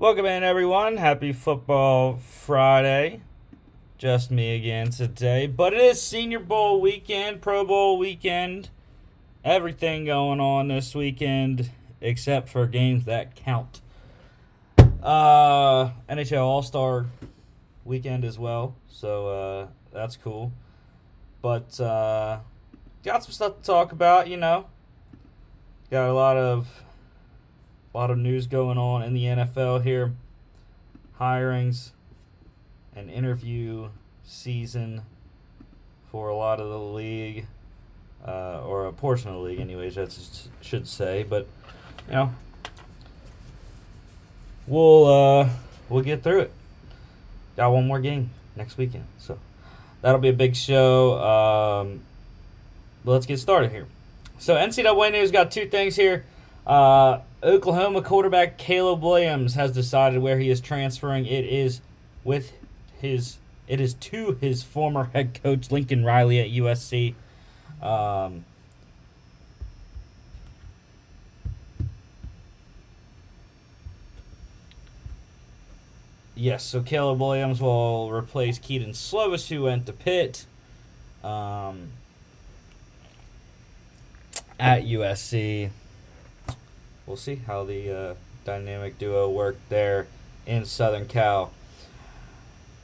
Welcome 0.00 0.26
in, 0.26 0.44
everyone. 0.44 0.98
Happy 0.98 1.32
Football 1.32 2.18
Friday. 2.18 3.20
Just 3.98 4.30
me 4.30 4.54
again 4.54 4.90
today. 4.90 5.48
But 5.48 5.74
it 5.74 5.80
is 5.80 6.00
Senior 6.00 6.38
Bowl 6.38 6.80
weekend, 6.80 7.42
Pro 7.42 7.64
Bowl 7.64 7.98
weekend. 7.98 8.68
Everything 9.44 10.04
going 10.04 10.38
on 10.38 10.68
this 10.68 10.94
weekend 10.94 11.72
except 12.00 12.48
for 12.48 12.68
games 12.68 13.06
that 13.06 13.34
count. 13.34 13.80
Uh, 15.02 15.90
NHL 16.08 16.44
All 16.44 16.62
Star 16.62 17.06
weekend 17.84 18.24
as 18.24 18.38
well. 18.38 18.76
So 18.86 19.26
uh, 19.26 19.66
that's 19.92 20.16
cool. 20.16 20.52
But 21.42 21.80
uh, 21.80 22.38
got 23.02 23.24
some 23.24 23.32
stuff 23.32 23.56
to 23.56 23.62
talk 23.64 23.90
about, 23.90 24.28
you 24.28 24.36
know. 24.36 24.66
Got 25.90 26.08
a 26.08 26.14
lot 26.14 26.36
of 26.36 26.84
a 27.94 27.98
lot 27.98 28.10
of 28.10 28.18
news 28.18 28.46
going 28.46 28.78
on 28.78 29.02
in 29.02 29.14
the 29.14 29.24
NFL 29.24 29.82
here. 29.82 30.12
Hirings 31.18 31.90
and 32.94 33.10
interview 33.10 33.88
season 34.24 35.02
for 36.10 36.28
a 36.28 36.36
lot 36.36 36.60
of 36.60 36.68
the 36.68 36.78
league, 36.78 37.46
uh, 38.26 38.62
or 38.64 38.86
a 38.86 38.92
portion 38.92 39.28
of 39.28 39.36
the 39.36 39.40
league, 39.40 39.60
anyways. 39.60 39.98
I 39.98 40.06
should 40.60 40.86
say, 40.86 41.24
but 41.28 41.46
you 42.08 42.14
know, 42.14 42.34
we'll 44.66 45.06
uh, 45.06 45.48
we'll 45.88 46.02
get 46.02 46.22
through 46.22 46.40
it. 46.40 46.52
Got 47.56 47.72
one 47.72 47.86
more 47.86 48.00
game 48.00 48.30
next 48.56 48.78
weekend, 48.78 49.06
so 49.18 49.38
that'll 50.02 50.20
be 50.20 50.28
a 50.28 50.34
big 50.34 50.54
show. 50.54 51.18
Um, 51.18 52.00
let's 53.04 53.26
get 53.26 53.38
started 53.38 53.72
here. 53.72 53.86
So 54.38 54.54
NCAA 54.54 55.12
news 55.12 55.30
got 55.32 55.50
two 55.50 55.68
things 55.68 55.96
here. 55.96 56.24
Uh, 56.68 57.20
Oklahoma 57.42 58.02
quarterback 58.02 58.58
Caleb 58.58 59.02
Williams 59.02 59.54
has 59.54 59.72
decided 59.72 60.20
where 60.20 60.38
he 60.38 60.50
is 60.50 60.60
transferring. 60.60 61.24
It 61.24 61.46
is 61.46 61.80
with 62.24 62.52
his. 63.00 63.38
It 63.66 63.80
is 63.80 63.94
to 63.94 64.36
his 64.40 64.62
former 64.62 65.04
head 65.14 65.40
coach 65.42 65.70
Lincoln 65.70 66.04
Riley 66.04 66.40
at 66.40 66.48
USC. 66.48 67.14
Um, 67.82 68.44
yes, 76.34 76.64
so 76.64 76.82
Caleb 76.82 77.20
Williams 77.20 77.60
will 77.60 78.10
replace 78.10 78.58
Kedon 78.58 78.90
Slovis, 78.90 79.48
who 79.48 79.62
went 79.62 79.86
to 79.86 79.92
Pitt 79.92 80.46
um, 81.22 81.88
at 84.58 84.84
USC 84.84 85.70
we'll 87.08 87.16
see 87.16 87.36
how 87.46 87.64
the 87.64 87.90
uh, 87.90 88.14
dynamic 88.44 88.98
duo 88.98 89.28
worked 89.30 89.68
there 89.70 90.06
in 90.46 90.64
Southern 90.66 91.06
Cal. 91.06 91.50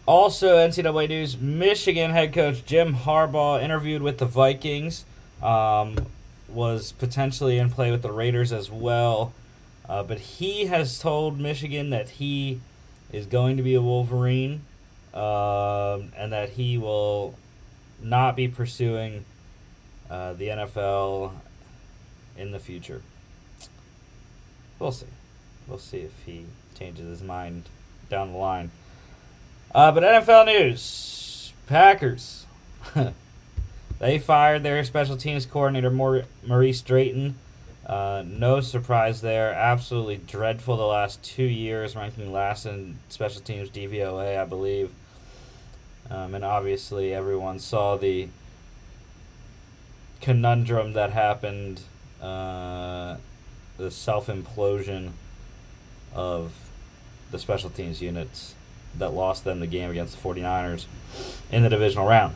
Also, 0.07 0.57
NCAA 0.57 1.09
news: 1.09 1.39
Michigan 1.39 2.11
head 2.11 2.33
coach 2.33 2.65
Jim 2.65 2.95
Harbaugh 2.95 3.63
interviewed 3.63 4.03
with 4.03 4.19
the 4.19 4.27
Vikings. 4.27 5.05
Um, 5.43 6.07
was 6.49 6.93
potentially 6.93 7.59
in 7.59 7.69
play 7.69 7.91
with 7.91 8.03
the 8.03 8.13
Raiders 8.13 8.53
as 8.53 8.71
well, 8.71 9.33
uh, 9.89 10.03
but 10.03 10.19
he 10.19 10.67
has 10.67 10.99
told 11.01 11.41
Michigan 11.41 11.91
that 11.91 12.11
he 12.11 12.61
is 13.13 13.27
going 13.27 13.57
to 13.57 13.63
be 13.63 13.75
a 13.75 13.83
Wolverine, 13.83 14.63
um, 15.13 16.13
and 16.17 16.33
that 16.33 16.51
he 16.51 16.79
will 16.79 17.35
not 18.01 18.37
be 18.37 18.47
pursuing 18.47 19.25
uh, 20.09 20.33
the 20.35 20.49
NFL 20.49 21.33
in 22.37 22.53
the 22.53 22.61
future. 22.61 23.03
We'll 24.79 24.93
see. 24.93 25.07
We'll 25.67 25.79
see 25.79 25.99
if 25.99 26.13
he 26.27 26.47
changes 26.79 27.07
his 27.07 27.23
mind 27.23 27.69
down 28.09 28.33
the 28.33 28.39
line. 28.39 28.71
Uh, 29.75 29.93
but 29.93 30.03
NFL 30.03 30.47
news 30.47 31.53
Packers. 31.67 32.47
they 33.99 34.19
fired 34.19 34.63
their 34.63 34.85
special 34.85 35.17
teams 35.17 35.47
coordinator, 35.47 35.91
Maurice 35.91 36.83
Drayton. 36.83 37.37
Uh, 37.87 38.23
no 38.27 38.61
surprise 38.61 39.21
there. 39.21 39.53
Absolutely 39.53 40.17
dreadful 40.17 40.77
the 40.77 40.85
last 40.85 41.23
two 41.23 41.45
years, 41.45 41.95
ranking 41.97 42.33
last 42.33 42.67
in 42.67 42.99
special 43.09 43.41
teams 43.41 43.69
DVOA, 43.69 44.39
I 44.39 44.45
believe. 44.45 44.91
Um, 46.11 46.35
and 46.35 46.45
obviously, 46.45 47.15
everyone 47.15 47.59
saw 47.59 47.97
the 47.97 48.29
conundrum 50.21 50.95
that 50.95 51.13
happened 51.13 51.83
uh, 52.23 53.17
the 53.77 53.91
self 53.91 54.27
implosion 54.27 55.13
of 56.15 56.53
the 57.31 57.39
special 57.39 57.71
teams 57.71 58.01
units 58.01 58.55
that 58.97 59.11
lost 59.11 59.45
them 59.45 59.61
the 59.61 59.67
game 59.67 59.91
against 59.91 60.17
the 60.17 60.29
49ers 60.29 60.87
in 61.51 61.63
the 61.63 61.69
divisional 61.69 62.07
round. 62.07 62.35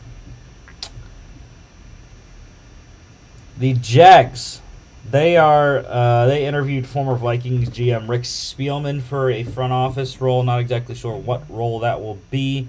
The 3.59 3.75
Jags, 3.75 4.61
they 5.09 5.37
are 5.37 5.79
uh, 5.79 6.27
they 6.27 6.47
interviewed 6.47 6.87
former 6.87 7.17
Vikings 7.17 7.71
GM 7.71 8.09
Rick 8.09 8.23
Spielman 8.23 9.03
for 9.03 9.31
a 9.31 9.43
front 9.43 9.73
office 9.73 10.21
role. 10.21 10.43
Not 10.43 10.61
exactly 10.61 10.95
sure 10.95 11.17
what 11.17 11.43
role 11.49 11.81
that 11.81 12.01
will 12.01 12.19
be, 12.31 12.69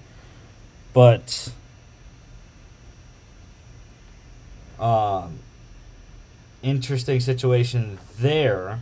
but 0.93 1.51
um, 4.79 5.39
interesting 6.61 7.19
situation 7.19 7.99
there, 8.17 8.79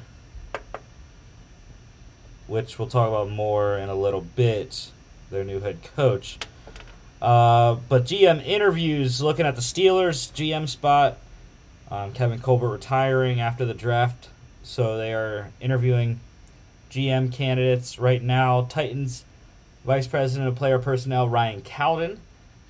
which 2.48 2.80
we'll 2.80 2.88
talk 2.88 3.08
about 3.08 3.30
more 3.30 3.78
in 3.78 3.90
a 3.90 3.96
little 3.96 4.22
bit. 4.22 4.92
Their 5.30 5.44
new 5.44 5.60
head 5.60 5.80
coach. 5.96 6.38
Uh, 7.22 7.76
but 7.90 8.06
GM 8.06 8.46
interviews 8.46 9.22
looking 9.22 9.46
at 9.46 9.56
the 9.56 9.62
Steelers 9.62 10.32
GM 10.32 10.70
spot. 10.70 11.18
Um, 11.90 12.14
Kevin 12.14 12.40
Colbert 12.40 12.70
retiring 12.70 13.40
after 13.40 13.66
the 13.66 13.74
draft, 13.74 14.30
so 14.62 14.98
they 14.98 15.14
are 15.14 15.52
interviewing 15.62 16.20
GM 16.92 17.32
candidates 17.32 17.98
right 17.98 18.22
now. 18.22 18.68
Titans 18.70 19.24
Vice 19.86 20.06
President 20.06 20.50
of 20.50 20.56
Player 20.56 20.80
Personnel 20.80 21.30
Ryan 21.30 21.62
Cowden, 21.62 22.20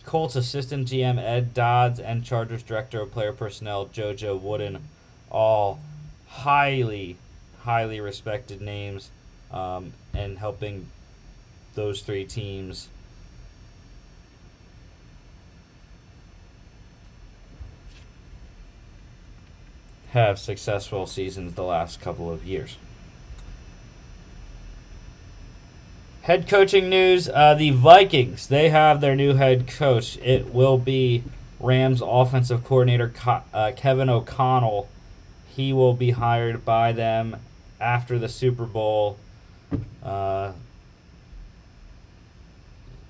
Colts 0.05 0.35
Assistant 0.35 0.87
GM 0.87 1.17
Ed 1.17 1.53
Dodds, 1.55 1.99
and 1.99 2.23
Chargers 2.23 2.61
Director 2.61 3.01
of 3.01 3.11
Player 3.11 3.33
Personnel 3.33 3.87
JoJo 3.87 4.39
Wooden 4.39 4.87
all 5.31 5.79
highly, 6.27 7.17
highly 7.61 7.99
respected 7.99 8.61
names, 8.61 9.11
um, 9.51 9.93
and 10.13 10.37
helping 10.37 10.87
those 11.75 12.01
three 12.01 12.25
teams. 12.25 12.89
Have 20.11 20.39
successful 20.39 21.05
seasons 21.05 21.53
the 21.53 21.63
last 21.63 22.01
couple 22.01 22.31
of 22.31 22.45
years. 22.45 22.77
Head 26.21 26.47
coaching 26.49 26.89
news: 26.89 27.29
uh, 27.29 27.53
The 27.53 27.69
Vikings 27.71 28.47
they 28.47 28.69
have 28.69 28.99
their 28.99 29.15
new 29.15 29.35
head 29.35 29.67
coach. 29.67 30.17
It 30.17 30.53
will 30.53 30.77
be 30.77 31.23
Rams 31.59 32.01
offensive 32.03 32.63
coordinator 32.63 33.13
uh, 33.53 33.71
Kevin 33.75 34.09
O'Connell 34.09 34.89
he 35.57 35.73
will 35.73 35.95
be 35.95 36.11
hired 36.11 36.63
by 36.63 36.91
them 36.91 37.35
after 37.81 38.19
the 38.19 38.29
Super 38.29 38.65
Bowl. 38.65 39.17
Uh, 40.03 40.51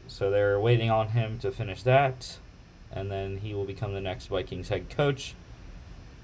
so 0.08 0.32
they're 0.32 0.58
waiting 0.58 0.90
on 0.90 1.10
him 1.10 1.40
to 1.40 1.52
finish 1.52 1.84
that, 1.84 2.38
and 2.90 3.12
then 3.12 3.40
he 3.40 3.54
will 3.54 3.66
become 3.66 3.94
the 3.94 4.00
next 4.00 4.28
Vikings 4.28 4.70
head 4.70 4.90
coach. 4.90 5.36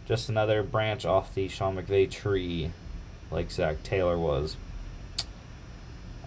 Just 0.07 0.29
another 0.29 0.63
branch 0.63 1.05
off 1.05 1.35
the 1.35 1.49
Sean 1.49 1.75
McVay 1.75 2.09
tree, 2.09 2.71
like 3.29 3.51
Zach 3.51 3.83
Taylor 3.83 4.17
was 4.17 4.55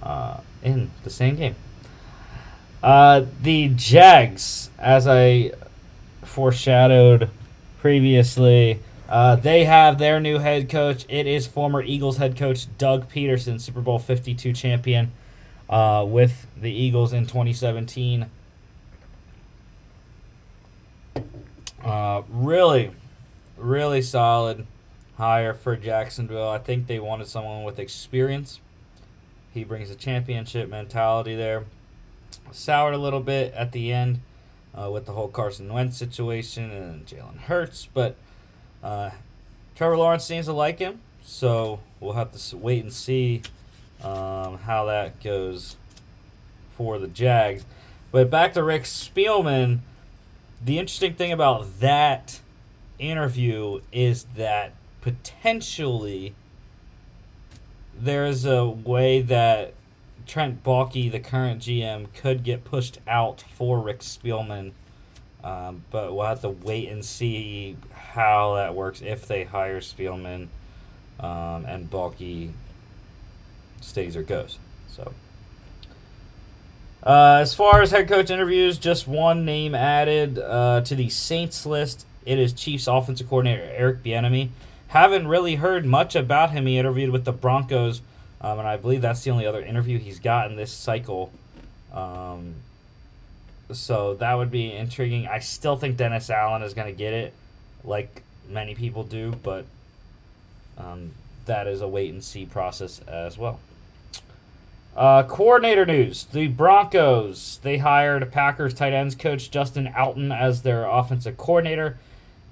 uh, 0.03 0.41
in 0.63 0.91
the 1.05 1.11
same 1.11 1.37
game. 1.37 1.57
Uh, 2.83 3.25
the 3.41 3.69
Jags, 3.69 4.69
as 4.79 5.09
I 5.09 5.53
foreshadowed 6.23 7.31
previously, 7.81 8.81
uh, 9.09 9.37
they 9.37 9.65
have 9.65 9.99
their 9.99 10.21
new 10.21 10.39
head 10.39 10.69
coach. 10.69 11.05
It 11.09 11.27
is 11.27 11.47
former 11.47 11.83
Eagles 11.83 12.17
head 12.17 12.37
coach 12.37 12.67
Doug 12.79 13.09
Pederson, 13.11 13.61
Super 13.61 13.81
Bowl 13.81 13.99
52 13.99 14.53
champion 14.53 15.13
uh, 15.69 16.05
with 16.07 16.47
the 16.57 16.73
Eagles 16.73 17.13
in 17.13 17.25
2017. 17.27 18.27
Uh, 21.85 22.23
really, 22.29 22.91
really 23.57 24.03
solid 24.03 24.67
hire 25.17 25.55
for 25.55 25.77
Jacksonville. 25.77 26.49
I 26.49 26.59
think 26.59 26.89
they 26.89 26.99
wanted 26.99 27.29
someone 27.29 27.63
with 27.63 27.79
experience. 27.79 28.61
He 29.55 29.63
brings 29.63 29.89
a 29.91 29.95
championship 29.95 30.69
mentality 30.69 31.35
there. 31.35 31.65
Soured 32.51 32.93
a 32.93 32.99
little 32.99 33.21
bit 33.21 33.55
at 33.55 33.73
the 33.73 33.93
end 33.93 34.21
uh, 34.75 34.91
with 34.91 35.07
the 35.07 35.13
whole 35.13 35.29
Carson 35.29 35.73
Wentz 35.73 35.97
situation 35.97 36.71
and 36.71 37.07
Jalen 37.07 37.39
Hurts, 37.39 37.89
but 37.95 38.17
uh, 38.87 39.11
Trevor 39.75 39.97
Lawrence 39.97 40.25
seems 40.25 40.47
to 40.47 40.53
like 40.53 40.79
him, 40.79 41.01
so 41.21 41.81
we'll 41.99 42.13
have 42.13 42.31
to 42.31 42.57
wait 42.57 42.85
and 42.85 42.93
see 42.93 43.43
um, 44.01 44.59
how 44.59 44.85
that 44.85 45.21
goes 45.21 45.75
for 46.77 46.97
the 47.01 47.09
Jags. 47.09 47.65
But 48.13 48.31
back 48.31 48.53
to 48.53 48.63
Rick 48.63 48.85
Spielman, 48.85 49.81
the 50.65 50.79
interesting 50.79 51.15
thing 51.15 51.33
about 51.33 51.81
that 51.81 52.39
interview 53.01 53.81
is 53.91 54.27
that 54.37 54.73
potentially 55.01 56.35
there's 57.99 58.45
a 58.45 58.67
way 58.69 59.21
that 59.21 59.75
Trent 60.29 60.63
Baalke, 60.63 61.11
the 61.11 61.19
current 61.19 61.61
GM, 61.61 62.07
could 62.15 62.45
get 62.45 62.63
pushed 62.63 63.01
out 63.09 63.43
for 63.53 63.81
Rick 63.81 63.99
Spielman. 63.99 64.73
Um, 65.43 65.85
but 65.91 66.15
we'll 66.15 66.27
have 66.27 66.41
to 66.43 66.51
wait 66.51 66.89
and 66.89 67.05
see 67.05 67.77
how 68.17 68.55
that 68.55 68.75
works 68.75 69.03
if 69.03 69.29
they 69.29 69.45
hire 69.45 69.81
Spielman 69.81 70.49
um, 71.21 71.65
and 71.67 71.89
Baalke 71.89 72.51
stays 73.81 74.17
or 74.17 74.23
goes. 74.23 74.59
So, 74.89 75.13
uh, 77.03 77.39
as 77.41 77.55
far 77.55 77.83
as 77.83 77.93
head 77.93 78.09
coach 78.09 78.31
interviews, 78.31 78.79
just 78.79 79.07
one 79.07 79.45
name 79.45 79.75
added 79.75 80.39
uh, 80.39 80.81
to 80.81 80.95
the 80.97 81.09
Saints 81.09 81.65
list. 81.65 82.05
It 82.25 82.39
is 82.39 82.53
Chiefs 82.53 82.89
offensive 82.89 83.29
coordinator 83.29 83.63
Eric 83.63 84.03
Bieniemy. 84.03 84.49
Haven't 84.89 85.29
really 85.29 85.57
heard 85.57 85.85
much 85.85 86.17
about 86.17 86.51
him. 86.51 86.67
He 86.67 86.79
interviewed 86.79 87.11
with 87.11 87.25
the 87.25 87.33
Broncos, 87.33 88.01
um, 88.41 88.59
and 88.59 88.67
I 88.67 88.77
believe 88.77 89.03
that's 89.03 89.23
the 89.23 89.31
only 89.31 89.47
other 89.47 89.61
interview 89.63 89.99
he's 89.99 90.19
gotten 90.19 90.57
this 90.57 90.73
cycle. 90.73 91.33
Um, 91.93 92.55
so 93.73 94.15
that 94.15 94.35
would 94.35 94.51
be 94.51 94.73
intriguing. 94.73 95.27
I 95.27 95.41
still 95.41 95.77
think 95.77 95.97
Dennis 95.97 96.31
Allen 96.31 96.63
is 96.63 96.75
going 96.75 96.87
to 96.89 96.97
get 96.97 97.13
it, 97.13 97.35
like 97.87 98.23
many 98.49 98.75
people 98.75 99.05
do, 99.05 99.35
but 99.43 99.65
um, 100.79 101.13
that 101.47 101.67
is 101.67 101.81
a 101.81 101.89
wait 101.89 102.13
and 102.13 102.23
see 102.23 102.45
process 102.45 103.01
as 103.07 103.39
well. 103.39 103.61
Uh, 104.97 105.23
coordinator 105.23 105.85
news: 105.85 106.25
The 106.25 106.49
Broncos 106.49 107.61
they 107.63 107.79
hired 107.79 108.33
Packers 108.33 108.75
tight 108.75 108.93
ends 108.93 109.15
coach 109.15 109.51
Justin 109.51 109.87
Outten 109.89 110.37
as 110.37 110.63
their 110.63 110.87
offensive 110.87 111.37
coordinator. 111.37 111.99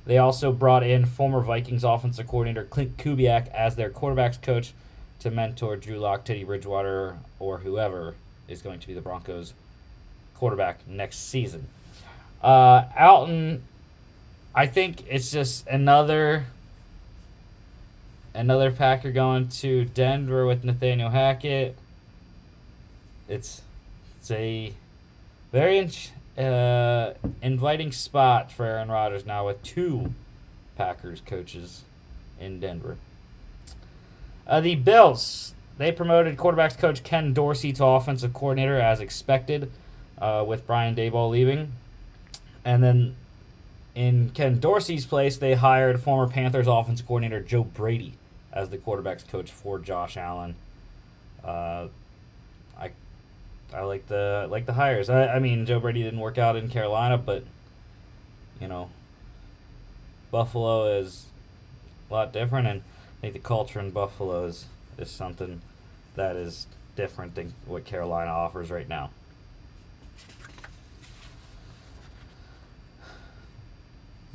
They 0.07 0.19
also 0.19 0.53
brought 0.53 0.83
in 0.83 1.07
former 1.07 1.41
Vikings 1.41 1.85
offensive 1.85 2.29
coordinator 2.29 2.67
Klint 2.67 2.97
Kubiak 2.97 3.49
as 3.49 3.77
their 3.77 3.89
quarterbacks 3.89 4.41
coach 4.41 4.75
to 5.21 5.31
mentor 5.31 5.77
Drew 5.77 5.97
Lock, 5.97 6.25
Teddy 6.25 6.45
Bridgewater, 6.45 7.17
or 7.39 7.59
whoever 7.59 8.15
is 8.47 8.61
going 8.61 8.79
to 8.81 8.87
be 8.87 8.93
the 8.93 9.01
Broncos 9.01 9.55
quarterback 10.35 10.87
next 10.87 11.31
season. 11.31 11.69
Uh, 12.43 12.85
Alton, 12.99 13.63
I 14.55 14.67
think 14.67 15.05
it's 15.09 15.33
just 15.33 15.67
another 15.67 16.47
another 18.35 18.71
Packer 18.71 19.11
going 19.11 19.49
to 19.49 19.85
Denver 19.85 20.47
with 20.47 20.65
Nathaniel 20.65 21.11
Hackett. 21.11 21.77
It's 23.29 23.63
it's 24.19 24.31
a 24.31 24.73
very 25.51 25.91
uh, 26.39 27.15
inviting 27.43 27.91
spot 27.91 28.53
for 28.53 28.65
Aaron 28.65 28.91
Rodgers 28.91 29.27
now 29.27 29.47
with 29.47 29.63
two 29.63 30.15
Packers 30.77 31.21
coaches 31.27 31.83
in 32.39 32.61
Denver. 32.61 32.97
Uh, 34.47 34.61
the 34.61 34.77
Bills 34.77 35.55
they 35.79 35.91
promoted 35.91 36.37
quarterbacks 36.37 36.79
coach 36.79 37.03
Ken 37.03 37.33
Dorsey 37.33 37.73
to 37.73 37.85
offensive 37.85 38.33
coordinator 38.33 38.79
as 38.79 39.01
expected, 39.01 39.73
uh, 40.19 40.45
with 40.47 40.65
Brian 40.67 40.95
Daboll 40.95 41.31
leaving, 41.31 41.73
and 42.65 42.83
then 42.83 43.17
in 43.95 44.31
Ken 44.31 44.59
Dorsey's 44.59 45.07
place 45.07 45.37
they 45.37 45.55
hired 45.55 46.01
former 46.01 46.31
Panthers 46.31 46.67
offensive 46.67 47.07
coordinator 47.07 47.41
Joe 47.41 47.65
Brady 47.65 48.15
as 48.53 48.71
the 48.71 48.79
quarterbacks 48.79 49.27
coach 49.27 49.51
for 49.51 49.79
Josh 49.79 50.17
Allen. 50.17 50.55
Uh, 51.43 51.89
I 52.79 52.91
I 53.73 53.83
like 53.83 54.07
the 54.07 54.47
like 54.51 54.67
the 54.67 54.75
hires. 54.75 55.09
I, 55.09 55.29
I 55.29 55.39
mean 55.39 55.67
Joe 55.67 55.81
Brady 55.81 56.03
didn't 56.03 56.21
work 56.21 56.39
out 56.39 56.57
in 56.57 56.69
Carolina, 56.69 57.19
but 57.19 57.45
you 58.61 58.69
know 58.69 58.91
Buffalo 60.31 60.99
is 60.99 61.27
a 62.11 62.13
lot 62.13 62.33
different, 62.33 62.67
and 62.67 62.83
I 63.19 63.21
think 63.21 63.35
the 63.35 63.41
culture 63.41 63.81
in 63.81 63.91
Buffalo 63.91 64.47
is 64.47 64.67
is 64.99 65.11
something 65.11 65.61
that 66.17 66.37
is 66.37 66.67
different 66.97 67.35
than 67.35 67.55
what 67.67 67.85
Carolina 67.85 68.31
offers 68.31 68.71
right 68.71 68.89
now. 68.89 69.11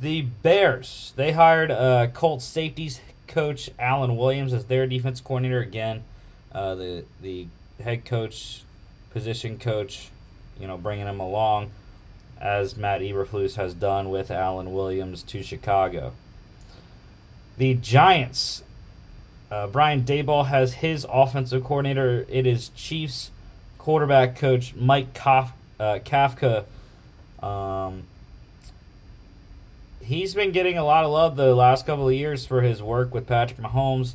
The 0.00 0.22
Bears 0.22 1.12
they 1.16 1.32
hired 1.32 1.70
uh, 1.70 2.06
Colts 2.08 2.44
safeties 2.44 3.00
coach 3.26 3.70
Alan 3.78 4.16
Williams 4.16 4.52
as 4.54 4.64
their 4.64 4.86
defense 4.86 5.20
coordinator 5.20 5.60
again. 5.60 6.04
Uh, 6.52 6.74
the 6.74 7.04
the 7.20 7.46
head 7.82 8.04
coach, 8.04 8.62
position 9.12 9.58
coach, 9.58 10.08
you 10.58 10.66
know, 10.66 10.78
bringing 10.78 11.06
him 11.06 11.20
along, 11.20 11.70
as 12.40 12.76
Matt 12.76 13.02
Eberflus 13.02 13.56
has 13.56 13.74
done 13.74 14.08
with 14.08 14.30
Alan 14.30 14.72
Williams 14.72 15.22
to 15.24 15.42
Chicago. 15.42 16.12
The 17.58 17.74
Giants, 17.74 18.62
uh, 19.50 19.66
Brian 19.66 20.02
Daboll 20.02 20.46
has 20.46 20.74
his 20.74 21.06
offensive 21.10 21.62
coordinator. 21.62 22.24
It 22.30 22.46
is 22.46 22.70
Chiefs 22.70 23.30
quarterback 23.76 24.34
coach 24.34 24.74
Mike 24.74 25.12
Kaf- 25.12 25.52
uh, 25.78 25.98
Kafka. 26.04 26.64
Um, 27.42 28.04
he's 30.10 30.34
been 30.34 30.50
getting 30.50 30.76
a 30.76 30.82
lot 30.82 31.04
of 31.04 31.10
love 31.12 31.36
the 31.36 31.54
last 31.54 31.86
couple 31.86 32.08
of 32.08 32.14
years 32.14 32.44
for 32.44 32.62
his 32.62 32.82
work 32.82 33.14
with 33.14 33.28
Patrick 33.28 33.60
Mahomes 33.60 34.14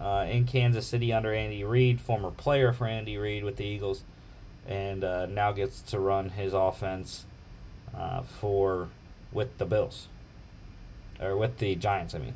uh, 0.00 0.26
in 0.26 0.46
Kansas 0.46 0.86
City 0.86 1.12
under 1.12 1.34
Andy 1.34 1.62
Reid, 1.62 2.00
former 2.00 2.30
player 2.30 2.72
for 2.72 2.86
Andy 2.86 3.18
Reid 3.18 3.44
with 3.44 3.56
the 3.56 3.64
Eagles, 3.64 4.04
and 4.66 5.04
uh, 5.04 5.26
now 5.26 5.52
gets 5.52 5.82
to 5.82 6.00
run 6.00 6.30
his 6.30 6.54
offense 6.54 7.26
uh, 7.94 8.22
for 8.22 8.88
with 9.30 9.58
the 9.58 9.66
Bills 9.66 10.08
or 11.20 11.36
with 11.36 11.58
the 11.58 11.74
Giants. 11.74 12.14
I 12.14 12.18
mean, 12.18 12.34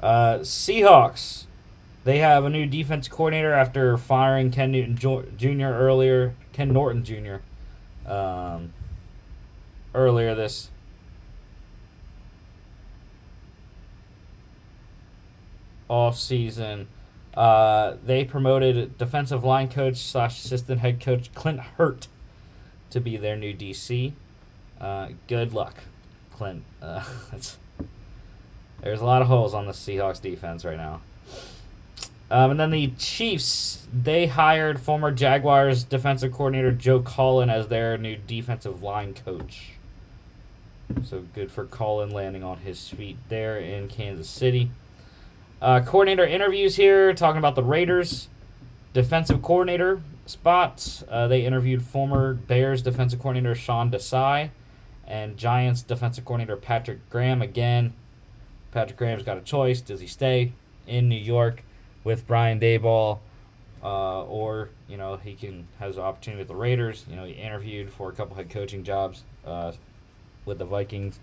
uh, 0.00 0.38
Seahawks. 0.40 1.44
They 2.02 2.18
have 2.18 2.44
a 2.44 2.50
new 2.50 2.66
defense 2.66 3.06
coordinator 3.06 3.52
after 3.52 3.96
firing 3.96 4.50
Ken 4.50 4.72
Newton 4.72 4.96
Jr. 4.96 5.66
earlier. 5.66 6.34
Ken 6.52 6.72
Norton 6.72 7.04
Jr. 7.04 7.36
Um, 8.10 8.72
earlier 9.94 10.34
this 10.34 10.70
off 15.88 16.18
season. 16.18 16.88
Uh, 17.34 17.96
they 18.04 18.24
promoted 18.24 18.98
defensive 18.98 19.44
line 19.44 19.68
coach 19.68 19.96
slash 19.96 20.44
assistant 20.44 20.80
head 20.80 21.00
coach 21.00 21.32
Clint 21.34 21.60
Hurtt 21.60 22.08
to 22.90 23.00
be 23.00 23.16
their 23.16 23.36
new 23.36 23.54
DC. 23.54 24.12
Uh, 24.80 25.08
good 25.26 25.52
luck, 25.52 25.74
Clint. 26.32 26.64
Uh, 26.82 27.04
there's 28.80 29.00
a 29.00 29.04
lot 29.04 29.22
of 29.22 29.28
holes 29.28 29.54
on 29.54 29.66
the 29.66 29.72
Seahawks 29.72 30.20
defense 30.20 30.64
right 30.64 30.76
now. 30.76 31.00
Um, 32.30 32.50
and 32.52 32.60
then 32.60 32.70
the 32.70 32.88
Chiefs, 32.98 33.86
they 33.92 34.26
hired 34.26 34.80
former 34.80 35.10
Jaguars 35.10 35.82
defensive 35.84 36.32
coordinator 36.32 36.72
Joe 36.72 37.00
Cullen 37.00 37.48
as 37.48 37.68
their 37.68 37.96
new 37.96 38.16
defensive 38.16 38.82
line 38.82 39.14
coach. 39.14 39.70
So 41.04 41.24
good 41.34 41.50
for 41.50 41.64
Cullen 41.64 42.10
landing 42.10 42.42
on 42.42 42.58
his 42.58 42.88
feet 42.88 43.16
there 43.28 43.58
in 43.58 43.88
Kansas 43.88 44.28
City. 44.28 44.70
Uh, 45.60 45.80
coordinator 45.80 46.24
interviews 46.24 46.76
here, 46.76 47.12
talking 47.14 47.38
about 47.38 47.54
the 47.54 47.62
Raiders. 47.62 48.28
Defensive 48.94 49.42
coordinator 49.42 50.02
spots. 50.26 51.04
Uh, 51.08 51.28
they 51.28 51.44
interviewed 51.44 51.82
former 51.82 52.34
Bears 52.34 52.82
defensive 52.82 53.20
coordinator 53.20 53.54
Sean 53.54 53.90
Desai 53.90 54.50
and 55.06 55.36
Giants 55.36 55.82
defensive 55.82 56.24
coordinator 56.24 56.56
Patrick 56.56 57.08
Graham. 57.10 57.42
Again, 57.42 57.92
Patrick 58.72 58.98
Graham's 58.98 59.22
got 59.22 59.38
a 59.38 59.42
choice. 59.42 59.80
Does 59.80 60.00
he 60.00 60.06
stay 60.06 60.52
in 60.86 61.08
New 61.08 61.16
York 61.16 61.62
with 62.04 62.26
Brian 62.26 62.60
Daboll? 62.60 63.18
Uh, 63.82 64.24
or, 64.24 64.70
you 64.88 64.96
know, 64.96 65.16
he 65.16 65.34
can 65.34 65.66
has 65.78 65.96
an 65.96 66.02
opportunity 66.02 66.40
with 66.40 66.48
the 66.48 66.56
Raiders. 66.56 67.04
You 67.08 67.16
know, 67.16 67.24
he 67.24 67.32
interviewed 67.32 67.90
for 67.90 68.10
a 68.10 68.12
couple 68.12 68.36
head 68.36 68.50
coaching 68.50 68.82
jobs. 68.82 69.22
Uh, 69.46 69.72
with 70.48 70.58
the 70.58 70.64
Vikings 70.64 71.20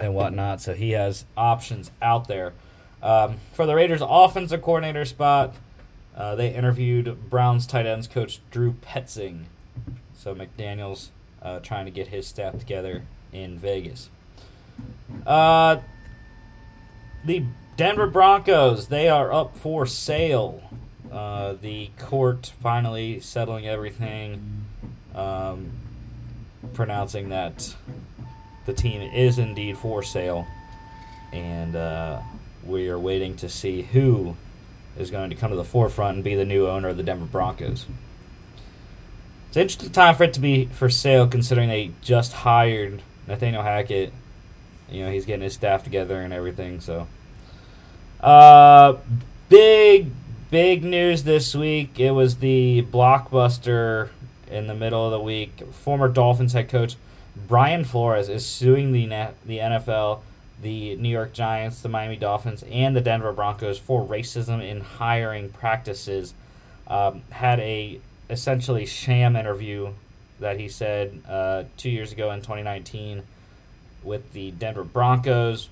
and 0.00 0.14
whatnot. 0.14 0.60
So 0.60 0.74
he 0.74 0.92
has 0.92 1.24
options 1.36 1.90
out 2.00 2.26
there. 2.26 2.52
Um, 3.02 3.38
for 3.52 3.66
the 3.66 3.74
Raiders' 3.74 4.02
offensive 4.04 4.62
coordinator 4.62 5.04
spot, 5.04 5.54
uh, 6.16 6.34
they 6.34 6.54
interviewed 6.54 7.30
Browns 7.30 7.66
tight 7.66 7.86
ends 7.86 8.06
coach 8.06 8.40
Drew 8.50 8.72
Petzing. 8.72 9.44
So 10.14 10.34
McDaniels 10.34 11.08
uh, 11.40 11.58
trying 11.60 11.84
to 11.86 11.90
get 11.90 12.08
his 12.08 12.26
staff 12.26 12.58
together 12.58 13.02
in 13.32 13.58
Vegas. 13.58 14.08
Uh, 15.26 15.78
the 17.24 17.44
Denver 17.76 18.06
Broncos, 18.06 18.88
they 18.88 19.08
are 19.08 19.32
up 19.32 19.56
for 19.56 19.86
sale. 19.86 20.62
Uh, 21.10 21.54
the 21.60 21.90
court 21.98 22.52
finally 22.60 23.20
settling 23.20 23.66
everything. 23.66 24.64
Um, 25.14 25.72
pronouncing 26.74 27.30
that 27.30 27.74
the 28.66 28.72
team 28.72 29.02
is 29.02 29.38
indeed 29.38 29.78
for 29.78 30.02
sale, 30.02 30.46
and 31.32 31.74
uh, 31.74 32.20
we 32.64 32.88
are 32.88 32.98
waiting 32.98 33.36
to 33.36 33.48
see 33.48 33.82
who 33.82 34.36
is 34.96 35.10
going 35.10 35.30
to 35.30 35.36
come 35.36 35.50
to 35.50 35.56
the 35.56 35.64
forefront 35.64 36.16
and 36.16 36.24
be 36.24 36.34
the 36.34 36.44
new 36.44 36.66
owner 36.66 36.88
of 36.88 36.96
the 36.96 37.02
Denver 37.02 37.24
Broncos. 37.24 37.86
It's 39.48 39.56
an 39.56 39.62
interesting 39.62 39.90
time 39.90 40.14
for 40.14 40.24
it 40.24 40.34
to 40.34 40.40
be 40.40 40.66
for 40.66 40.88
sale, 40.88 41.26
considering 41.26 41.68
they 41.68 41.90
just 42.00 42.32
hired 42.32 43.02
Nathaniel 43.26 43.62
Hackett. 43.62 44.12
You 44.90 45.04
know, 45.04 45.10
he's 45.10 45.26
getting 45.26 45.42
his 45.42 45.54
staff 45.54 45.84
together 45.84 46.20
and 46.20 46.32
everything. 46.32 46.80
So, 46.80 47.06
uh, 48.20 48.96
big, 49.48 50.10
big 50.50 50.84
news 50.84 51.24
this 51.24 51.54
week. 51.54 51.98
It 51.98 52.12
was 52.12 52.36
the 52.36 52.86
blockbuster 52.90 54.10
in 54.52 54.66
the 54.66 54.74
middle 54.74 55.04
of 55.04 55.10
the 55.10 55.20
week. 55.20 55.62
Former 55.72 56.08
Dolphins 56.08 56.52
head 56.52 56.68
coach 56.68 56.96
Brian 57.36 57.84
Flores 57.84 58.28
is 58.28 58.44
suing 58.44 58.92
the 58.92 59.06
the 59.44 59.58
NFL, 59.58 60.20
the 60.60 60.96
New 60.96 61.08
York 61.08 61.32
Giants, 61.32 61.80
the 61.80 61.88
Miami 61.88 62.16
Dolphins, 62.16 62.62
and 62.70 62.94
the 62.94 63.00
Denver 63.00 63.32
Broncos 63.32 63.78
for 63.78 64.06
racism 64.06 64.62
in 64.62 64.80
hiring 64.80 65.48
practices. 65.48 66.34
Um, 66.86 67.22
had 67.30 67.58
a 67.60 68.00
essentially 68.28 68.86
sham 68.86 69.36
interview 69.36 69.92
that 70.40 70.58
he 70.58 70.68
said 70.68 71.22
uh, 71.28 71.64
two 71.76 71.90
years 71.90 72.12
ago 72.12 72.30
in 72.32 72.40
2019 72.40 73.22
with 74.02 74.32
the 74.32 74.50
Denver 74.52 74.84
Broncos. 74.84 75.68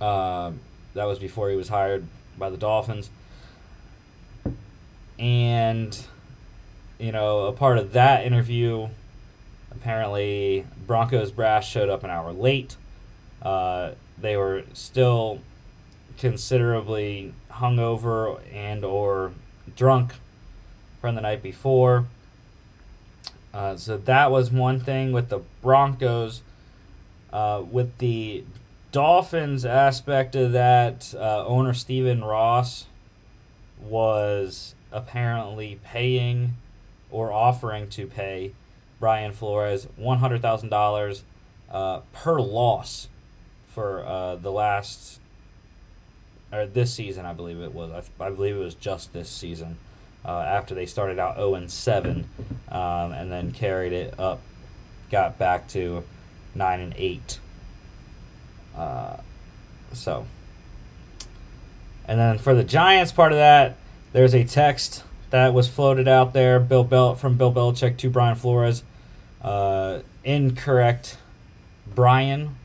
Um, 0.00 0.60
that 0.94 1.04
was 1.04 1.18
before 1.18 1.50
he 1.50 1.56
was 1.56 1.68
hired 1.68 2.06
by 2.38 2.50
the 2.50 2.56
Dolphins. 2.56 3.10
And, 5.18 5.98
you 6.98 7.12
know, 7.12 7.46
a 7.46 7.52
part 7.52 7.78
of 7.78 7.92
that 7.92 8.24
interview, 8.24 8.88
apparently 9.70 10.66
Broncos 10.86 11.30
brass 11.30 11.66
showed 11.66 11.88
up 11.88 12.04
an 12.04 12.10
hour 12.10 12.32
late. 12.32 12.76
Uh, 13.42 13.92
they 14.18 14.36
were 14.36 14.64
still 14.72 15.40
considerably 16.18 17.34
hungover 17.50 18.40
and 18.52 18.84
or 18.84 19.32
drunk 19.76 20.14
from 21.00 21.14
the 21.14 21.20
night 21.20 21.42
before. 21.42 22.06
Uh, 23.52 23.76
so 23.76 23.96
that 23.96 24.30
was 24.30 24.50
one 24.50 24.80
thing 24.80 25.12
with 25.12 25.28
the 25.28 25.40
Broncos. 25.62 26.42
Uh, 27.32 27.62
with 27.70 27.98
the 27.98 28.44
Dolphins 28.92 29.64
aspect 29.64 30.34
of 30.34 30.52
that, 30.52 31.14
uh, 31.16 31.44
owner 31.46 31.74
Stephen 31.74 32.24
Ross 32.24 32.86
was 33.78 34.74
apparently 34.90 35.78
paying 35.84 36.54
or 37.10 37.32
offering 37.32 37.88
to 37.90 38.06
pay 38.06 38.52
Brian 38.98 39.32
Flores 39.32 39.86
$100,000 40.00 41.22
uh, 41.70 42.00
per 42.12 42.40
loss 42.40 43.08
for 43.68 44.04
uh, 44.04 44.36
the 44.36 44.50
last, 44.50 45.20
or 46.52 46.66
this 46.66 46.92
season, 46.94 47.26
I 47.26 47.32
believe 47.32 47.60
it 47.60 47.74
was. 47.74 47.90
I, 48.20 48.24
I 48.24 48.30
believe 48.30 48.56
it 48.56 48.60
was 48.60 48.74
just 48.74 49.12
this 49.12 49.28
season. 49.28 49.78
Uh, 50.24 50.40
after 50.40 50.74
they 50.74 50.86
started 50.86 51.18
out 51.18 51.36
0 51.36 51.54
and 51.54 51.70
7, 51.70 52.28
um, 52.70 53.12
and 53.12 53.30
then 53.30 53.52
carried 53.52 53.92
it 53.92 54.18
up, 54.18 54.40
got 55.10 55.38
back 55.38 55.68
to 55.68 56.02
9 56.54 56.80
and 56.80 56.94
8. 56.96 57.38
Uh, 58.76 59.16
so, 59.92 60.26
and 62.08 62.18
then 62.18 62.38
for 62.38 62.54
the 62.54 62.64
Giants 62.64 63.12
part 63.12 63.32
of 63.32 63.38
that, 63.38 63.76
there's 64.12 64.34
a 64.34 64.44
text 64.44 65.04
that 65.30 65.52
was 65.52 65.68
floated 65.68 66.08
out 66.08 66.32
there. 66.32 66.60
Bill 66.60 66.84
Bel- 66.84 67.14
from 67.14 67.36
Bill 67.36 67.52
Belichick 67.52 67.96
to 67.98 68.10
Brian 68.10 68.36
Flores. 68.36 68.82
Uh, 69.42 70.00
incorrect. 70.24 71.18
Brian, 71.94 72.56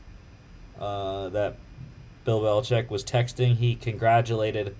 uh, 0.80 1.28
that 1.30 1.56
Bill 2.24 2.40
Belichick 2.40 2.90
was 2.90 3.04
texting. 3.04 3.56
He 3.56 3.74
congratulated 3.74 4.74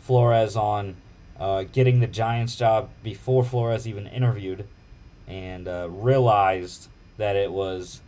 Flores 0.00 0.56
on 0.56 0.96
uh, 1.38 1.64
getting 1.64 2.00
the 2.00 2.06
Giants 2.06 2.56
job 2.56 2.90
before 3.02 3.44
Flores 3.44 3.86
even 3.86 4.06
interviewed, 4.06 4.66
and 5.26 5.66
uh, 5.66 5.88
realized 5.90 6.88
that 7.16 7.36
it 7.36 7.50
was 7.50 8.00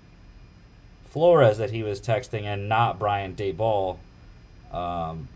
Flores 1.07 1.59
that 1.59 1.71
he 1.71 1.83
was 1.83 2.01
texting 2.01 2.43
and 2.43 2.69
not 2.69 2.99
Brian 2.99 3.35
Daboll. 3.35 3.99
Um, 4.73 5.29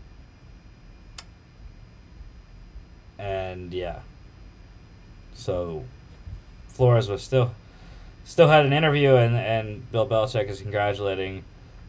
and 3.19 3.73
yeah, 3.73 3.99
so 5.35 5.83
Flores 6.69 7.09
was 7.09 7.21
still 7.21 7.53
still 8.23 8.47
had 8.47 8.65
an 8.65 8.73
interview, 8.73 9.15
and 9.15 9.35
and 9.35 9.91
Bill 9.91 10.07
Belichick 10.07 10.47
is 10.47 10.61
congratulating 10.61 11.43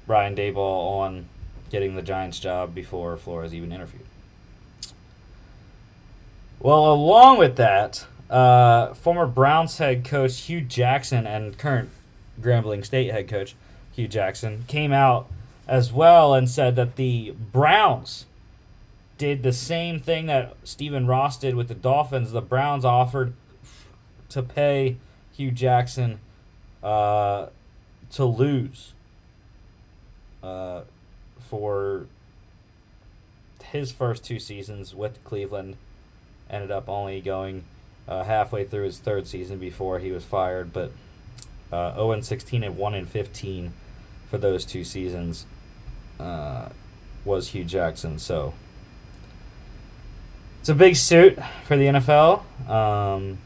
Brian 0.07 0.35
Daboll 0.35 0.99
on 1.01 1.27
getting 1.71 1.95
the 1.95 2.03
Giants 2.03 2.41
job 2.41 2.75
before 2.75 3.17
Flores 3.17 3.55
even 3.55 3.73
interviewed. 3.73 4.05
Well, 6.59 6.93
along 6.93 7.39
with 7.39 7.57
that, 7.57 8.05
uh, 8.29 8.93
former 8.95 9.27
Browns 9.27 9.79
head 9.79 10.05
coach 10.05 10.41
Hue 10.43 10.61
Jackson 10.61 11.27
and 11.27 11.57
current 11.57 11.91
Grambling 12.41 12.85
State 12.85 13.13
head 13.13 13.29
coach 13.29 13.55
Hue 13.93 14.09
Jackson 14.09 14.65
came 14.67 14.93
out 14.93 15.29
as 15.69 15.93
well 15.93 16.35
and 16.35 16.51
said 16.51 16.75
that 16.77 16.97
the 16.97 17.33
Browns 17.53 18.27
did 19.21 19.43
the 19.43 19.53
same 19.53 20.01
thing 20.01 20.25
that 20.25 20.57
Stephen 20.65 21.07
Ross 21.07 21.37
did 21.37 21.55
with 21.55 21.69
the 21.69 21.75
Dolphins. 21.75 22.33
The 22.33 22.41
Browns 22.41 22.87
offered 22.87 23.35
to 24.31 24.43
pay 24.43 24.97
Hue 25.37 25.51
Jackson 25.51 26.21
uh, 26.83 27.49
to 28.13 28.25
lose 28.25 28.95
uh, 30.43 30.81
for 31.39 32.07
his 33.63 33.93
first 33.93 34.25
two 34.25 34.39
seasons 34.39 34.95
with 34.95 35.23
Cleveland. 35.23 35.77
Ended 36.49 36.71
up 36.71 36.89
only 36.89 37.21
going 37.21 37.65
uh, 38.09 38.25
halfway 38.25 38.65
through 38.65 38.85
his 38.85 39.01
third 39.01 39.27
season 39.27 39.59
before 39.59 39.99
he 39.99 40.11
was 40.11 40.25
fired, 40.25 40.73
but 40.73 40.93
uh, 41.71 41.93
0 41.93 42.13
and 42.13 42.25
16 42.25 42.65
and 42.65 42.79
1 42.79 42.95
and 42.95 43.07
15 43.07 43.75
for 44.31 44.39
those 44.39 44.65
two 44.65 44.83
seasons 44.83 45.45
uh, 46.19 46.71
was 47.23 47.49
Hue 47.49 47.65
Jackson. 47.65 48.19
So 48.19 48.55
it's 50.61 50.69
a 50.69 50.75
big 50.75 50.95
suit 50.95 51.39
for 51.65 51.77
the 51.77 51.87
NFL. 51.87 52.43
Um, 52.69 53.39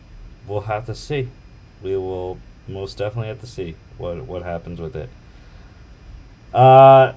we'll 0.48 0.62
have 0.62 0.86
to 0.86 0.94
see. 0.94 1.28
We 1.80 1.96
will 1.96 2.38
most 2.66 2.98
definitely 2.98 3.28
have 3.28 3.40
to 3.40 3.46
see 3.46 3.76
what 3.98 4.22
what 4.22 4.42
happens 4.42 4.80
with 4.80 4.96
it. 4.96 5.08
Uh, 6.52 7.12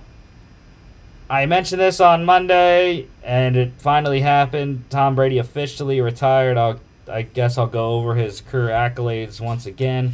I 1.30 1.46
mentioned 1.48 1.82
this 1.82 2.00
on 2.00 2.26
Monday, 2.26 3.08
and 3.24 3.56
it 3.56 3.74
finally 3.80 4.22
happened. 4.22 4.86
Tom 4.90 5.16
Brady 5.16 5.40
officially 5.40 6.00
retired. 6.00 6.58
I'll, 6.58 6.80
I 7.10 7.24
guess 7.24 7.58
I'll 7.58 7.68
go 7.68 7.94
over 7.94 8.16
his 8.16 8.42
career 8.42 8.70
accolades 8.70 9.42
once 9.42 9.66
again. 9.66 10.14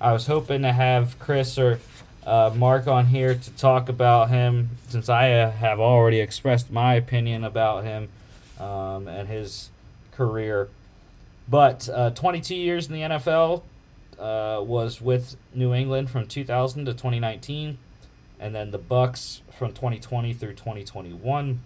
I 0.00 0.12
was 0.12 0.26
hoping 0.26 0.62
to 0.62 0.72
have 0.72 1.18
Chris 1.18 1.58
or 1.58 1.78
uh, 2.24 2.52
Mark 2.54 2.86
on 2.86 3.06
here 3.06 3.34
to 3.34 3.50
talk 3.52 3.90
about 3.90 4.30
him, 4.30 4.70
since 4.88 5.10
I 5.10 5.32
uh, 5.32 5.50
have 5.50 5.78
already 5.78 6.20
expressed 6.20 6.70
my 6.70 6.94
opinion 6.94 7.44
about 7.44 7.84
him 7.84 8.08
um, 8.60 9.08
and 9.08 9.28
his 9.28 9.70
career. 10.12 10.68
But 11.48 11.88
uh, 11.92 12.10
22 12.10 12.54
years 12.54 12.86
in 12.86 12.94
the 12.94 13.00
NFL 13.00 13.62
uh, 14.18 14.62
was 14.62 15.00
with 15.00 15.36
New 15.54 15.74
England 15.74 16.10
from 16.10 16.26
2000 16.26 16.84
to 16.84 16.92
2019, 16.92 17.78
and 18.38 18.54
then 18.54 18.70
the 18.70 18.78
Bucks 18.78 19.42
from 19.58 19.72
2020 19.72 20.32
through 20.34 20.54
2021. 20.54 21.60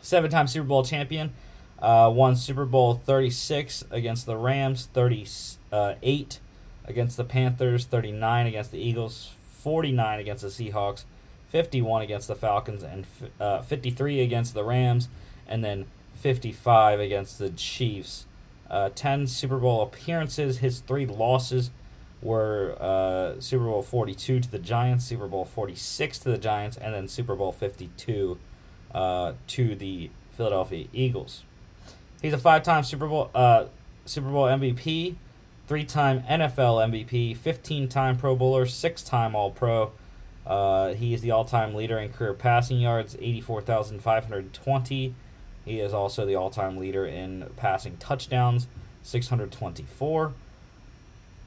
Seven-time 0.00 0.46
Super 0.46 0.66
Bowl 0.66 0.84
champion, 0.84 1.32
uh, 1.80 2.10
won 2.14 2.36
Super 2.36 2.64
Bowl 2.64 2.94
36 2.94 3.84
against 3.90 4.26
the 4.26 4.36
Rams, 4.36 4.88
38 4.92 6.40
against 6.84 7.16
the 7.16 7.24
Panthers, 7.24 7.84
39 7.84 8.46
against 8.46 8.70
the 8.70 8.78
Eagles, 8.78 9.32
49 9.58 10.20
against 10.20 10.42
the 10.42 10.48
Seahawks, 10.48 11.04
51 11.48 12.02
against 12.02 12.28
the 12.28 12.36
Falcons, 12.36 12.82
and 12.82 13.06
uh, 13.40 13.62
53 13.62 14.20
against 14.20 14.54
the 14.54 14.64
Rams, 14.64 15.08
and 15.48 15.64
then 15.64 15.86
55 16.18 17.00
against 17.00 17.38
the 17.38 17.50
Chiefs. 17.50 18.26
Uh, 18.70 18.90
10 18.94 19.26
Super 19.26 19.58
Bowl 19.58 19.82
appearances. 19.82 20.58
His 20.58 20.80
three 20.80 21.06
losses 21.06 21.70
were 22.20 22.76
uh, 22.80 23.40
Super 23.40 23.64
Bowl 23.64 23.82
42 23.82 24.40
to 24.40 24.50
the 24.50 24.58
Giants, 24.58 25.04
Super 25.04 25.26
Bowl 25.26 25.44
46 25.44 26.18
to 26.20 26.30
the 26.30 26.38
Giants, 26.38 26.76
and 26.76 26.94
then 26.94 27.08
Super 27.08 27.34
Bowl 27.34 27.52
52 27.52 28.38
uh, 28.92 29.32
to 29.46 29.74
the 29.74 30.10
Philadelphia 30.32 30.86
Eagles. 30.92 31.44
He's 32.20 32.32
a 32.32 32.38
five-time 32.38 32.82
Super 32.82 33.06
Bowl 33.06 33.30
uh, 33.34 33.66
Super 34.04 34.30
Bowl 34.30 34.46
MVP, 34.46 35.14
three-time 35.66 36.22
NFL 36.22 37.06
MVP, 37.06 37.36
15-time 37.36 38.16
Pro 38.16 38.34
Bowler, 38.34 38.66
six-time 38.66 39.36
All-Pro. 39.36 39.92
Uh, 40.46 40.94
he 40.94 41.12
is 41.12 41.20
the 41.20 41.30
all-time 41.30 41.74
leader 41.74 41.98
in 41.98 42.10
career 42.10 42.32
passing 42.32 42.80
yards, 42.80 43.16
84,520. 43.20 45.14
He 45.68 45.80
is 45.80 45.92
also 45.92 46.24
the 46.24 46.34
all 46.34 46.48
time 46.48 46.78
leader 46.78 47.04
in 47.04 47.50
passing 47.56 47.98
touchdowns, 47.98 48.68
624. 49.02 50.32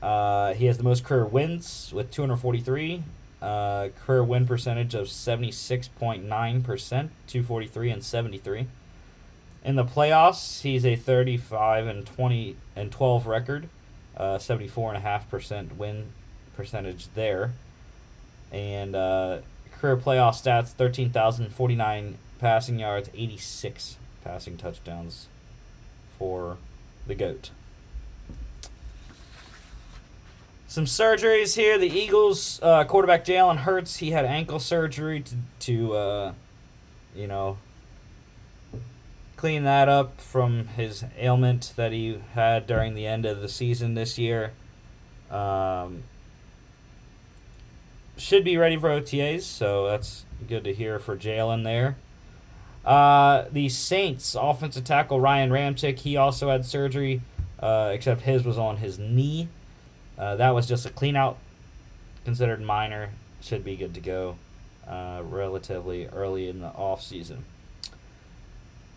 Uh, 0.03 0.53
he 0.53 0.67
has 0.67 0.77
the 0.77 0.83
most 0.83 1.03
career 1.03 1.25
wins 1.25 1.91
with 1.91 2.11
243. 2.11 3.03
Uh, 3.41 3.89
career 4.05 4.23
win 4.23 4.45
percentage 4.45 4.93
of 4.93 5.07
76.9%, 5.07 6.21
243 6.27 7.89
and 7.89 8.03
73. 8.03 8.67
In 9.65 9.75
the 9.75 9.83
playoffs, 9.83 10.61
he's 10.61 10.85
a 10.85 10.95
35 10.95 11.87
and 11.87 12.05
20 12.05 12.55
and 12.75 12.91
12 12.91 13.25
record, 13.25 13.69
uh, 14.15 14.37
74.5% 14.37 15.77
win 15.77 16.11
percentage 16.55 17.07
there. 17.15 17.53
And 18.51 18.95
uh, 18.95 19.39
career 19.71 19.97
playoff 19.97 20.39
stats 20.39 20.69
13,049 20.69 22.19
passing 22.39 22.77
yards, 22.77 23.09
86 23.15 23.97
passing 24.23 24.57
touchdowns 24.57 25.27
for 26.17 26.57
the 27.07 27.15
GOAT. 27.15 27.51
Some 30.67 30.85
surgeries 30.85 31.57
here. 31.57 31.77
The 31.77 31.89
Eagles 31.89 32.59
uh, 32.63 32.85
quarterback 32.85 33.25
Jalen 33.25 33.57
Hurts, 33.57 33.97
he 33.97 34.11
had 34.11 34.23
ankle 34.23 34.59
surgery 34.59 35.21
to, 35.21 35.35
to 35.59 35.93
uh, 35.93 36.33
you 37.13 37.27
know, 37.27 37.57
clean 39.35 39.63
that 39.63 39.89
up 39.89 40.21
from 40.21 40.67
his 40.67 41.03
ailment 41.17 41.73
that 41.75 41.91
he 41.91 42.19
had 42.35 42.67
during 42.67 42.93
the 42.93 43.05
end 43.05 43.25
of 43.25 43.41
the 43.41 43.49
season 43.49 43.95
this 43.95 44.17
year. 44.17 44.53
Um, 45.29 46.03
should 48.15 48.43
be 48.43 48.55
ready 48.55 48.77
for 48.77 48.89
OTAs, 48.89 49.41
so 49.41 49.87
that's 49.87 50.25
good 50.47 50.63
to 50.63 50.73
hear 50.73 50.99
for 50.99 51.17
Jalen 51.17 51.63
there. 51.63 51.97
Uh, 52.85 53.45
the 53.51 53.69
Saints 53.69 54.35
offensive 54.39 54.83
tackle 54.83 55.19
Ryan 55.19 55.51
Ramczyk, 55.51 55.99
he 55.99 56.17
also 56.17 56.49
had 56.49 56.65
surgery, 56.65 57.21
uh, 57.59 57.91
except 57.93 58.21
his 58.21 58.43
was 58.43 58.57
on 58.57 58.77
his 58.77 58.97
knee. 58.97 59.47
Uh, 60.17 60.35
that 60.35 60.51
was 60.51 60.67
just 60.67 60.85
a 60.85 60.89
clean 60.89 61.15
out, 61.15 61.37
considered 62.25 62.61
minor. 62.61 63.09
Should 63.41 63.63
be 63.63 63.75
good 63.75 63.93
to 63.93 63.99
go 63.99 64.37
uh, 64.87 65.21
relatively 65.23 66.07
early 66.07 66.47
in 66.47 66.61
the 66.61 66.67
off 66.67 67.01
season. 67.01 67.45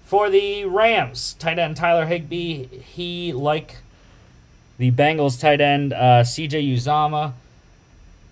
For 0.04 0.28
the 0.30 0.64
Rams, 0.66 1.34
tight 1.34 1.58
end 1.58 1.76
Tyler 1.76 2.06
Higbee, 2.06 2.66
he, 2.66 3.32
like 3.32 3.78
the 4.78 4.90
Bengals 4.90 5.40
tight 5.40 5.60
end 5.60 5.92
uh, 5.92 6.22
CJ 6.22 6.74
Uzomah, 6.74 7.32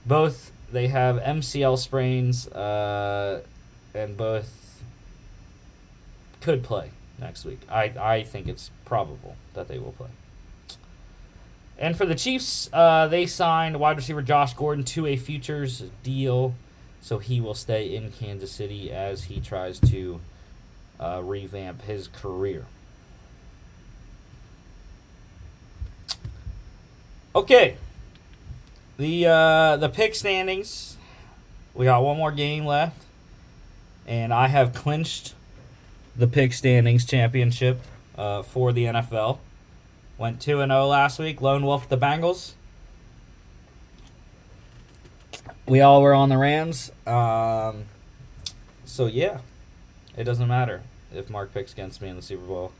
both 0.04 0.50
they 0.70 0.88
have 0.88 1.16
MCL 1.16 1.78
sprains, 1.78 2.46
and 2.46 4.16
both 4.16 4.61
could 6.42 6.62
play 6.62 6.90
next 7.18 7.44
week. 7.44 7.60
I, 7.70 7.92
I 7.98 8.22
think 8.24 8.48
it's 8.48 8.70
probable 8.84 9.36
that 9.54 9.68
they 9.68 9.78
will 9.78 9.92
play. 9.92 10.08
And 11.78 11.96
for 11.96 12.04
the 12.04 12.14
Chiefs, 12.14 12.68
uh, 12.72 13.08
they 13.08 13.26
signed 13.26 13.80
wide 13.80 13.96
receiver 13.96 14.22
Josh 14.22 14.54
Gordon 14.54 14.84
to 14.84 15.06
a 15.06 15.16
futures 15.16 15.84
deal, 16.02 16.54
so 17.00 17.18
he 17.18 17.40
will 17.40 17.54
stay 17.54 17.94
in 17.94 18.12
Kansas 18.12 18.52
City 18.52 18.92
as 18.92 19.24
he 19.24 19.40
tries 19.40 19.80
to 19.80 20.20
uh, 21.00 21.20
revamp 21.24 21.82
his 21.82 22.08
career. 22.08 22.66
Okay, 27.34 27.78
the 28.98 29.26
uh, 29.26 29.76
the 29.78 29.88
pick 29.88 30.14
standings. 30.14 30.98
We 31.74 31.86
got 31.86 32.04
one 32.04 32.18
more 32.18 32.30
game 32.30 32.66
left, 32.66 33.02
and 34.06 34.34
I 34.34 34.48
have 34.48 34.74
clinched 34.74 35.34
the 36.16 36.26
pick 36.26 36.52
standings 36.52 37.04
championship 37.04 37.80
uh, 38.16 38.42
for 38.42 38.72
the 38.72 38.84
NFL. 38.84 39.38
Went 40.18 40.40
2 40.40 40.60
and 40.60 40.70
0 40.70 40.86
last 40.86 41.18
week. 41.18 41.40
Lone 41.40 41.64
Wolf 41.64 41.88
the 41.88 41.98
Bengals. 41.98 42.52
We 45.66 45.80
all 45.80 46.02
were 46.02 46.12
on 46.12 46.28
the 46.28 46.38
Rams. 46.38 46.92
Um, 47.06 47.84
so, 48.84 49.06
yeah, 49.06 49.38
it 50.16 50.24
doesn't 50.24 50.48
matter 50.48 50.82
if 51.14 51.30
Mark 51.30 51.54
picks 51.54 51.72
against 51.72 52.02
me 52.02 52.08
in 52.08 52.16
the 52.16 52.22
Super 52.22 52.46
Bowl 52.46 52.72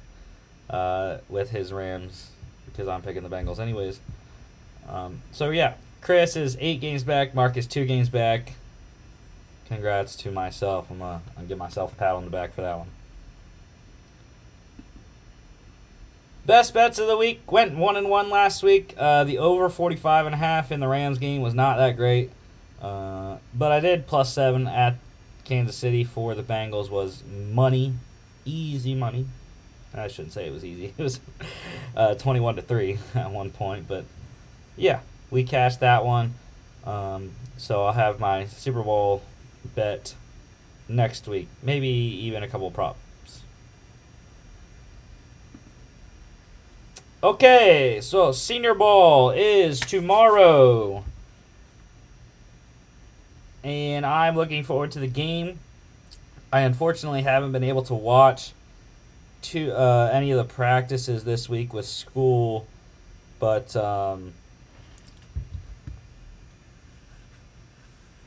uh, 0.68 1.18
with 1.29 1.51
his 1.51 1.73
Rams 1.73 2.31
because 2.66 2.88
I'm 2.88 3.03
picking 3.03 3.23
the 3.23 3.29
Bengals, 3.29 3.59
anyways. 3.59 4.01
Um, 4.88 5.23
so, 5.31 5.51
yeah, 5.51 5.75
Chris 6.01 6.37
is 6.37 6.57
eight 6.61 6.81
games 6.81 7.03
back. 7.03 7.35
Mark 7.35 7.57
is 7.57 7.66
two 7.66 7.87
games 7.87 8.09
back. 8.09 8.55
Congrats 9.68 10.16
to 10.16 10.31
myself. 10.31 10.90
I'm 10.90 10.99
going 10.99 11.21
to 11.38 11.42
give 11.45 11.59
myself 11.59 11.95
a 11.95 11.97
pat 11.97 12.14
on 12.14 12.25
the 12.25 12.31
back 12.31 12.53
for 12.53 12.61
that 12.61 12.79
one. 12.79 12.88
Best 16.44 16.74
bets 16.74 16.98
of 16.98 17.07
the 17.07 17.16
week 17.16 17.50
went 17.52 17.76
one 17.76 17.96
and 17.96 18.09
one 18.09 18.28
last 18.28 18.64
week. 18.64 18.94
Uh, 18.98 19.22
the 19.22 19.38
over 19.38 19.68
45 19.68 20.26
and 20.26 20.35
a 20.35 20.38
half 20.38 20.72
in 20.72 20.81
the 20.81 20.88
Rams 20.88 21.18
game 21.18 21.40
was 21.40 21.55
not 21.55 21.76
that 21.76 21.96
great. 21.96 22.31
Uh, 22.81 23.37
but 23.55 23.70
I 23.70 23.78
did 23.78 24.09
plus 24.09 24.33
seven 24.33 24.66
at 24.66 24.96
Kansas 25.44 25.76
City 25.76 26.02
for 26.02 26.35
the 26.35 26.42
Bengals 26.42 26.90
was 26.90 27.22
money, 27.24 27.94
easy 28.44 28.94
money. 28.94 29.26
I 29.94 30.09
shouldn't 30.09 30.33
say 30.33 30.46
it 30.46 30.52
was 30.52 30.64
easy. 30.64 30.92
It 30.98 31.02
was 31.02 31.20
uh, 31.96 32.14
21 32.14 32.57
to 32.57 32.62
3 32.62 32.98
at 33.14 33.31
one 33.31 33.50
point. 33.50 33.87
But 33.87 34.05
yeah, 34.76 35.00
we 35.31 35.44
cashed 35.44 35.78
that 35.81 36.05
one. 36.05 36.35
Um, 36.85 37.31
so 37.57 37.85
I'll 37.85 37.92
have 37.92 38.18
my 38.18 38.46
Super 38.46 38.83
Bowl 38.83 39.22
bet 39.76 40.14
next 40.88 41.28
week. 41.28 41.46
Maybe 41.62 41.88
even 41.88 42.42
a 42.42 42.48
couple 42.48 42.68
props. 42.72 42.98
Okay, 47.25 48.01
so 48.03 48.33
Senior 48.33 48.75
Bowl 48.75 49.31
is 49.31 49.79
tomorrow. 49.79 51.05
And 53.63 54.05
I'm 54.05 54.35
looking 54.35 54.65
forward 54.65 54.91
to 54.91 54.99
the 54.99 55.07
game. 55.07 55.61
I 56.53 56.63
unfortunately 56.63 57.23
haven't 57.23 57.53
been 57.53 57.63
able 57.63 57.85
to 57.85 57.95
watch 57.95 58.55
to 59.43 59.71
uh, 59.71 60.11
any 60.13 60.33
of 60.33 60.37
the 60.37 60.53
practices 60.53 61.23
this 61.23 61.49
week 61.49 61.73
with 61.73 61.87
school, 61.87 62.67
but 63.39 63.77
um, 63.77 64.33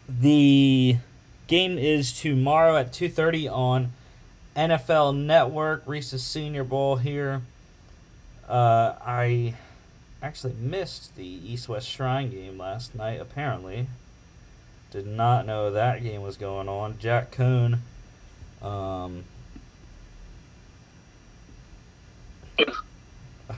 the 0.08 1.00
game 1.48 1.78
is 1.78 2.18
tomorrow 2.18 2.78
at 2.78 2.94
2:30 2.94 3.52
on 3.52 3.92
NFL 4.56 5.18
Network. 5.18 5.84
Reese's 5.86 6.24
Senior 6.24 6.64
Bowl 6.64 6.96
here. 6.96 7.42
Uh, 8.48 8.94
I 9.04 9.56
actually 10.22 10.54
missed 10.54 11.16
the 11.16 11.26
East 11.26 11.68
West 11.68 11.88
Shrine 11.88 12.30
game 12.30 12.58
last 12.58 12.96
night, 12.96 13.20
apparently. 13.20 13.88
Did 14.92 15.08
not 15.08 15.46
know 15.46 15.72
that 15.72 16.04
game 16.04 16.22
was 16.22 16.38
going 16.38 16.70
on. 16.70 16.98
Jack 17.00 17.32
Coon. 17.32 17.82
Um, 18.62 19.24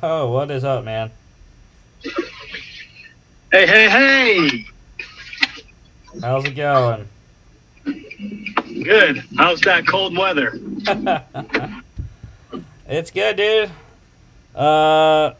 oh, 0.01 0.31
what 0.31 0.49
is 0.51 0.63
up, 0.63 0.83
man? 0.83 1.11
Hey, 3.51 3.65
hey, 3.65 3.89
hey! 3.89 4.65
How's 6.21 6.45
it 6.45 6.55
going? 6.55 7.07
Good. 7.83 9.23
How's 9.37 9.61
that 9.61 9.85
cold 9.87 10.17
weather? 10.17 10.59
it's 12.87 13.11
good, 13.11 13.35
dude. 13.37 13.69
Uh, 14.57 15.35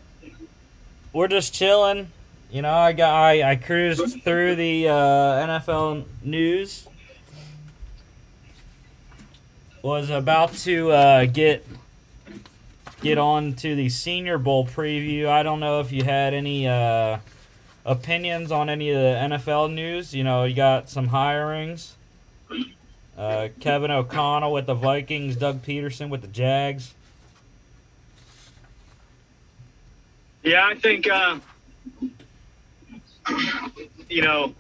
we're 1.12 1.28
just 1.28 1.52
chilling. 1.52 2.12
You 2.52 2.62
know, 2.62 2.74
I 2.74 2.94
got 2.94 3.14
I, 3.14 3.52
I 3.52 3.56
cruised 3.56 4.22
through 4.24 4.56
the 4.56 4.88
uh, 4.88 4.94
NFL 4.94 6.06
news. 6.22 6.88
Was 9.82 10.12
about 10.12 10.54
to 10.54 10.92
uh, 10.92 11.26
get 11.26 11.66
get 13.02 13.18
on 13.18 13.54
to 13.56 13.76
the 13.76 13.90
Senior 13.90 14.38
Bowl 14.38 14.68
preview. 14.68 15.28
I 15.28 15.42
don't 15.42 15.60
know 15.60 15.80
if 15.80 15.92
you 15.92 16.04
had 16.04 16.36
any 16.36 16.68
uh, 16.68 17.18
opinions 17.86 18.52
on 18.52 18.70
any 18.70 18.92
of 18.92 18.98
the 18.98 19.36
NFL 19.36 19.74
news. 19.74 20.14
You 20.14 20.24
know, 20.24 20.44
you 20.44 20.56
got 20.56 20.90
some 20.90 21.10
hirings. 21.10 21.94
Uh, 23.18 23.48
Kevin 23.60 23.90
O'Connell 23.90 24.54
with 24.54 24.68
the 24.68 24.76
Vikings, 24.76 25.36
Doug 25.38 25.64
Pederson 25.64 26.10
with 26.10 26.22
the 26.22 26.28
Jags. 26.28 26.94
Yeah, 30.44 30.66
I 30.66 30.76
think 30.76 31.10
uh, 31.10 31.40
you 34.10 34.22
know 34.22 34.54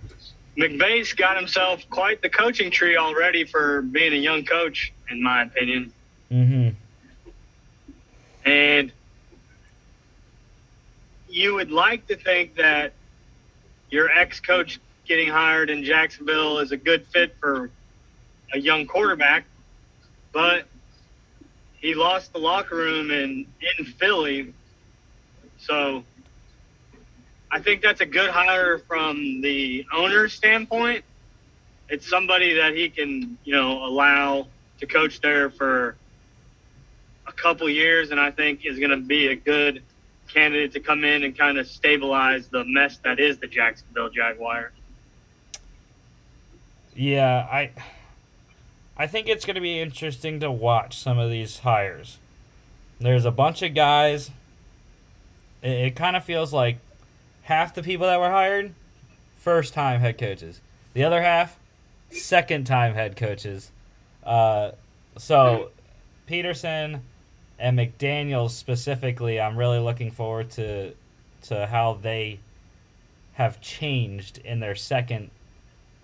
McVay's 0.57 1.13
got 1.13 1.37
himself 1.37 1.87
quite 1.89 2.21
the 2.21 2.29
coaching 2.29 2.71
tree 2.71 2.97
already 2.97 3.43
for 3.43 3.83
being 3.83 4.13
a 4.13 4.17
young 4.17 4.43
coach, 4.43 4.91
in 5.09 5.21
my 5.21 5.43
opinion. 5.43 5.93
Mm-hmm. 6.31 6.69
And 8.49 8.91
you 11.29 11.53
would 11.53 11.71
like 11.71 12.07
to 12.07 12.15
think 12.15 12.55
that 12.55 12.93
your 13.89 14.09
ex-coach 14.09 14.79
getting 15.05 15.29
hired 15.29 15.69
in 15.69 15.83
Jacksonville 15.83 16.59
is 16.59 16.71
a 16.71 16.77
good 16.77 17.05
fit 17.07 17.35
for 17.39 17.69
a 18.53 18.59
young 18.59 18.87
quarterback, 18.87 19.45
but 20.33 20.65
he 21.79 21.93
lost 21.93 22.33
the 22.33 22.39
locker 22.39 22.75
room 22.75 23.11
in 23.11 23.45
in 23.77 23.85
Philly 23.85 24.53
so 25.67 26.03
I 27.51 27.60
think 27.60 27.82
that's 27.82 28.01
a 28.01 28.06
good 28.06 28.30
hire 28.30 28.80
from 28.80 29.41
the 29.41 29.86
owner's 29.93 30.34
standpoint. 30.34 31.03
it's 31.89 32.08
somebody 32.10 32.53
that 32.56 32.75
he 32.75 32.89
can, 32.89 33.38
you 33.43 33.56
know, 33.56 33.86
allow 33.86 34.47
to 34.80 34.86
coach 34.86 35.21
there 35.21 35.49
for 35.49 35.95
a 37.25 37.32
couple 37.32 37.69
years, 37.69 38.12
and 38.12 38.19
I 38.19 38.32
think 38.32 38.65
is 38.65 38.77
going 38.80 38.91
to 38.91 38.97
be 38.97 39.27
a 39.27 39.36
good 39.36 39.84
candidate 40.27 40.73
to 40.73 40.80
come 40.80 41.03
in 41.03 41.23
and 41.23 41.38
kind 41.38 41.58
of 41.58 41.67
stabilize 41.67 42.47
the 42.49 42.65
mess 42.65 42.97
that 43.03 43.19
is 43.19 43.38
the 43.38 43.47
Jacksonville 43.47 44.10
Jaguars. 44.10 44.73
Yeah, 46.95 47.47
I 47.49 47.71
I 48.97 49.08
think 49.08 49.27
it's 49.27 49.45
going 49.45 49.56
to 49.56 49.62
be 49.62 49.80
interesting 49.80 50.39
to 50.39 50.51
watch 50.51 50.97
some 50.97 51.19
of 51.19 51.30
these 51.30 51.60
hires. 51.60 52.17
There's 52.99 53.25
a 53.25 53.32
bunch 53.32 53.62
of 53.62 53.73
guys. 53.73 54.32
It, 55.67 55.88
it 55.88 55.95
kind 55.95 56.15
of 56.15 56.23
feels 56.23 56.53
like 56.53 56.77
half 57.43 57.73
the 57.73 57.84
people 57.84 58.08
that 58.08 58.19
were 58.19 58.30
hired, 58.30 58.73
first 59.36 59.73
time 59.73 59.99
head 59.99 60.17
coaches. 60.17 60.62
The 60.93 61.03
other 61.03 61.21
half, 61.21 61.60
second 62.10 62.65
time 62.65 62.93
head 62.93 63.15
coaches. 63.15 63.71
Uh, 64.23 64.71
so 65.17 65.69
Pederson 66.27 67.01
and 67.60 67.77
McDaniels 67.77 68.51
specifically, 68.51 69.39
I'm 69.39 69.58
really 69.58 69.80
looking 69.80 70.12
forward 70.12 70.49
to 70.51 70.93
to 71.43 71.67
how 71.67 71.93
they 72.01 72.39
have 73.34 73.62
changed 73.62 74.39
in 74.39 74.60
their 74.60 74.73
second 74.75 75.30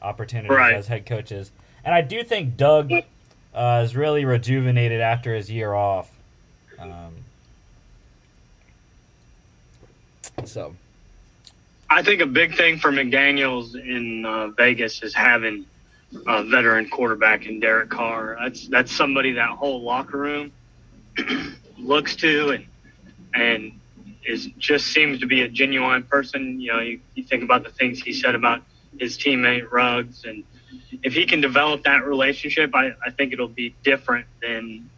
opportunities 0.02 0.56
Right. 0.56 0.76
as 0.76 0.88
head 0.88 1.06
coaches. 1.06 1.52
And 1.84 1.94
I 1.94 2.02
do 2.02 2.24
think 2.24 2.56
Doug 2.56 2.92
uh, 3.54 3.82
is 3.84 3.96
really 3.96 4.24
rejuvenated 4.26 5.02
after 5.02 5.34
his 5.36 5.50
year 5.50 5.74
off. 5.74 6.12
Um, 6.78 7.23
so 10.46 10.76
I 11.90 12.02
think 12.02 12.22
a 12.22 12.26
big 12.26 12.56
thing 12.56 12.80
for 12.80 12.92
McDaniel's 12.92 13.76
in 13.76 14.26
uh, 14.26 14.48
Vegas 14.48 15.04
is 15.04 15.14
having 15.14 15.66
a 16.28 16.44
veteran 16.44 16.90
quarterback 16.90 17.46
in 17.46 17.60
Derek 17.60 17.90
Carr. 17.90 18.38
That's 18.40 18.68
that's 18.68 18.92
somebody 18.92 19.34
that 19.34 19.50
whole 19.50 19.82
locker 19.82 20.18
room 20.18 20.52
looks 21.78 22.16
to 22.18 22.50
and 22.50 22.66
and 23.34 23.80
is 24.26 24.50
just 24.58 24.88
seems 24.88 25.20
to 25.20 25.26
be 25.26 25.42
a 25.42 25.50
genuine 25.50 26.04
person. 26.04 26.60
You 26.60 26.74
know, 26.74 26.80
you, 26.80 27.00
you 27.16 27.24
think 27.24 27.44
about 27.44 27.64
the 27.64 27.72
things 27.72 28.02
he 28.02 28.14
said 28.14 28.36
about 28.36 28.64
his 29.00 29.18
teammate 29.18 29.72
Ruggs, 29.72 30.24
and 30.26 30.44
if 31.04 31.14
he 31.14 31.26
can 31.26 31.42
develop 31.42 31.84
that 31.84 32.06
relationship, 32.06 32.74
I, 32.74 32.94
I 33.06 33.12
think 33.12 33.34
it'll 33.34 33.48
be 33.48 33.76
different 33.84 34.28
than 34.42 34.90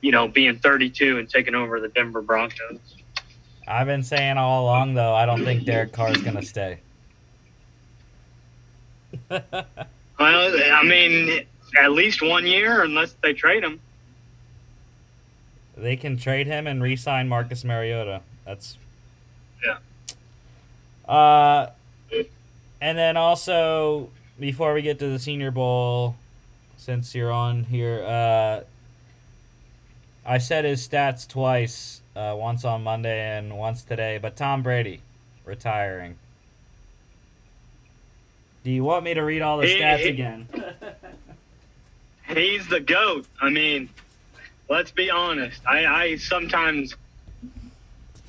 you 0.00 0.12
know 0.12 0.28
being 0.28 0.58
32 0.58 1.18
and 1.18 1.28
taking 1.28 1.54
over 1.54 1.80
the 1.80 1.88
Denver 1.88 2.22
Broncos. 2.22 2.93
I've 3.66 3.86
been 3.86 4.02
saying 4.02 4.36
all 4.36 4.64
along, 4.64 4.94
though, 4.94 5.14
I 5.14 5.26
don't 5.26 5.44
think 5.44 5.64
Derek 5.64 5.92
Carr 5.92 6.10
is 6.12 6.22
going 6.22 6.36
to 6.36 6.42
stay. 6.42 6.80
Well, 10.18 10.56
I 10.72 10.84
mean, 10.84 11.44
at 11.76 11.90
least 11.92 12.22
one 12.22 12.46
year, 12.46 12.82
unless 12.82 13.16
they 13.22 13.32
trade 13.32 13.64
him. 13.64 13.80
they 15.76 15.96
can 15.96 16.16
trade 16.16 16.46
him 16.46 16.68
and 16.68 16.80
re-sign 16.80 17.28
Marcus 17.28 17.64
Mariota. 17.64 18.22
That's 18.44 18.78
Yeah. 19.62 19.78
Uh, 21.12 21.70
and 22.80 22.96
then 22.96 23.16
also 23.16 24.10
before 24.38 24.72
we 24.72 24.82
get 24.82 25.00
to 25.00 25.08
the 25.08 25.18
Senior 25.18 25.50
Bowl, 25.50 26.14
since 26.76 27.12
you're 27.14 27.32
on 27.32 27.64
here, 27.64 28.04
uh, 28.06 28.60
I 30.24 30.38
said 30.38 30.64
his 30.64 30.86
stats 30.86 31.26
twice, 31.26 32.02
uh, 32.16 32.34
once 32.36 32.64
on 32.64 32.82
Monday 32.82 33.36
and 33.38 33.56
once 33.56 33.82
today. 33.82 34.18
But 34.20 34.36
Tom 34.36 34.62
Brady 34.62 35.02
retiring. 35.44 36.16
Do 38.62 38.70
you 38.70 38.82
want 38.84 39.04
me 39.04 39.14
to 39.14 39.20
read 39.22 39.42
all 39.42 39.58
the 39.58 39.66
He- 39.66 39.78
stats 39.78 39.98
he- 39.98 40.08
again? 40.08 40.48
He's 42.28 42.66
the 42.68 42.80
goat. 42.80 43.26
I 43.40 43.50
mean, 43.50 43.90
let's 44.70 44.90
be 44.90 45.10
honest. 45.10 45.60
I, 45.66 45.84
I 45.84 46.16
sometimes 46.16 46.94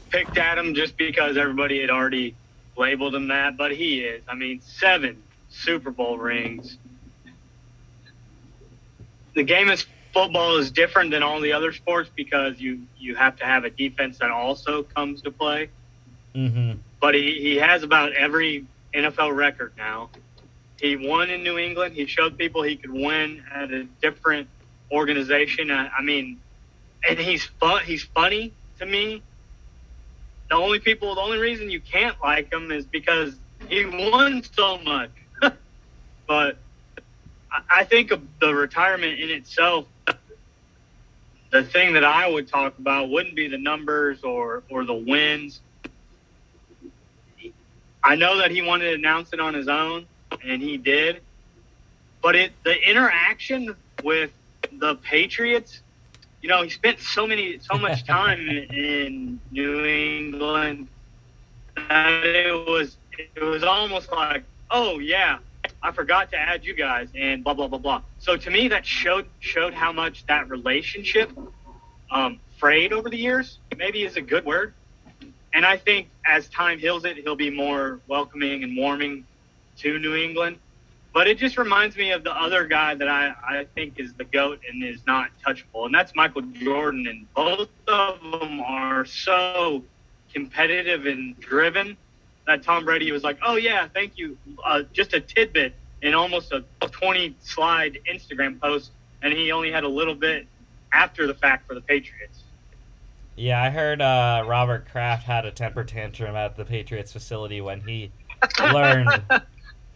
picked 0.10 0.38
at 0.38 0.58
him 0.58 0.74
just 0.76 0.98
because 0.98 1.38
everybody 1.38 1.80
had 1.80 1.90
already 1.90 2.36
labeled 2.78 3.16
him 3.16 3.30
that, 3.30 3.56
but 3.56 3.72
he 3.72 4.02
is. 4.02 4.22
I 4.28 4.36
mean, 4.36 4.60
seven 4.62 5.24
Super 5.50 5.92
Bowl 5.92 6.18
rings. 6.18 6.78
The 9.34 9.44
game 9.44 9.70
of 9.70 9.82
football 10.16 10.56
is 10.56 10.72
different 10.72 11.12
than 11.12 11.22
all 11.22 11.42
the 11.42 11.52
other 11.52 11.74
sports 11.74 12.10
because 12.16 12.58
you 12.58 12.82
you 12.98 13.16
have 13.16 13.36
to 13.36 13.46
have 13.46 13.66
a 13.66 13.70
defense 13.70 14.18
that 14.20 14.32
also 14.32 14.82
comes 14.82 15.22
to 15.22 15.30
play. 15.30 15.70
mm-hmm. 16.34 16.80
but 17.02 17.14
he, 17.14 17.40
he 17.42 17.58
has 17.58 17.84
about 17.84 18.14
every 18.14 18.66
NFL 18.94 19.36
record 19.36 19.74
now. 19.78 20.10
He 20.80 20.96
won 20.96 21.30
in 21.30 21.44
New 21.44 21.58
England. 21.58 21.96
He 21.96 22.06
showed 22.06 22.38
people 22.38 22.64
he 22.64 22.78
could 22.78 22.92
win 22.92 23.44
at 23.54 23.72
a 23.72 23.84
different 24.02 24.48
organization. 24.90 25.70
I, 25.70 25.90
I 25.90 26.02
mean, 26.02 26.40
and 27.08 27.20
he's 27.20 27.44
fun. 27.44 27.84
He's 27.84 28.04
funny 28.04 28.54
to 28.80 28.86
me. 28.86 29.22
The 30.50 30.56
only 30.56 30.80
people, 30.80 31.16
the 31.16 31.22
only 31.22 31.40
reason 31.40 31.70
you 31.70 31.82
can't 31.82 32.16
like 32.24 32.54
him 32.54 32.72
is 32.72 32.86
because 32.86 33.36
he 33.68 33.86
won 33.86 34.44
so 34.54 34.78
much. 34.80 35.12
but 36.28 36.58
I, 37.52 37.82
I 37.82 37.84
think 37.84 38.14
the 38.40 38.56
retirement 38.56 39.20
in 39.20 39.30
itself. 39.30 39.88
The 41.56 41.64
thing 41.64 41.94
that 41.94 42.04
I 42.04 42.28
would 42.28 42.50
talk 42.50 42.78
about 42.80 43.10
wouldn't 43.10 43.34
be 43.34 43.48
the 43.48 43.58
numbers 43.58 44.26
or 44.26 44.64
or 44.70 44.84
the 44.84 44.94
wins. 44.94 45.62
I 48.04 48.16
know 48.18 48.38
that 48.40 48.52
he 48.52 48.62
wanted 48.62 48.90
to 48.90 48.96
announce 48.96 49.32
it 49.32 49.40
on 49.40 49.54
his 49.54 49.70
own, 49.70 50.06
and 50.44 50.62
he 50.62 50.76
did. 50.76 51.22
But 52.22 52.36
it 52.36 52.52
the 52.66 52.76
interaction 52.90 53.74
with 54.04 54.32
the 54.80 54.96
Patriots, 54.96 55.82
you 56.42 56.50
know, 56.50 56.62
he 56.62 56.70
spent 56.70 57.00
so 57.00 57.26
many 57.26 57.58
so 57.60 57.78
much 57.78 58.06
time 58.16 58.50
in 58.50 59.40
New 59.50 59.86
England 59.86 60.90
that 61.78 62.26
it 62.26 62.68
was 62.68 62.98
it 63.18 63.42
was 63.42 63.64
almost 63.64 64.12
like, 64.12 64.44
oh 64.72 65.00
yeah, 65.00 65.38
I 65.86 65.92
forgot 65.92 66.32
to 66.32 66.38
add 66.38 66.66
you 66.66 66.74
guys, 66.74 67.10
and 67.14 67.44
blah 67.44 67.54
blah 67.54 67.68
blah 67.68 67.78
blah. 67.78 68.02
So 68.18 68.36
to 68.36 68.50
me, 68.50 68.68
that 68.70 68.88
showed 68.88 69.28
showed 69.40 69.76
how 69.76 69.92
much 69.92 70.26
that 70.26 70.50
relationship 70.50 71.30
um, 72.10 72.40
frayed 72.58 72.92
over 72.92 73.08
the 73.08 73.18
years. 73.18 73.60
Maybe 73.78 74.04
is 74.04 74.18
a 74.18 74.22
good 74.22 74.46
word. 74.46 74.74
And 75.54 75.64
I 75.64 75.78
think 75.78 76.10
as 76.26 76.50
time 76.50 76.80
heals 76.80 77.06
it, 77.06 77.18
he'll 77.18 77.36
be 77.36 77.52
more 77.52 78.00
welcoming 78.08 78.64
and 78.64 78.76
warming 78.76 79.26
to 79.78 80.00
New 80.00 80.16
England. 80.16 80.58
But 81.14 81.28
it 81.28 81.38
just 81.38 81.56
reminds 81.58 81.96
me 81.96 82.12
of 82.12 82.24
the 82.24 82.34
other 82.34 82.66
guy 82.66 82.96
that 82.96 83.08
I, 83.08 83.34
I 83.48 83.68
think 83.76 84.00
is 84.00 84.14
the 84.16 84.26
GOAT 84.26 84.60
and 84.68 84.84
is 84.84 85.02
not 85.06 85.30
touchable, 85.46 85.86
and 85.86 85.94
that's 85.94 86.16
Michael 86.16 86.42
Jordan. 86.42 87.06
And 87.08 87.32
both 87.36 87.70
of 87.88 88.20
them 88.40 88.60
are 88.60 89.06
so 89.06 89.84
competitive 90.34 91.06
and 91.06 91.40
driven 91.40 91.96
that 92.48 92.64
Tom 92.64 92.86
Brady 92.86 93.12
was 93.12 93.24
like, 93.24 93.38
oh, 93.46 93.56
yeah, 93.56 93.88
thank 93.94 94.18
you. 94.18 94.38
Uh, 94.64 94.84
just 94.94 95.14
a 95.14 95.20
tidbit 95.20 95.74
in 96.02 96.14
almost 96.14 96.52
a 96.52 96.64
20 96.82 97.36
slide 97.42 98.00
Instagram 98.12 98.60
post, 98.60 98.92
and 99.22 99.34
he 99.34 99.52
only 99.52 99.72
had 99.72 99.84
a 99.84 99.88
little 99.88 100.16
bit 100.16 100.48
after 100.94 101.28
the 101.28 101.34
fact 101.34 101.68
for 101.68 101.74
the 101.74 101.82
Patriots. 101.82 102.44
Yeah, 103.36 103.62
I 103.62 103.70
heard 103.70 104.02
uh, 104.02 104.44
Robert 104.46 104.88
Kraft 104.90 105.26
had 105.26 105.46
a 105.46 105.52
temper 105.52 105.84
tantrum 105.84 106.36
at 106.36 106.56
the 106.56 106.64
Patriots 106.64 107.12
facility 107.12 107.60
when 107.60 107.82
he 107.82 108.12
learned 108.60 109.24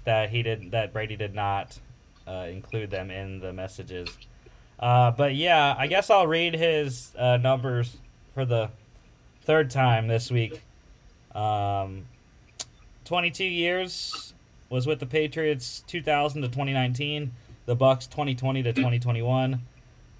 that 0.03 0.29
he 0.29 0.43
did 0.43 0.71
that 0.71 0.91
Brady 0.91 1.15
did 1.15 1.33
not 1.33 1.79
uh, 2.27 2.47
include 2.49 2.89
them 2.89 3.09
in 3.09 3.39
the 3.39 3.53
messages. 3.53 4.09
Uh, 4.77 5.11
but 5.11 5.35
yeah, 5.35 5.75
I 5.77 5.87
guess 5.87 6.09
I'll 6.09 6.27
read 6.27 6.53
his 6.53 7.13
uh, 7.17 7.37
numbers 7.37 7.97
for 8.33 8.45
the 8.45 8.71
third 9.43 9.69
time 9.69 10.07
this 10.07 10.31
week. 10.31 10.61
Um, 11.33 12.05
22 13.09 13.43
years 13.43 14.35
was 14.69 14.85
with 14.85 14.99
the 14.99 15.05
Patriots 15.07 15.83
2000 15.87 16.43
to 16.43 16.47
2019, 16.47 17.31
the 17.65 17.73
Bucks 17.73 18.05
2020 18.05 18.61
to 18.61 18.71
2021. 18.71 19.63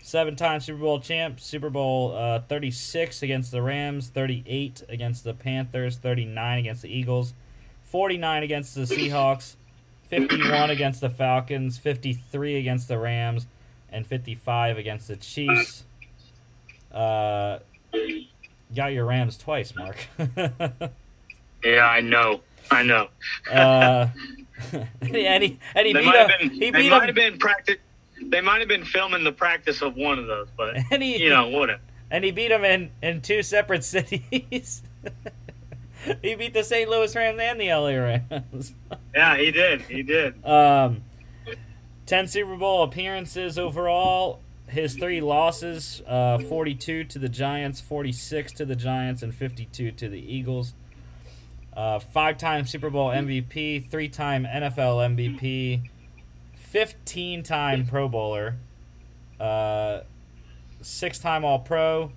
Seven-time 0.02 0.60
Super 0.60 0.80
Bowl 0.80 1.00
champ, 1.00 1.40
Super 1.40 1.70
Bowl 1.70 2.16
uh, 2.16 2.40
36 2.40 3.22
against 3.22 3.52
the 3.52 3.62
Rams, 3.62 4.10
38 4.10 4.82
against 4.90 5.24
the 5.24 5.36
Panthers, 5.36 5.98
39 5.98 6.58
against 6.58 6.82
the 6.82 6.90
Eagles, 6.90 7.36
49 7.84 8.42
against 8.42 8.74
the 8.74 8.82
Seahawks, 8.82 9.56
51 10.08 10.72
against 10.72 11.00
the 11.00 11.12
Falcons, 11.12 11.78
53 11.78 12.56
against 12.56 12.88
the 12.88 12.98
Rams, 12.98 13.46
and 13.92 14.08
55 14.08 14.80
against 14.80 15.08
the 15.08 15.16
Chiefs. 15.16 15.84
Uh, 16.92 17.60
got 18.76 18.94
your 18.94 19.06
Rams 19.06 19.38
twice, 19.38 19.76
Mark. 19.76 20.08
Yeah, 21.64 21.86
I 21.86 22.02
know. 22.02 22.42
I 22.72 22.84
know. 22.84 23.08
uh, 23.52 24.08
and 25.02 25.16
he, 25.16 25.26
and 25.26 25.44
he 25.44 25.58
they 25.76 25.94
beat 25.94 26.06
might 26.06 26.16
have 26.16 26.30
him. 26.32 26.50
been. 26.50 26.58
He 26.60 26.72
beat 26.72 26.90
might 26.90 27.06
have 27.08 27.16
been 27.16 27.38
practice. 27.38 27.78
They 28.22 28.42
might 28.42 28.60
have 28.60 28.68
been 28.68 28.84
filming 28.86 29.24
the 29.24 29.32
practice 29.32 29.82
of 29.82 29.96
one 29.96 30.20
of 30.20 30.28
those, 30.28 30.48
but 30.58 30.76
And 30.92 31.02
he, 31.02 31.18
you 31.24 31.30
know, 31.30 31.48
whatever. 31.48 31.80
and 32.12 32.24
he 32.26 32.32
beat 32.32 32.52
him 32.52 32.66
in, 32.66 32.92
in 33.02 33.22
two 33.22 33.42
separate 33.44 33.84
cities. 33.86 34.84
he 36.22 36.36
beat 36.36 36.54
the 36.54 36.64
St. 36.64 36.90
Louis 36.90 37.16
Rams 37.16 37.40
and 37.42 37.60
the 37.62 37.70
LA 37.74 37.92
Rams. 37.96 38.74
Yeah, 39.16 39.38
he 39.38 39.52
did. 39.52 39.82
He 39.84 40.04
did. 40.04 40.46
Um, 40.46 41.04
10 42.08 42.28
Super 42.28 42.58
Bowl 42.58 42.84
appearances 42.84 43.58
overall. 43.58 44.42
His 44.68 44.96
three 44.96 45.22
losses 45.22 46.02
uh, 46.06 46.38
42 46.40 47.06
to 47.06 47.20
the 47.20 47.30
Giants, 47.30 47.80
46 47.82 48.52
to 48.54 48.66
the 48.66 48.76
Giants, 48.76 49.24
and 49.24 49.34
52 49.34 49.92
to 49.94 50.10
the 50.10 50.20
Eagles. 50.20 50.74
Uh, 51.80 51.98
Five 51.98 52.38
time 52.38 52.66
Super 52.66 52.90
Bowl 52.90 53.08
MVP, 53.08 53.90
three 53.90 54.10
time 54.10 54.44
NFL 54.44 55.16
MVP, 55.16 55.90
15 56.58 57.42
time 57.42 57.88
Pro 57.88 58.10
Bowler, 58.10 58.58
uh, 59.40 60.02
six 60.82 61.20
time 61.20 61.46
All 61.46 61.60
Pro, 61.60 62.12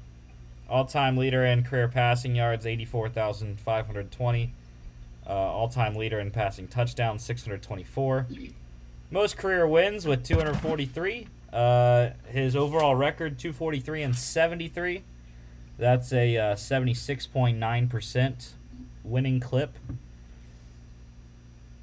all 0.68 0.84
time 0.84 1.16
leader 1.16 1.44
in 1.44 1.62
career 1.62 1.86
passing 1.86 2.34
yards, 2.34 2.66
84,520. 2.66 4.52
Uh, 5.24 5.30
all 5.30 5.68
time 5.68 5.94
leader 5.94 6.18
in 6.18 6.32
passing 6.32 6.66
touchdowns, 6.66 7.22
624. 7.22 8.26
Most 9.12 9.36
career 9.36 9.64
wins 9.64 10.04
with 10.08 10.24
243. 10.24 11.28
Uh, 11.52 12.10
his 12.26 12.56
overall 12.56 12.96
record, 12.96 13.38
243 13.38 14.02
and 14.02 14.16
73. 14.16 15.04
That's 15.78 16.12
a 16.12 16.36
uh, 16.36 16.54
76.9% 16.56 18.54
winning 19.04 19.40
clip. 19.40 19.76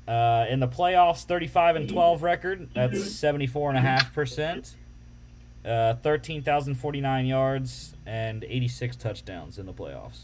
Uh, 0.08 0.46
in 0.50 0.60
the 0.60 0.68
playoffs, 0.68 1.24
35 1.24 1.76
and 1.76 1.90
12 1.90 2.24
record. 2.24 2.70
That's 2.74 2.98
74.5%. 2.98 4.74
Uh, 5.64 5.94
13,049 5.96 7.26
yards 7.26 7.94
and 8.06 8.44
86 8.44 8.96
touchdowns 8.96 9.60
in 9.60 9.66
the 9.66 9.74
playoffs. 9.74 10.22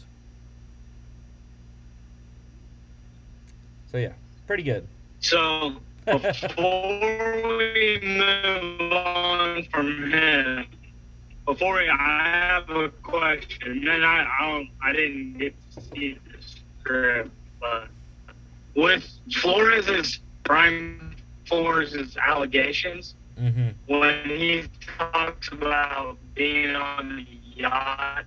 So, 3.92 3.98
yeah, 3.98 4.14
pretty 4.46 4.64
good. 4.64 4.88
So 5.20 5.76
before 6.04 7.56
we 7.58 8.00
move 8.02 8.92
on 8.92 9.62
from 9.70 10.10
him, 10.10 10.66
before 11.46 11.74
we, 11.76 11.88
I 11.88 12.22
have 12.24 12.70
a 12.70 12.88
question, 12.88 13.86
and 13.88 14.04
I 14.04 14.22
I, 14.24 14.70
I 14.82 14.92
didn't 14.92 15.38
get 15.38 15.54
to 15.74 15.80
see 15.80 16.18
but 17.60 17.88
with 18.74 19.08
Flores's 19.32 20.20
prime 20.44 21.14
Flores's 21.46 22.16
allegations, 22.16 23.14
Mm-hmm. 23.38 23.68
when 23.98 24.24
he 24.24 24.64
talks 24.98 25.48
about 25.52 26.16
being 26.34 26.74
on 26.74 27.16
the 27.16 27.26
yacht 27.60 28.24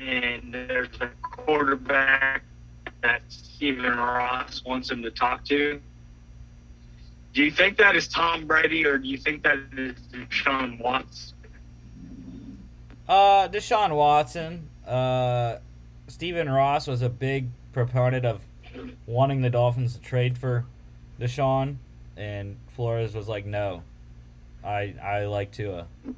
and 0.00 0.50
there's 0.50 0.88
a 1.02 1.10
quarterback 1.20 2.42
that 3.02 3.20
Stephen 3.28 3.98
Ross 3.98 4.64
wants 4.64 4.90
him 4.90 5.02
to 5.02 5.10
talk 5.10 5.44
to. 5.44 5.78
Do 7.34 7.44
you 7.44 7.50
think 7.50 7.76
that 7.76 7.96
is 7.96 8.08
Tom 8.08 8.46
Brady 8.46 8.86
or 8.86 8.96
do 8.96 9.06
you 9.06 9.18
think 9.18 9.42
that 9.42 9.58
is 9.76 9.94
Deshaun 10.10 10.80
Watson? 10.80 11.36
Uh, 13.06 13.48
Deshaun 13.48 13.94
Watson. 13.94 14.68
Uh, 14.86 15.58
Stephen 16.08 16.48
Ross 16.48 16.86
was 16.86 17.02
a 17.02 17.10
big 17.10 17.48
proponent 17.76 18.24
of 18.24 18.40
wanting 19.04 19.42
the 19.42 19.50
Dolphins 19.50 19.96
to 19.96 20.00
trade 20.00 20.38
for 20.38 20.64
Deshaun, 21.20 21.76
and 22.16 22.56
Flores 22.68 23.14
was 23.14 23.28
like, 23.28 23.44
"No, 23.44 23.82
I 24.64 24.94
I 25.02 25.26
like 25.26 25.52
Tua." 25.52 25.86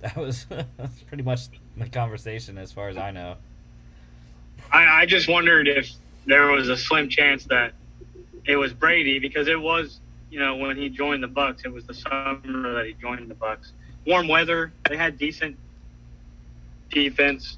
That 0.00 0.18
was 0.18 0.44
that's 0.76 1.00
pretty 1.08 1.22
much 1.22 1.48
the 1.78 1.88
conversation, 1.88 2.58
as 2.58 2.70
far 2.72 2.90
as 2.90 2.98
I 2.98 3.10
know. 3.10 3.36
I, 4.70 5.00
I 5.00 5.06
just 5.06 5.28
wondered 5.28 5.66
if 5.66 5.92
there 6.26 6.48
was 6.48 6.68
a 6.68 6.76
slim 6.76 7.08
chance 7.08 7.44
that 7.44 7.72
it 8.44 8.56
was 8.56 8.74
Brady 8.74 9.18
because 9.18 9.48
it 9.48 9.58
was, 9.58 10.00
you 10.30 10.38
know, 10.38 10.56
when 10.56 10.76
he 10.76 10.90
joined 10.90 11.22
the 11.22 11.28
Bucks, 11.28 11.62
it 11.64 11.72
was 11.72 11.86
the 11.86 11.94
summer 11.94 12.74
that 12.74 12.84
he 12.84 12.92
joined 13.00 13.30
the 13.30 13.34
Bucks. 13.34 13.72
Warm 14.06 14.28
weather, 14.28 14.72
they 14.86 14.98
had 14.98 15.16
decent 15.16 15.56
defense. 16.90 17.56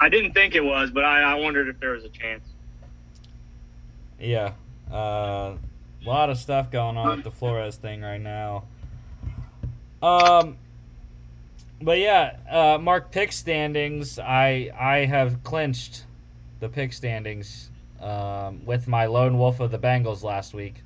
I 0.00 0.08
didn't 0.08 0.32
think 0.32 0.54
it 0.54 0.64
was, 0.64 0.90
but 0.90 1.04
I, 1.04 1.22
I 1.22 1.34
wondered 1.34 1.68
if 1.68 1.80
there 1.80 1.90
was 1.90 2.04
a 2.04 2.08
chance. 2.08 2.44
Yeah, 4.20 4.52
uh, 4.90 5.54
a 5.54 5.58
lot 6.04 6.30
of 6.30 6.38
stuff 6.38 6.70
going 6.70 6.96
on 6.96 7.16
with 7.16 7.24
the 7.24 7.30
Flores 7.30 7.76
thing 7.76 8.02
right 8.02 8.20
now. 8.20 8.64
Um, 10.02 10.56
but 11.80 11.98
yeah, 11.98 12.36
uh, 12.50 12.78
Mark 12.78 13.10
pick 13.10 13.32
standings. 13.32 14.18
I 14.18 14.70
I 14.78 15.06
have 15.06 15.42
clinched 15.44 16.04
the 16.60 16.68
pick 16.68 16.92
standings 16.92 17.70
um, 18.00 18.64
with 18.64 18.88
my 18.88 19.06
lone 19.06 19.38
wolf 19.38 19.60
of 19.60 19.70
the 19.70 19.78
Bengals 19.78 20.22
last 20.22 20.54
week. 20.54 20.82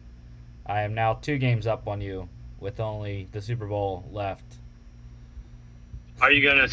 I 0.66 0.82
am 0.82 0.94
now 0.94 1.14
two 1.14 1.38
games 1.38 1.66
up 1.66 1.88
on 1.88 2.00
you 2.00 2.28
with 2.60 2.78
only 2.78 3.28
the 3.32 3.42
Super 3.42 3.66
Bowl 3.66 4.04
left. 4.10 4.58
Are 6.20 6.30
you 6.30 6.46
gonna? 6.48 6.68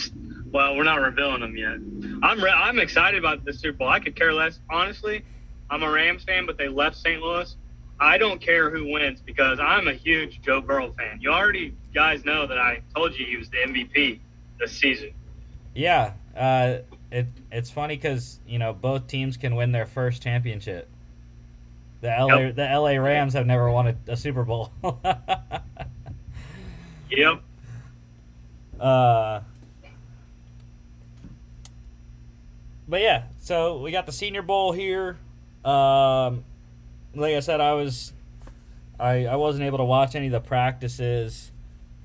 Well, 0.52 0.76
we're 0.76 0.84
not 0.84 1.00
revealing 1.02 1.42
them 1.42 1.56
yet. 1.56 1.78
I'm 2.24 2.44
re- 2.44 2.52
I'm 2.52 2.80
excited 2.80 3.20
about 3.20 3.46
the 3.46 3.54
Super 3.54 3.78
Bowl. 3.80 3.88
I 3.90 4.00
could 4.00 4.16
care 4.16 4.34
less, 4.34 4.60
honestly. 4.70 5.24
I'm 5.70 5.84
a 5.84 5.90
Rams 5.92 6.24
fan, 6.24 6.46
but 6.46 6.58
they 6.58 6.68
left 6.68 6.98
St. 6.98 7.22
Louis. 7.22 7.56
I 8.00 8.18
don't 8.18 8.42
care 8.42 8.70
who 8.70 8.92
wins 8.92 9.22
because 9.22 9.60
I'm 9.60 9.88
a 9.88 9.94
huge 9.94 10.42
Joe 10.42 10.62
Burrow 10.62 10.94
fan. 10.94 11.20
You 11.22 11.32
already 11.32 11.76
guys 11.94 12.24
know 12.26 12.48
that 12.48 12.58
I 12.58 12.82
told 12.96 13.18
you 13.18 13.26
he 13.26 13.38
was 13.38 13.50
the 13.50 13.58
MVP 13.58 14.20
this 14.60 14.72
season. 14.72 15.12
Yeah, 15.76 16.14
uh, 16.36 16.80
it 17.12 17.28
it's 17.52 17.70
funny 17.70 17.96
because 17.96 18.40
you 18.48 18.58
know 18.58 18.74
both 18.74 19.08
teams 19.08 19.38
can 19.38 19.56
win 19.56 19.72
their 19.72 19.86
first 19.86 20.22
championship. 20.24 20.88
The 22.02 22.08
LA 22.08 22.38
Yep. 22.38 22.56
the 22.56 22.64
LA 22.66 22.92
Rams 22.98 23.34
have 23.34 23.46
never 23.46 23.70
won 23.70 23.88
a, 23.88 23.96
a 24.14 24.18
Super 24.18 24.44
Bowl. 24.44 24.72
Yep. 27.12 27.42
Uh, 28.80 29.42
but 32.88 33.02
yeah, 33.02 33.24
so 33.40 33.80
we 33.80 33.92
got 33.92 34.06
the 34.06 34.12
Senior 34.12 34.42
Bowl 34.42 34.72
here. 34.72 35.18
Um, 35.64 36.44
like 37.14 37.36
I 37.36 37.40
said, 37.40 37.62
I 37.62 37.74
was 37.74 38.14
I 39.00 39.26
I 39.26 39.36
wasn't 39.36 39.66
able 39.66 39.78
to 39.80 39.86
watch 39.86 40.16
any 40.16 40.28
of 40.28 40.32
the 40.32 40.40
practices 40.40 41.52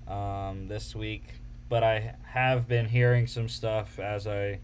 um, 0.06 0.68
this 0.68 0.94
week, 0.94 1.24
but 1.68 1.82
I 1.82 2.14
have 2.24 2.68
been 2.68 2.86
hearing 2.86 3.26
some 3.26 3.48
stuff 3.48 3.98
as 3.98 4.26
I 4.26 4.60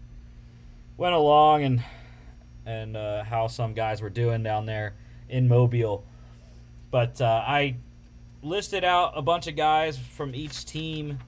went 0.97 1.13
along 1.13 1.63
and 1.63 1.83
and 2.65 2.95
uh, 2.95 3.23
how 3.23 3.47
some 3.47 3.73
guys 3.73 4.01
were 4.01 4.09
doing 4.09 4.43
down 4.43 4.65
there 4.65 4.93
in 5.29 5.47
Mobile. 5.47 6.05
But 6.91 7.21
uh, 7.21 7.43
I 7.45 7.77
listed 8.43 8.83
out 8.83 9.13
a 9.15 9.21
bunch 9.21 9.47
of 9.47 9.55
guys 9.55 9.97
from 9.97 10.35
each 10.35 10.65
team. 10.65 11.19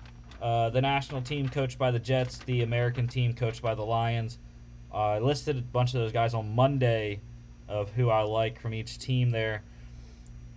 Uh, 0.43 0.69
the 0.69 0.81
national 0.81 1.21
team 1.21 1.47
coached 1.47 1.77
by 1.77 1.89
the 1.89 1.99
Jets, 1.99 2.39
the 2.39 2.61
American 2.61 3.07
team 3.07 3.33
coached 3.33 3.61
by 3.61 3.73
the 3.73 3.85
Lions. 3.85 4.37
Uh, 4.93 4.97
I 4.97 5.19
listed 5.19 5.57
a 5.57 5.61
bunch 5.61 5.93
of 5.93 6.01
those 6.01 6.11
guys 6.11 6.33
on 6.33 6.53
Monday 6.53 7.21
of 7.69 7.91
who 7.91 8.09
I 8.09 8.23
like 8.23 8.59
from 8.59 8.73
each 8.73 8.99
team 8.99 9.29
there. 9.29 9.63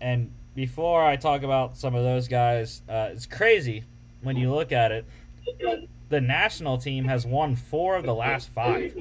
And 0.00 0.32
before 0.56 1.04
I 1.04 1.14
talk 1.14 1.44
about 1.44 1.76
some 1.76 1.94
of 1.94 2.02
those 2.02 2.26
guys, 2.26 2.82
uh, 2.88 3.10
it's 3.12 3.26
crazy 3.26 3.84
when 4.22 4.36
you 4.36 4.52
look 4.52 4.72
at 4.72 4.90
it. 4.90 5.06
The 6.08 6.20
national 6.20 6.78
team 6.78 7.04
has 7.04 7.24
won 7.24 7.54
four 7.54 7.94
of 7.94 8.04
the 8.04 8.14
last 8.14 8.48
five, 8.48 8.92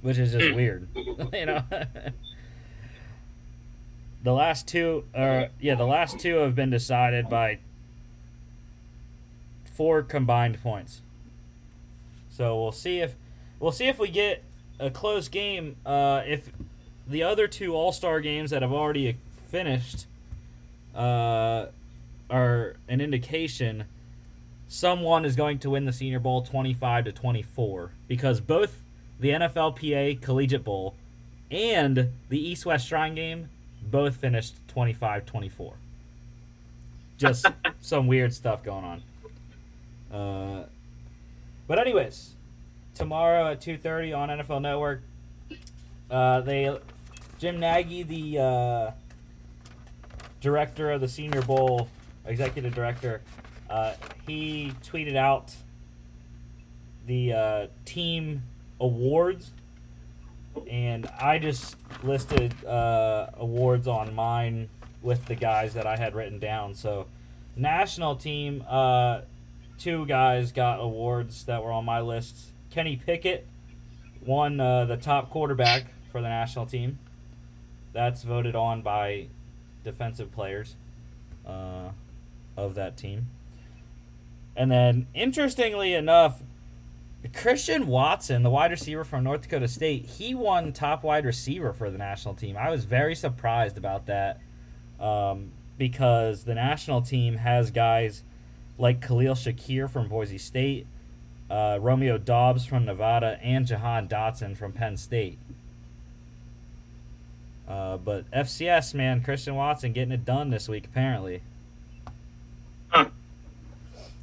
which 0.00 0.16
is 0.16 0.30
just 0.30 0.54
weird. 0.54 0.86
you 1.32 1.46
know, 1.46 1.64
the 4.22 4.32
last 4.32 4.68
two, 4.68 5.06
or 5.12 5.48
yeah, 5.58 5.74
the 5.74 5.86
last 5.86 6.20
two 6.20 6.36
have 6.36 6.54
been 6.54 6.70
decided 6.70 7.28
by 7.28 7.58
four 9.76 10.02
combined 10.02 10.62
points. 10.62 11.02
So 12.30 12.60
we'll 12.60 12.72
see 12.72 13.00
if 13.00 13.14
we'll 13.60 13.72
see 13.72 13.86
if 13.86 13.98
we 13.98 14.08
get 14.08 14.42
a 14.78 14.90
close 14.90 15.28
game. 15.28 15.76
Uh, 15.84 16.22
if 16.26 16.50
the 17.06 17.22
other 17.22 17.46
two 17.46 17.74
All 17.74 17.92
Star 17.92 18.20
games 18.20 18.50
that 18.50 18.62
have 18.62 18.72
already 18.72 19.16
finished 19.48 20.06
uh, 20.94 21.66
are 22.30 22.76
an 22.88 23.00
indication 23.00 23.84
someone 24.68 25.24
is 25.24 25.36
going 25.36 25.58
to 25.60 25.70
win 25.70 25.84
the 25.84 25.92
Senior 25.92 26.18
Bowl 26.18 26.42
25 26.42 27.04
to 27.04 27.12
24 27.12 27.92
because 28.08 28.40
both 28.40 28.82
the 29.20 29.30
NFLPA 29.30 30.20
Collegiate 30.20 30.64
Bowl 30.64 30.94
and 31.50 32.10
the 32.28 32.38
East 32.38 32.66
West 32.66 32.88
Shrine 32.88 33.14
game 33.14 33.48
both 33.82 34.16
finished 34.16 34.56
25-24. 34.68 35.74
Just 37.16 37.46
some 37.80 38.06
weird 38.06 38.32
stuff 38.34 38.62
going 38.62 38.84
on. 38.84 39.02
Uh, 40.12 40.64
but 41.66 41.78
anyways, 41.78 42.34
tomorrow 42.94 43.50
at 43.50 43.60
2:30 43.60 44.16
on 44.16 44.28
NFL 44.30 44.60
Network, 44.60 45.02
uh, 46.10 46.40
they 46.40 46.76
Jim 47.38 47.60
Nagy, 47.60 48.02
the 48.02 48.38
uh, 48.38 48.90
director 50.40 50.92
of 50.92 51.00
the 51.00 51.08
Senior 51.08 51.42
Bowl, 51.42 51.88
executive 52.24 52.74
director, 52.74 53.20
uh, 53.68 53.94
he 54.26 54.72
tweeted 54.84 55.16
out 55.16 55.52
the 57.06 57.32
uh, 57.32 57.66
team 57.84 58.42
awards, 58.80 59.52
and 60.68 61.06
I 61.20 61.38
just 61.38 61.76
listed 62.02 62.64
uh, 62.64 63.28
awards 63.34 63.86
on 63.86 64.14
mine 64.14 64.68
with 65.02 65.24
the 65.26 65.34
guys 65.34 65.74
that 65.74 65.86
I 65.86 65.96
had 65.96 66.14
written 66.14 66.38
down. 66.38 66.74
So, 66.74 67.06
national 67.54 68.16
team, 68.16 68.64
uh, 68.68 69.20
two 69.78 70.06
guys 70.06 70.52
got 70.52 70.80
awards 70.80 71.44
that 71.44 71.62
were 71.62 71.72
on 71.72 71.84
my 71.84 72.00
list. 72.00 72.52
Kenny 72.70 72.96
Pickett 72.96 73.46
won 74.24 74.60
uh, 74.60 74.84
the 74.84 74.96
top 74.96 75.30
quarterback 75.30 75.86
for 76.10 76.20
the 76.20 76.28
national 76.28 76.66
team. 76.66 76.98
That's 77.92 78.22
voted 78.22 78.54
on 78.54 78.82
by 78.82 79.28
defensive 79.84 80.32
players 80.32 80.76
uh, 81.46 81.90
of 82.56 82.74
that 82.74 82.96
team. 82.96 83.28
And 84.54 84.70
then, 84.70 85.06
interestingly 85.14 85.94
enough, 85.94 86.42
Christian 87.34 87.86
Watson, 87.86 88.42
the 88.42 88.50
wide 88.50 88.70
receiver 88.70 89.04
from 89.04 89.24
North 89.24 89.42
Dakota 89.42 89.68
State, 89.68 90.06
he 90.06 90.34
won 90.34 90.72
top 90.72 91.02
wide 91.02 91.24
receiver 91.24 91.72
for 91.72 91.90
the 91.90 91.98
national 91.98 92.34
team. 92.34 92.56
I 92.56 92.70
was 92.70 92.84
very 92.84 93.14
surprised 93.14 93.76
about 93.76 94.06
that 94.06 94.40
um, 95.00 95.52
because 95.76 96.44
the 96.44 96.54
national 96.54 97.02
team 97.02 97.36
has 97.36 97.70
guys 97.70 98.22
like 98.78 99.00
Khalil 99.00 99.34
Shakir 99.34 99.88
from 99.88 100.08
Boise 100.08 100.38
State, 100.38 100.86
uh, 101.50 101.78
Romeo 101.80 102.18
Doubs 102.18 102.66
from 102.66 102.84
Nevada, 102.84 103.38
and 103.42 103.66
Jahan 103.66 104.08
Dotson 104.08 104.56
from 104.56 104.72
Penn 104.72 104.96
State. 104.96 105.38
Uh, 107.66 107.96
but 107.96 108.30
FCS, 108.30 108.94
man, 108.94 109.22
Christian 109.22 109.54
Watson 109.54 109.92
getting 109.92 110.12
it 110.12 110.24
done 110.24 110.50
this 110.50 110.68
week, 110.68 110.86
apparently. 110.86 111.42
Huh. 112.88 113.06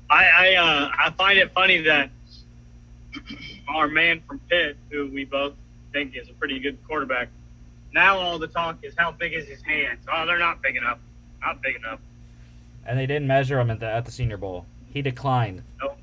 I 0.10 0.26
I, 0.26 0.56
uh, 0.56 0.92
I 0.98 1.10
find 1.12 1.38
it 1.38 1.52
funny 1.54 1.80
that 1.82 2.10
our 3.68 3.88
man 3.88 4.22
from 4.28 4.40
Pitt, 4.50 4.78
who 4.90 5.08
we 5.08 5.26
both 5.26 5.54
think 5.92 6.16
is 6.16 6.30
a 6.30 6.34
pretty 6.34 6.60
good 6.60 6.78
quarterback, 6.88 7.30
now 7.94 8.18
all 8.18 8.40
the 8.40 8.48
talk 8.48 8.78
is 8.84 8.94
how 8.98 9.12
big 9.12 9.34
is 9.34 9.48
his 9.48 9.62
hands? 9.62 10.06
Oh, 10.12 10.26
they're 10.26 10.40
not 10.40 10.62
big 10.62 10.78
enough. 10.78 11.00
Not 11.42 11.62
big 11.62 11.76
enough. 11.76 12.00
And 12.86 13.00
they 13.00 13.06
didn't 13.06 13.28
measure 13.28 13.60
him 13.60 13.70
at 13.70 13.80
the, 13.80 13.88
at 13.88 14.06
the 14.06 14.12
Senior 14.12 14.38
Bowl. 14.38 14.66
He 14.86 15.02
declined. 15.02 15.64
Nope. 15.82 15.98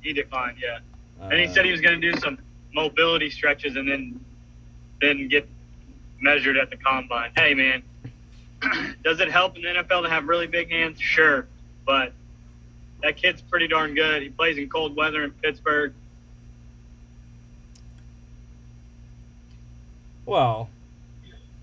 He 0.00 0.12
declined, 0.12 0.56
yeah. 0.62 0.78
Uh, 1.20 1.28
and 1.30 1.40
he 1.40 1.48
said 1.48 1.64
he 1.64 1.72
was 1.72 1.80
going 1.80 2.00
to 2.00 2.12
do 2.12 2.18
some 2.18 2.38
mobility 2.72 3.30
stretches 3.30 3.76
and 3.76 3.88
then 3.88 4.20
then 5.00 5.28
get 5.28 5.48
measured 6.20 6.56
at 6.56 6.70
the 6.70 6.76
combine. 6.76 7.30
Hey, 7.36 7.54
man, 7.54 7.82
does 9.04 9.20
it 9.20 9.30
help 9.30 9.56
in 9.56 9.62
the 9.62 9.68
NFL 9.68 10.02
to 10.02 10.10
have 10.10 10.26
really 10.26 10.46
big 10.46 10.70
hands? 10.70 11.00
Sure, 11.00 11.46
but 11.86 12.12
that 13.02 13.16
kid's 13.16 13.42
pretty 13.42 13.66
darn 13.66 13.94
good. 13.94 14.22
He 14.22 14.28
plays 14.28 14.58
in 14.58 14.68
cold 14.68 14.94
weather 14.94 15.24
in 15.24 15.30
Pittsburgh. 15.32 15.94
Well, 20.26 20.68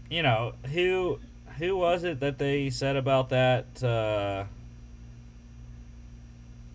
you 0.10 0.23
know 0.23 0.53
who 0.73 1.19
who 1.58 1.77
was 1.77 2.03
it 2.03 2.19
that 2.19 2.38
they 2.38 2.69
said 2.69 2.95
about 2.95 3.30
that 3.30 3.84
uh, 3.84 4.45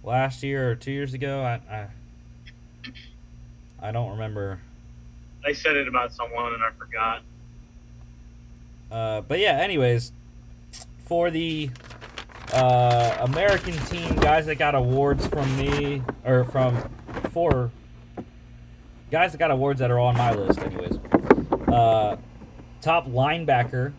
last 0.05 0.43
year 0.43 0.71
or 0.71 0.75
two 0.75 0.93
years 0.93 1.15
ago? 1.15 1.43
I, 1.43 1.61
I 1.75 1.89
I 3.81 3.91
don't 3.91 4.11
remember. 4.11 4.61
They 5.45 5.55
said 5.55 5.77
it 5.77 5.89
about 5.89 6.13
someone 6.13 6.55
and 6.55 6.63
I 6.63 6.71
forgot. 6.79 7.23
Uh, 8.91 9.21
but 9.23 9.41
yeah, 9.41 9.59
anyways, 9.59 10.13
for 11.07 11.31
the 11.31 11.71
uh, 12.53 13.17
American 13.21 13.75
team, 13.87 14.15
guys 14.17 14.47
that 14.47 14.57
got 14.57 14.75
awards 14.75 15.27
from 15.27 15.57
me 15.57 16.03
or 16.25 16.45
from 16.45 16.77
for 17.33 17.71
guys 19.11 19.33
that 19.33 19.39
got 19.39 19.51
awards 19.51 19.81
that 19.81 19.91
are 19.91 19.99
on 19.99 20.17
my 20.17 20.33
list, 20.33 20.59
anyways. 20.61 20.99
Uh, 21.69 22.17
top 22.81 23.07
linebacker, 23.09 23.93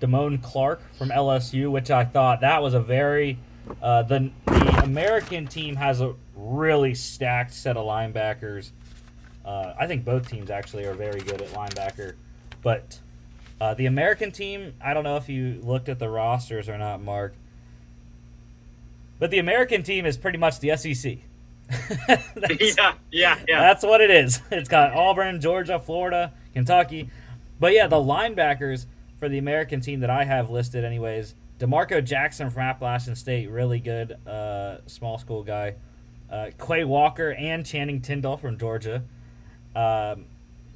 Damone 0.00 0.42
Clark 0.42 0.80
from 0.96 1.08
LSU, 1.08 1.70
which 1.70 1.90
I 1.90 2.04
thought 2.04 2.40
that 2.42 2.62
was 2.62 2.74
a 2.74 2.80
very 2.80 3.38
uh, 3.82 4.02
the 4.02 4.30
the 4.46 4.80
American 4.84 5.46
team 5.46 5.76
has 5.76 6.00
a 6.00 6.14
really 6.36 6.94
stacked 6.94 7.52
set 7.52 7.76
of 7.76 7.86
linebackers. 7.86 8.70
Uh, 9.44 9.74
I 9.78 9.86
think 9.86 10.04
both 10.04 10.28
teams 10.28 10.50
actually 10.50 10.84
are 10.84 10.94
very 10.94 11.20
good 11.20 11.42
at 11.42 11.48
linebacker, 11.48 12.14
but 12.62 12.98
uh, 13.60 13.74
the 13.74 13.86
American 13.86 14.30
team, 14.30 14.74
I 14.80 14.94
don't 14.94 15.04
know 15.04 15.16
if 15.16 15.28
you 15.28 15.60
looked 15.62 15.88
at 15.88 15.98
the 15.98 16.08
rosters 16.08 16.68
or 16.68 16.78
not, 16.78 17.02
Mark, 17.02 17.34
but 19.18 19.30
the 19.30 19.38
American 19.38 19.82
team 19.82 20.06
is 20.06 20.16
pretty 20.16 20.38
much 20.38 20.60
the 20.60 20.76
SEC. 20.76 21.18
Yeah, 22.60 22.94
yeah, 23.10 23.38
yeah. 23.48 23.60
that's 23.60 23.84
what 23.84 24.00
it 24.00 24.10
is. 24.10 24.42
It's 24.50 24.68
got 24.68 24.92
Auburn, 24.92 25.40
Georgia, 25.40 25.78
Florida, 25.78 26.32
Kentucky. 26.52 27.10
But 27.60 27.72
yeah, 27.72 27.86
the 27.86 27.96
linebackers 27.96 28.86
for 29.18 29.28
the 29.28 29.38
American 29.38 29.80
team 29.80 30.00
that 30.00 30.10
I 30.10 30.24
have 30.24 30.50
listed, 30.50 30.84
anyways, 30.84 31.34
D'Marco 31.58 32.00
Jackson 32.00 32.50
from 32.50 32.62
Appalachian 32.62 33.14
State, 33.14 33.48
really 33.48 33.78
good 33.78 34.12
uh, 34.26 34.78
small 34.86 35.18
school 35.18 35.42
guy. 35.42 35.74
Uh, 36.30 36.50
Quay 36.58 36.84
Walker 36.84 37.32
and 37.32 37.64
Channing 37.64 38.00
Tindall 38.00 38.36
from 38.36 38.58
Georgia. 38.58 39.04
Um, 39.76 40.26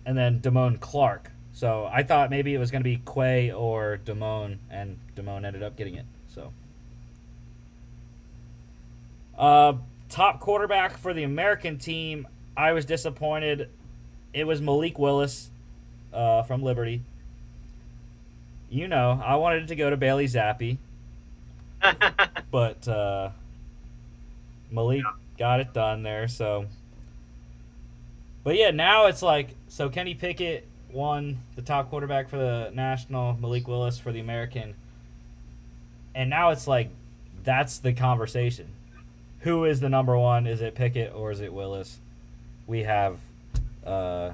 and 0.07 0.17
then 0.17 0.41
Damone 0.41 0.79
Clark. 0.81 1.33
So 1.53 1.89
I 1.93 2.03
thought 2.03 2.31
maybe 2.31 2.55
it 2.55 2.59
was 2.59 2.71
going 2.71 2.83
to 2.83 2.89
be 2.89 3.03
Quay 3.05 3.51
or 3.51 3.99
Damone, 4.05 4.59
and 4.71 4.99
Damone 5.17 5.45
ended 5.45 5.63
up 5.63 5.77
getting 5.77 5.97
it. 5.97 6.07
So. 6.29 6.53
Uh, 9.37 9.75
top 10.09 10.41
quarterback 10.41 10.97
for 10.97 11.13
the 11.13 11.25
American 11.25 11.79
team, 11.79 12.27
I 12.57 12.73
was 12.73 12.85
disappointed. 12.85 13.71
It 14.33 14.47
was 14.47 14.61
Malik 14.61 14.99
Willis 14.99 15.51
uh, 16.13 16.43
from 16.43 16.63
Liberty. 16.63 17.03
You 18.71 18.87
know, 18.89 19.21
I 19.25 19.37
wanted 19.37 19.65
it 19.65 19.67
to 19.69 19.77
go 19.77 19.89
to 19.89 19.97
Bailey 19.97 20.27
Zappe, 20.27 20.77
but 22.51 22.87
uh, 22.87 23.31
Malik 24.71 25.03
Yeah. 25.05 25.13
got 25.39 25.61
it 25.61 25.73
done 25.73 26.03
there. 26.03 26.29
So, 26.29 26.67
but 28.45 28.57
yeah, 28.57 28.71
now 28.71 29.07
it's 29.07 29.23
like 29.23 29.55
so. 29.69 29.89
Kenny 29.89 30.15
Pickett 30.15 30.67
won 30.93 31.39
the 31.57 31.63
top 31.63 31.89
quarterback 31.89 32.29
for 32.29 32.37
the 32.37 32.71
national. 32.75 33.39
Malik 33.41 33.67
Willis 33.67 33.99
for 33.99 34.13
the 34.13 34.21
American, 34.21 34.75
and 36.15 36.29
now 36.29 36.51
it's 36.51 36.67
like 36.69 36.91
that's 37.45 37.79
the 37.79 37.95
conversation. 37.95 38.67
Who 39.41 39.65
is 39.65 39.81
the 39.81 39.89
number 39.89 40.19
one? 40.19 40.47
Is 40.47 40.61
it 40.61 40.75
Pickett 40.75 41.15
or 41.15 41.31
is 41.31 41.41
it 41.41 41.55
Willis? 41.55 42.01
We 42.67 42.83
have 42.83 43.19
uh, 43.87 44.33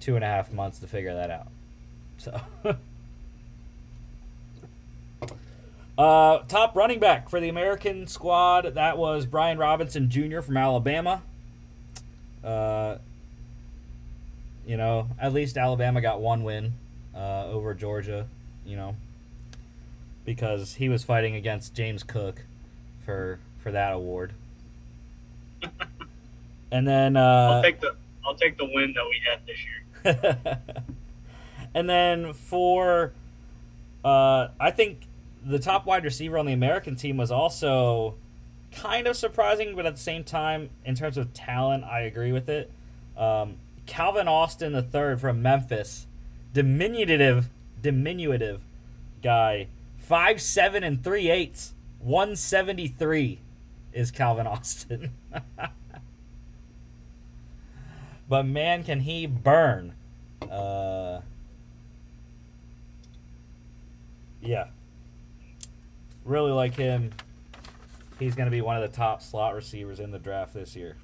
two 0.00 0.14
and 0.14 0.24
a 0.24 0.28
half 0.28 0.50
months 0.50 0.78
to 0.78 0.86
figure 0.86 1.12
that 1.12 1.30
out. 1.30 1.48
So. 2.16 2.40
Uh, 5.96 6.38
top 6.48 6.74
running 6.74 6.98
back 6.98 7.28
for 7.28 7.40
the 7.40 7.48
American 7.48 8.06
squad, 8.06 8.74
that 8.74 8.96
was 8.96 9.26
Brian 9.26 9.58
Robinson 9.58 10.08
Jr. 10.08 10.40
from 10.40 10.56
Alabama. 10.56 11.22
Uh, 12.42 12.96
you 14.66 14.76
know, 14.76 15.08
at 15.20 15.32
least 15.32 15.56
Alabama 15.56 16.00
got 16.00 16.20
one 16.20 16.44
win 16.44 16.72
uh, 17.14 17.46
over 17.46 17.74
Georgia, 17.74 18.26
you 18.64 18.76
know, 18.76 18.96
because 20.24 20.76
he 20.76 20.88
was 20.88 21.04
fighting 21.04 21.36
against 21.36 21.74
James 21.74 22.02
Cook 22.02 22.44
for 23.04 23.38
for 23.62 23.70
that 23.70 23.92
award. 23.92 24.32
and 26.72 26.88
then 26.88 27.16
uh, 27.16 27.20
I'll 27.56 27.62
take 27.62 27.80
the 27.80 27.94
I'll 28.24 28.34
take 28.34 28.56
the 28.56 28.64
win 28.64 28.94
that 28.94 29.04
we 29.04 29.20
had 29.28 29.46
this 29.46 29.58
year. 29.64 30.58
and 31.74 31.88
then 31.88 32.32
for, 32.32 33.12
uh, 34.04 34.48
I 34.58 34.70
think 34.70 35.02
the 35.44 35.58
top 35.58 35.86
wide 35.86 36.04
receiver 36.04 36.38
on 36.38 36.46
the 36.46 36.52
American 36.52 36.96
team 36.96 37.16
was 37.16 37.30
also 37.30 38.14
kind 38.70 39.06
of 39.06 39.16
surprising, 39.16 39.74
but 39.76 39.86
at 39.86 39.94
the 39.94 40.00
same 40.00 40.24
time, 40.24 40.70
in 40.84 40.94
terms 40.94 41.18
of 41.18 41.32
talent, 41.32 41.84
I 41.84 42.00
agree 42.00 42.32
with 42.32 42.48
it. 42.48 42.70
Um, 43.16 43.56
Calvin 43.86 44.28
Austin 44.28 44.74
III 44.74 45.16
from 45.16 45.42
Memphis, 45.42 46.06
diminutive, 46.52 47.50
diminutive 47.80 48.64
guy, 49.22 49.68
five 49.96 50.40
seven 50.40 50.82
and 50.82 51.02
three 51.02 51.30
eighths, 51.30 51.74
one 51.98 52.36
seventy 52.36 52.88
three, 52.88 53.40
is 53.92 54.10
Calvin 54.10 54.46
Austin. 54.46 55.12
but 58.28 58.44
man, 58.44 58.84
can 58.84 59.00
he 59.00 59.26
burn! 59.26 59.94
Uh, 60.50 61.20
yeah, 64.40 64.66
really 66.24 66.52
like 66.52 66.74
him. 66.74 67.10
He's 68.18 68.34
going 68.34 68.46
to 68.46 68.50
be 68.50 68.60
one 68.60 68.76
of 68.76 68.82
the 68.82 68.96
top 68.96 69.22
slot 69.22 69.54
receivers 69.54 69.98
in 70.00 70.10
the 70.10 70.18
draft 70.18 70.54
this 70.54 70.76
year. 70.76 70.96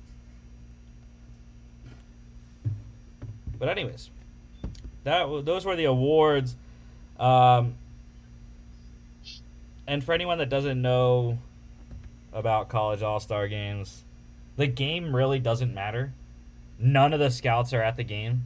But 3.59 3.69
anyways, 3.69 4.11
that 5.05 5.27
those 5.45 5.64
were 5.64 5.75
the 5.75 5.87
awards. 5.87 6.55
Um, 7.19 7.75
and 9.87 10.05
for 10.05 10.12
anyone 10.12 10.39
that 10.39 10.49
doesn't 10.49 10.81
know 10.81 11.39
about 12.33 12.69
college 12.69 13.03
all 13.03 13.19
star 13.19 13.49
games, 13.49 14.05
the 14.57 14.66
game 14.66 15.16
really 15.16 15.41
doesn't 15.41 15.75
matter. 15.75 16.12
None 16.79 17.12
of 17.12 17.19
the 17.19 17.31
scouts 17.31 17.73
are 17.73 17.83
at 17.83 17.97
the 17.97 18.05
game. 18.05 18.45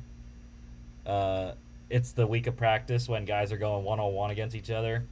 Uh, 1.05 1.53
it's 1.91 2.13
the 2.13 2.27
week 2.27 2.47
of 2.47 2.57
practice 2.57 3.09
when 3.09 3.27
guys 3.27 3.53
are 3.53 3.59
going 3.59 3.85
one 3.85 4.01
on 4.01 4.15
one 4.15 4.31
against 4.31 4.57
each 4.57 4.71
other. 4.71 5.05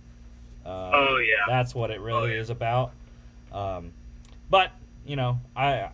Uh, 0.70 0.90
Oh 0.94 1.16
yeah. 1.18 1.34
that's 1.48 1.74
what 1.74 1.90
it 1.90 2.00
really 2.00 2.30
Oh, 2.30 2.34
yeah. 2.34 2.40
is 2.40 2.50
about. 2.50 2.92
Um, 3.52 3.92
but 4.48 4.70
you 5.06 5.16
know, 5.16 5.40
I 5.56 5.88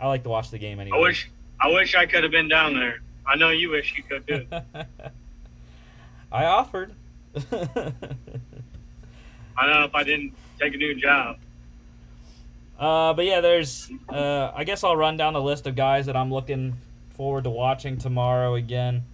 I 0.00 0.08
like 0.08 0.22
to 0.24 0.28
watch 0.28 0.50
the 0.50 0.58
game 0.58 0.80
anyway. 0.80 0.96
I 0.96 1.00
wish 1.00 1.30
I 1.60 1.68
wish 1.68 1.94
I 1.94 2.06
could 2.06 2.22
have 2.24 2.32
been 2.32 2.48
down 2.48 2.74
there. 2.74 3.00
I 3.26 3.36
know 3.36 3.50
you 3.50 3.70
wish 3.70 3.94
you 3.96 4.02
could 4.02 4.26
too. 4.26 4.46
I 6.32 6.44
offered. 6.46 6.92
I 7.52 7.92
don't 9.66 9.74
know 9.74 9.84
if 9.84 9.94
I 9.94 10.02
didn't 10.04 10.32
take 10.60 10.74
a 10.74 10.78
new 10.78 10.94
job. 10.94 11.36
Uh, 12.78 13.12
but 13.12 13.24
yeah, 13.24 13.40
there's. 13.40 13.90
Uh, 14.08 14.52
I 14.54 14.64
guess 14.64 14.84
I'll 14.84 14.96
run 14.96 15.16
down 15.16 15.32
the 15.32 15.42
list 15.42 15.66
of 15.66 15.74
guys 15.74 16.06
that 16.06 16.16
I'm 16.16 16.32
looking 16.32 16.76
forward 17.10 17.44
to 17.44 17.50
watching 17.50 17.98
tomorrow 17.98 18.54
again. 18.54 19.04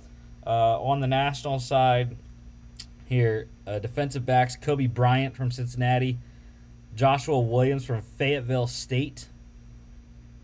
Uh, 0.47 0.81
on 0.83 1.01
the 1.01 1.07
national 1.07 1.59
side, 1.61 2.17
here, 3.07 3.47
uh, 3.67 3.79
defensive 3.79 4.27
backs 4.27 4.57
Coby 4.57 4.93
Bryant 4.93 5.37
from 5.37 5.51
Cincinnati, 5.51 6.19
Joshua 6.95 7.41
Williams 7.41 7.85
from 7.85 8.01
Fayetteville 8.03 8.67
State. 8.67 9.29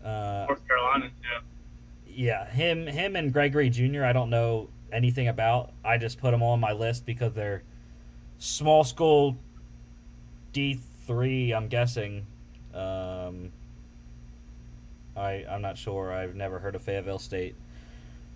Uh, 0.03 0.45
North 0.47 0.67
Carolina. 0.67 1.11
Yeah. 1.23 1.39
yeah, 2.07 2.49
him, 2.49 2.87
him, 2.87 3.15
and 3.15 3.31
Gregory 3.31 3.69
Jr. 3.69 4.03
I 4.03 4.13
don't 4.13 4.29
know 4.29 4.69
anything 4.91 5.27
about. 5.27 5.71
I 5.85 5.97
just 5.97 6.19
put 6.19 6.31
them 6.31 6.43
on 6.43 6.59
my 6.59 6.71
list 6.71 7.05
because 7.05 7.33
they're 7.33 7.63
small 8.39 8.83
school 8.83 9.37
D 10.53 10.79
three. 11.05 11.53
I'm 11.53 11.67
guessing. 11.67 12.25
Um, 12.73 13.51
I 15.15 15.45
I'm 15.49 15.61
not 15.61 15.77
sure. 15.77 16.11
I've 16.11 16.35
never 16.35 16.59
heard 16.59 16.75
of 16.75 16.81
Fayetteville 16.81 17.19
State, 17.19 17.55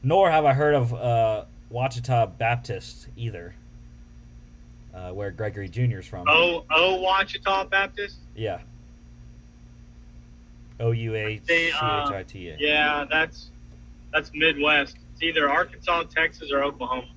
nor 0.04 0.30
have 0.30 0.46
I 0.46 0.54
heard 0.54 0.76
of 0.76 0.94
uh, 0.94 1.46
Ouachita 1.72 2.38
Baptist 2.38 3.08
either. 3.18 3.56
Uh, 4.96 5.12
where 5.12 5.30
Gregory 5.30 5.68
Jr. 5.68 6.00
is 6.00 6.06
from. 6.06 6.26
Oh, 6.30 6.64
oh, 6.72 7.02
Ouachita 7.02 7.70
Baptist. 7.70 8.16
Yeah. 8.34 8.62
O 10.80 10.92
U 10.92 11.16
A 11.16 11.42
C 11.46 11.54
H 11.54 11.74
I 11.82 12.24
T 12.26 12.50
A. 12.50 12.58
Yeah, 12.58 13.06
that's 13.10 13.50
that's 14.14 14.32
Midwest. 14.34 14.96
It's 15.14 15.24
either 15.24 15.50
Arkansas, 15.50 16.04
Texas, 16.04 16.52
or 16.52 16.64
Oklahoma. 16.64 17.08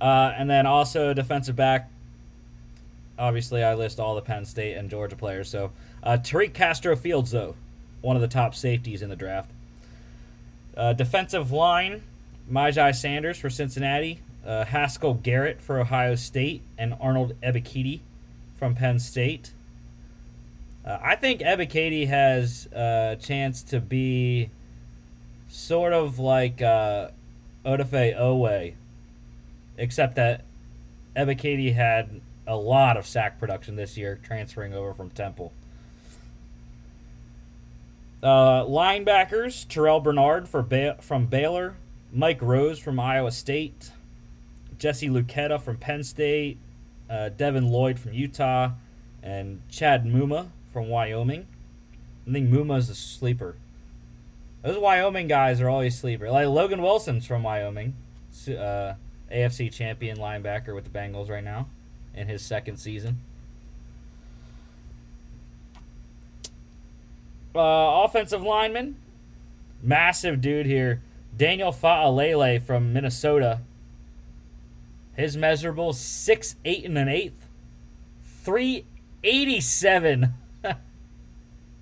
Uh, 0.00 0.32
and 0.36 0.48
then 0.48 0.66
also 0.66 1.12
defensive 1.14 1.56
back. 1.56 1.90
Obviously, 3.18 3.62
I 3.62 3.74
list 3.74 4.00
all 4.00 4.14
the 4.14 4.22
Penn 4.22 4.44
State 4.44 4.74
and 4.74 4.90
Georgia 4.90 5.16
players. 5.16 5.48
So 5.48 5.72
uh, 6.02 6.18
Tariq 6.20 6.54
Castro 6.54 6.96
Fields, 6.96 7.30
though, 7.30 7.54
one 8.00 8.16
of 8.16 8.22
the 8.22 8.28
top 8.28 8.54
safeties 8.54 9.02
in 9.02 9.10
the 9.10 9.16
draft. 9.16 9.50
Uh, 10.76 10.92
defensive 10.92 11.52
line, 11.52 12.02
Myjai 12.50 12.94
Sanders 12.94 13.38
for 13.38 13.50
Cincinnati, 13.50 14.20
uh, 14.46 14.64
Haskell 14.64 15.14
Garrett 15.14 15.60
for 15.60 15.80
Ohio 15.80 16.14
State, 16.14 16.62
and 16.76 16.94
Arnold 17.00 17.34
Ebiketie 17.42 18.00
from 18.56 18.74
Penn 18.74 18.98
State. 18.98 19.52
Uh, 20.84 20.98
I 21.00 21.16
think 21.16 21.40
Ebiketie 21.40 22.08
has 22.08 22.66
a 22.72 23.16
chance 23.20 23.62
to 23.64 23.80
be 23.80 24.50
sort 25.48 25.92
of 25.92 26.18
like 26.18 26.60
uh, 26.60 27.08
Odafe 27.64 28.18
Oweh 28.18 28.74
except 29.76 30.16
that 30.16 30.44
Ebiketie 31.16 31.74
had 31.74 32.20
a 32.46 32.56
lot 32.56 32.96
of 32.96 33.06
sack 33.06 33.38
production 33.38 33.76
this 33.76 33.96
year, 33.96 34.18
transferring 34.22 34.74
over 34.74 34.94
from 34.94 35.10
Temple. 35.10 35.52
Uh, 38.22 38.64
linebackers: 38.64 39.66
Terrell 39.68 40.00
Bernard 40.00 40.48
for 40.48 40.62
ba- 40.62 40.98
from 41.00 41.26
Baylor, 41.26 41.74
Mike 42.12 42.40
Rose 42.40 42.78
from 42.78 43.00
Iowa 43.00 43.32
State, 43.32 43.90
Jesse 44.82 45.08
Luketa 45.08 45.60
from 45.60 45.76
Penn 45.76 46.02
State, 46.02 46.58
uh, 47.08 47.28
Devin 47.28 47.68
Lloyd 47.68 48.00
from 48.00 48.14
Utah, 48.14 48.72
and 49.22 49.62
Chad 49.68 50.04
Muma 50.04 50.48
from 50.72 50.88
Wyoming. 50.88 51.46
I 52.26 52.32
think 52.32 52.50
Muma's 52.50 52.90
a 52.90 52.96
sleeper. 52.96 53.54
Those 54.62 54.76
Wyoming 54.78 55.28
guys 55.28 55.60
are 55.60 55.68
always 55.68 55.96
sleeper. 55.96 56.28
Like 56.32 56.48
Logan 56.48 56.82
Wilson's 56.82 57.24
from 57.24 57.44
Wyoming. 57.44 57.94
Uh, 58.48 58.94
AFC 59.30 59.72
champion 59.72 60.18
linebacker 60.18 60.74
with 60.74 60.82
the 60.82 60.90
Bengals 60.90 61.30
right 61.30 61.44
now 61.44 61.68
in 62.12 62.26
his 62.26 62.42
second 62.42 62.78
season. 62.78 63.20
Uh, 67.54 68.02
offensive 68.02 68.42
lineman, 68.42 68.96
massive 69.80 70.40
dude 70.40 70.66
here. 70.66 71.02
Daniel 71.36 71.70
Fa'alele 71.70 72.60
from 72.60 72.92
Minnesota. 72.92 73.60
His 75.16 75.36
measurable 75.36 75.92
six 75.92 76.56
eight 76.64 76.84
and 76.84 76.96
an 76.96 77.08
eighth, 77.08 77.46
three 78.22 78.86
eighty 79.22 79.60
seven. 79.60 80.34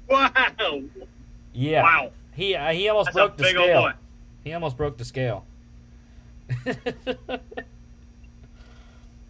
Wow. 0.09 0.83
Yeah, 1.53 1.83
Wow. 1.83 2.11
he 2.35 2.55
uh, 2.57 2.73
he 2.73 2.89
almost 2.89 3.07
That's 3.07 3.15
broke 3.17 3.37
the 3.37 3.45
scale. 3.45 3.93
He 4.43 4.53
almost 4.53 4.77
broke 4.77 4.97
the 4.97 5.05
scale. 5.05 5.45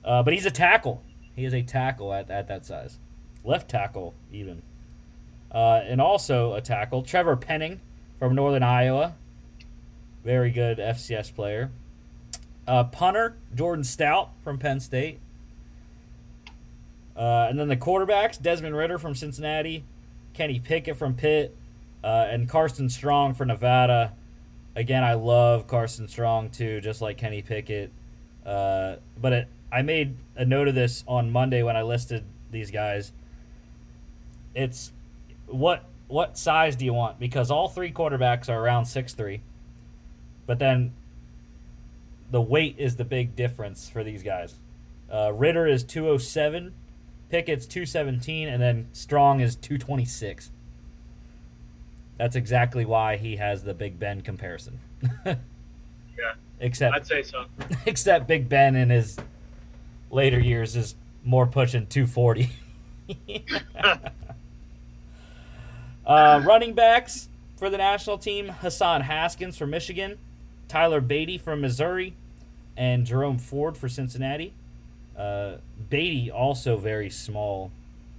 uh, 0.04 0.22
but 0.22 0.32
he's 0.32 0.46
a 0.46 0.50
tackle. 0.50 1.02
He 1.36 1.44
is 1.44 1.52
a 1.54 1.62
tackle 1.62 2.12
at, 2.14 2.30
at 2.30 2.48
that 2.48 2.64
size. 2.64 2.98
Left 3.44 3.68
tackle, 3.68 4.14
even. 4.32 4.62
Uh, 5.52 5.80
and 5.84 6.00
also 6.00 6.54
a 6.54 6.60
tackle, 6.60 7.02
Trevor 7.02 7.36
Penning 7.36 7.80
from 8.18 8.34
Northern 8.34 8.62
Iowa. 8.62 9.14
Very 10.24 10.50
good 10.50 10.78
FCS 10.78 11.34
player. 11.34 11.70
Uh, 12.70 12.84
punter, 12.84 13.36
Jordan 13.52 13.82
Stout 13.82 14.30
from 14.44 14.56
Penn 14.56 14.78
State. 14.78 15.18
Uh, 17.16 17.48
and 17.50 17.58
then 17.58 17.66
the 17.66 17.76
quarterbacks, 17.76 18.40
Desmond 18.40 18.76
Ridder 18.76 18.96
from 18.96 19.16
Cincinnati, 19.16 19.82
Kenny 20.34 20.60
Pickett 20.60 20.96
from 20.96 21.14
Pitt, 21.14 21.56
uh, 22.04 22.28
and 22.30 22.48
Carson 22.48 22.88
Strong 22.88 23.34
for 23.34 23.44
Nevada. 23.44 24.12
Again, 24.76 25.02
I 25.02 25.14
love 25.14 25.66
Carson 25.66 26.06
Strong 26.06 26.50
too, 26.50 26.80
just 26.80 27.02
like 27.02 27.18
Kenny 27.18 27.42
Pickett. 27.42 27.90
Uh, 28.46 28.96
but 29.20 29.32
it, 29.32 29.48
I 29.72 29.82
made 29.82 30.14
a 30.36 30.44
note 30.44 30.68
of 30.68 30.76
this 30.76 31.02
on 31.08 31.32
Monday 31.32 31.64
when 31.64 31.76
I 31.76 31.82
listed 31.82 32.22
these 32.52 32.70
guys. 32.70 33.10
It's 34.54 34.92
what 35.48 35.86
what 36.06 36.38
size 36.38 36.76
do 36.76 36.84
you 36.84 36.94
want? 36.94 37.18
Because 37.18 37.50
all 37.50 37.68
three 37.68 37.90
quarterbacks 37.90 38.48
are 38.48 38.64
around 38.64 38.84
six 38.84 39.12
three, 39.12 39.40
but 40.46 40.60
then 40.60 40.92
the 42.30 42.40
weight 42.40 42.76
is 42.78 42.96
the 42.96 43.04
big 43.04 43.36
difference 43.36 43.88
for 43.88 44.04
these 44.04 44.22
guys. 44.22 44.54
Uh, 45.12 45.32
Ridder 45.32 45.66
is 45.66 45.82
two 45.82 46.08
oh 46.08 46.18
seven, 46.18 46.74
Pickett's 47.30 47.66
two 47.66 47.86
seventeen, 47.86 48.48
and 48.48 48.62
then 48.62 48.88
Strong 48.92 49.40
is 49.40 49.56
two 49.56 49.78
twenty 49.78 50.04
six. 50.04 50.50
That's 52.18 52.36
exactly 52.36 52.84
why 52.84 53.16
he 53.16 53.36
has 53.36 53.64
the 53.64 53.74
Big 53.74 53.98
Ben 53.98 54.20
comparison. 54.20 54.80
Yeah, 56.18 56.34
Except 56.58 56.94
I'd 56.94 57.06
say 57.06 57.22
so. 57.22 57.46
except 57.86 58.26
Big 58.26 58.48
Ben 58.48 58.76
in 58.76 58.90
his 58.90 59.16
later 60.10 60.38
years 60.38 60.76
is 60.76 60.94
more 61.24 61.46
pushing 61.46 61.86
240. 61.86 62.50
uh, 66.06 66.42
running 66.44 66.74
backs 66.74 67.28
for 67.56 67.70
the 67.70 67.78
national 67.78 68.18
team 68.18 68.48
Hassan 68.48 69.02
Haskins 69.02 69.56
from 69.56 69.70
Michigan, 69.70 70.18
Tyler 70.68 71.00
Badie 71.00 71.40
from 71.40 71.62
Missouri, 71.62 72.14
and 72.80 73.04
Jerome 73.04 73.36
Ford 73.38 73.76
for 73.76 73.90
Cincinnati. 73.90 74.54
Uh, 75.14 75.56
Badie 75.90 76.32
also 76.32 76.78
very 76.78 77.10
small, 77.10 77.70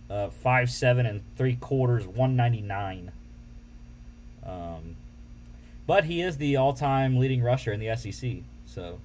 uh, 0.07 0.29
five 0.29 0.69
seven 0.69 1.07
and 1.07 1.23
three 1.35 1.55
quarters, 1.55 2.05
one 2.05 2.35
ninety 2.35 2.61
nine. 2.61 3.11
Um, 4.45 4.97
but 5.87 6.05
he 6.05 6.21
is 6.21 6.37
the 6.37 6.55
all-time 6.57 7.17
leading 7.17 7.41
rusher 7.41 7.73
in 7.73 7.79
the 7.79 7.95
SEC. 7.95 8.43
So, 8.67 8.99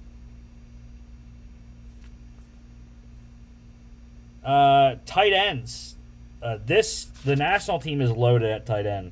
uh, 4.43 4.95
tight 5.07 5.33
ends. 5.33 5.95
Uh, 6.39 6.59
this 6.63 7.05
the 7.25 7.35
national 7.35 7.79
team 7.79 7.99
is 7.99 8.11
loaded 8.11 8.51
at 8.51 8.67
tight 8.67 8.85
end. 8.85 9.11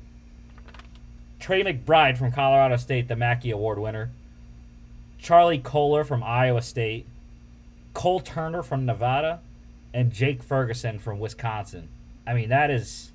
Trey 1.40 1.64
McBride 1.64 2.16
from 2.16 2.30
Colorado 2.30 2.76
State, 2.76 3.08
the 3.08 3.16
Mackey 3.16 3.50
Award 3.50 3.80
winner. 3.80 4.10
Charlie 5.26 5.58
Kolar 5.58 6.04
from 6.04 6.22
Iowa 6.22 6.62
State. 6.62 7.04
Cole 7.94 8.20
Turner 8.20 8.62
from 8.62 8.86
Nevada, 8.86 9.40
and 9.92 10.12
Jake 10.12 10.40
Ferguson 10.40 11.00
from 11.00 11.18
Wisconsin. 11.18 11.88
I 12.24 12.32
mean, 12.32 12.48
that 12.50 12.70
is 12.70 13.10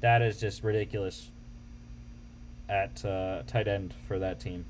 that 0.00 0.22
is 0.22 0.40
just 0.40 0.64
ridiculous 0.64 1.28
at 2.66 3.04
uh, 3.04 3.42
tight 3.46 3.68
end 3.68 3.92
for 4.06 4.18
that 4.18 4.40
team. 4.40 4.64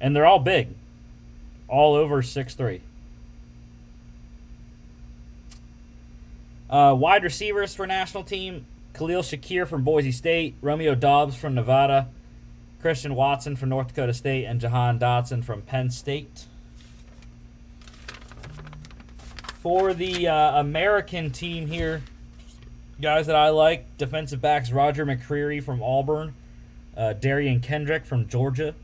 And 0.00 0.16
they're 0.16 0.24
all 0.24 0.38
big, 0.38 0.68
all 1.68 1.94
over 1.94 2.22
six 2.22 2.54
three. 2.54 2.80
Uh, 6.70 6.96
wide 6.98 7.22
receivers 7.22 7.74
for 7.74 7.86
national 7.86 8.24
team: 8.24 8.64
Khalil 8.94 9.20
Shakir 9.20 9.68
from 9.68 9.84
Boise 9.84 10.10
State, 10.10 10.54
Romeo 10.62 10.94
Doubs 10.94 11.36
from 11.36 11.54
Nevada, 11.54 12.08
Christian 12.82 13.14
Watson 13.14 13.56
from 13.56 13.68
North 13.68 13.88
Dakota 13.88 14.12
State, 14.12 14.44
and 14.44 14.60
Jahan 14.60 14.98
Dotson 14.98 15.42
from 15.42 15.62
Penn 15.62 15.88
State. 15.88 16.46
For 19.60 19.94
the 19.94 20.26
uh, 20.26 20.60
American 20.60 21.30
team 21.30 21.68
here, 21.68 22.02
guys 23.00 23.28
that 23.28 23.36
I 23.36 23.50
like 23.50 23.96
defensive 23.96 24.40
backs 24.40 24.72
Roger 24.72 25.06
McCreary 25.06 25.62
from 25.62 25.80
Auburn, 25.80 26.34
uh, 26.96 27.14
Derion 27.18 27.62
Kendrick 27.62 28.04
from 28.04 28.28
Georgia. 28.28 28.74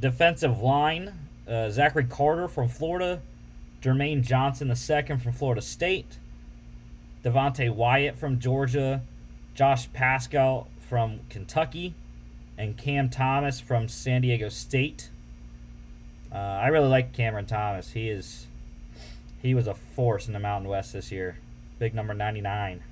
Defensive 0.00 0.60
line 0.60 1.12
uh, 1.46 1.70
Zachary 1.70 2.04
Carter 2.04 2.48
from 2.48 2.68
Florida, 2.68 3.20
Jermaine 3.80 4.22
Johnson 4.22 4.68
II 4.68 5.18
from 5.18 5.32
Florida 5.32 5.62
State, 5.62 6.18
Devonte 7.24 7.72
Wyatt 7.72 8.16
from 8.16 8.38
Georgia, 8.40 9.02
Josh 9.54 9.92
Paschal 9.92 10.68
from 10.92 11.20
Kentucky, 11.30 11.94
and 12.58 12.76
Cam 12.76 13.08
Thomas 13.08 13.60
from 13.60 13.88
San 13.88 14.20
Diego 14.20 14.50
State. 14.50 15.08
Uh, 16.30 16.36
I 16.36 16.66
really 16.66 16.86
like 16.86 17.14
Cameron 17.14 17.46
Thomas. 17.46 17.92
He 17.92 18.10
is 18.10 18.48
he 19.40 19.54
was 19.54 19.66
a 19.66 19.72
force 19.72 20.26
in 20.26 20.34
the 20.34 20.38
Mountain 20.38 20.68
West 20.68 20.92
this 20.92 21.10
year. 21.10 21.38
Big 21.78 21.94
number 21.94 22.12
99. 22.12 22.82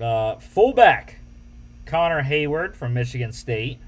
Uh, 0.00 0.36
fullback 0.36 1.18
Connor 1.84 2.22
Heyward 2.22 2.74
from 2.74 2.94
Michigan 2.94 3.32
State. 3.32 3.78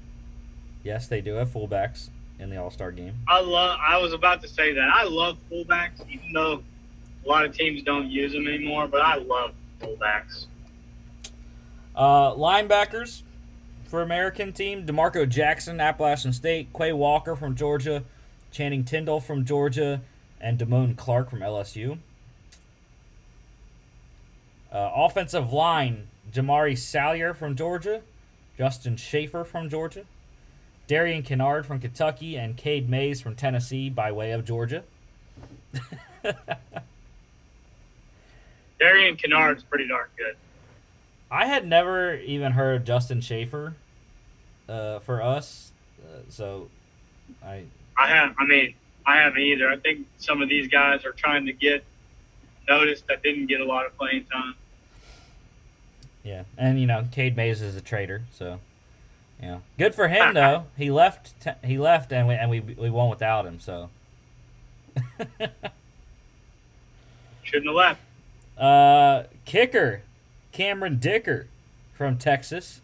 Yes, 0.83 1.07
they 1.07 1.19
do 1.19 1.33
have 1.33 1.49
fullbacks 1.49 2.11
in 2.37 2.51
the 2.51 2.61
All 2.61 2.69
Star 2.69 2.91
game. 2.91 3.15
I 3.27 3.39
love. 3.39 3.79
I 3.81 3.97
was 3.97 4.13
about 4.13 4.39
to 4.43 4.47
say 4.47 4.71
that. 4.73 4.87
I 4.93 5.05
love 5.05 5.39
fullbacks, 5.51 6.07
even 6.07 6.31
though 6.31 6.61
a 7.25 7.27
lot 7.27 7.43
of 7.43 7.57
teams 7.57 7.81
don't 7.81 8.11
use 8.11 8.33
them 8.33 8.47
anymore. 8.47 8.87
But 8.87 9.01
I 9.01 9.15
love 9.15 9.55
fullbacks. 9.81 10.45
Uh, 11.95 12.33
linebackers 12.33 13.21
for 13.85 14.01
American 14.01 14.51
team: 14.51 14.85
D'Marco 14.85 15.25
Jackson, 15.25 15.79
Appalachian 15.79 16.33
State; 16.33 16.67
Quay 16.73 16.91
Walker 16.91 17.35
from 17.35 17.55
Georgia; 17.55 18.03
Channing 18.51 18.83
Tindall 18.83 19.21
from 19.21 19.45
Georgia; 19.45 20.01
and 20.41 20.59
Damone 20.59 20.97
Clark 20.97 21.29
from 21.29 21.39
LSU. 21.39 21.99
Uh, 24.71 24.91
offensive 24.93 25.53
line: 25.53 26.07
Jamaree 26.33 26.77
Salyer 26.77 27.33
from 27.33 27.55
Georgia; 27.55 28.01
Justin 28.57 28.97
Shaffer 28.97 29.45
from 29.45 29.69
Georgia; 29.69 30.03
Darian 30.87 31.23
Kinnard 31.23 31.65
from 31.65 31.79
Kentucky; 31.79 32.35
and 32.35 32.57
Cade 32.57 32.89
Mays 32.89 33.21
from 33.21 33.35
Tennessee 33.35 33.89
by 33.89 34.11
way 34.11 34.31
of 34.31 34.43
Georgia. 34.43 34.83
Darian 38.79 39.15
Kinnard's 39.15 39.63
pretty 39.63 39.87
darn 39.87 40.09
good. 40.17 40.35
I 41.31 41.45
had 41.47 41.67
never 41.67 42.15
even 42.15 42.51
heard 42.53 42.75
of 42.77 42.85
Justin 42.85 43.19
Shaffer 43.21 43.75
uh, 44.69 44.99
for 44.99 45.21
us, 45.21 45.71
uh, 46.03 46.19
so 46.29 46.69
I 47.43 47.63
I 47.97 48.07
have. 48.07 48.35
I 48.39 48.45
mean, 48.45 48.73
I 49.05 49.17
haven't 49.17 49.41
either. 49.41 49.69
I 49.69 49.77
think 49.77 50.05
some 50.17 50.41
of 50.41 50.49
these 50.49 50.67
guys 50.67 51.03
are 51.05 51.11
trying 51.13 51.45
to 51.47 51.53
get 51.53 51.83
noticed 52.69 53.07
that 53.07 53.21
didn't 53.23 53.47
get 53.47 53.59
a 53.61 53.65
lot 53.65 53.85
of 53.85 53.97
playing 53.97 54.25
time. 54.25 54.55
yeah, 56.23 56.43
and 56.57 56.79
you 56.79 56.87
know, 56.87 57.05
Cade 57.11 57.35
Mays 57.35 57.61
is 57.61 57.75
a 57.75 57.81
traitor, 57.81 58.23
so 58.31 58.59
yeah, 59.41 59.59
good 59.77 59.93
for 59.95 60.07
him 60.07 60.33
though. 60.35 60.65
He 60.77 60.91
left. 60.91 61.39
T- 61.41 61.51
he 61.67 61.77
left, 61.77 62.11
and 62.13 62.27
we 62.27 62.35
and 62.35 62.49
we 62.49 62.59
we 62.59 62.89
won 62.89 63.09
without 63.09 63.45
him. 63.45 63.59
So 63.59 63.89
Shouldn't 67.43 67.67
have 67.67 67.75
left. 67.75 67.99
uh, 68.57 69.23
kicker 69.45 70.01
Cameron 70.55 70.99
Dicker 70.99 71.47
from 71.93 72.17
Texas. 72.17 72.79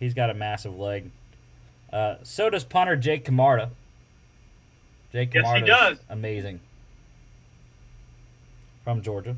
He's 0.00 0.14
got 0.14 0.30
a 0.30 0.34
massive 0.34 0.76
leg. 0.76 1.12
Uh, 1.92 2.16
so 2.24 2.50
does 2.50 2.64
punter 2.64 2.96
Jake 2.96 3.24
Camarda. 3.24 3.70
Jake 5.12 5.32
Yes, 5.32 5.44
he 5.46 5.60
Camarda 5.60 5.66
does. 5.66 5.98
amazing. 6.08 6.58
From 8.82 9.00
Georgia. 9.00 9.36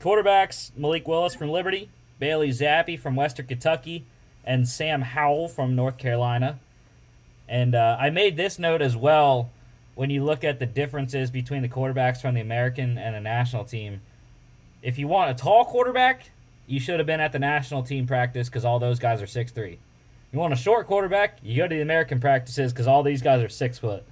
Quarterbacks 0.00 0.72
Malik 0.76 1.06
Willis 1.06 1.36
from 1.36 1.48
Liberty, 1.48 1.90
Bailey 2.18 2.50
Zappe 2.50 2.98
from 2.98 3.14
Western 3.14 3.46
Kentucky, 3.46 4.04
and 4.44 4.68
Sam 4.68 5.02
Howell 5.02 5.46
from 5.46 5.76
North 5.76 5.96
Carolina. 5.96 6.58
And 7.48 7.76
uh, 7.76 7.96
I 8.00 8.10
made 8.10 8.36
this 8.36 8.58
note 8.58 8.82
as 8.82 8.96
well 8.96 9.50
when 9.94 10.10
you 10.10 10.24
look 10.24 10.42
at 10.42 10.58
the 10.58 10.66
differences 10.66 11.30
between 11.30 11.62
the 11.62 11.68
quarterbacks 11.68 12.20
from 12.20 12.34
the 12.34 12.40
American 12.40 12.98
and 12.98 13.14
the 13.14 13.20
national 13.20 13.62
team. 13.64 14.00
If 14.86 14.98
you 14.98 15.08
want 15.08 15.32
a 15.32 15.34
tall 15.34 15.64
quarterback, 15.64 16.30
you 16.68 16.78
should 16.78 17.00
have 17.00 17.08
been 17.08 17.18
at 17.18 17.32
the 17.32 17.40
national 17.40 17.82
team 17.82 18.06
practice 18.06 18.48
because 18.48 18.64
all 18.64 18.78
those 18.78 19.00
guys 19.00 19.20
are 19.20 19.26
six 19.26 19.50
three. 19.50 19.80
You 20.32 20.38
want 20.38 20.52
a 20.52 20.56
short 20.56 20.86
quarterback, 20.86 21.38
you 21.42 21.56
go 21.56 21.66
to 21.66 21.74
the 21.74 21.80
American 21.80 22.20
practices 22.20 22.72
because 22.72 22.86
all 22.86 23.02
these 23.02 23.20
guys 23.20 23.42
are 23.42 23.48
six 23.48 23.78
foot 23.78 24.04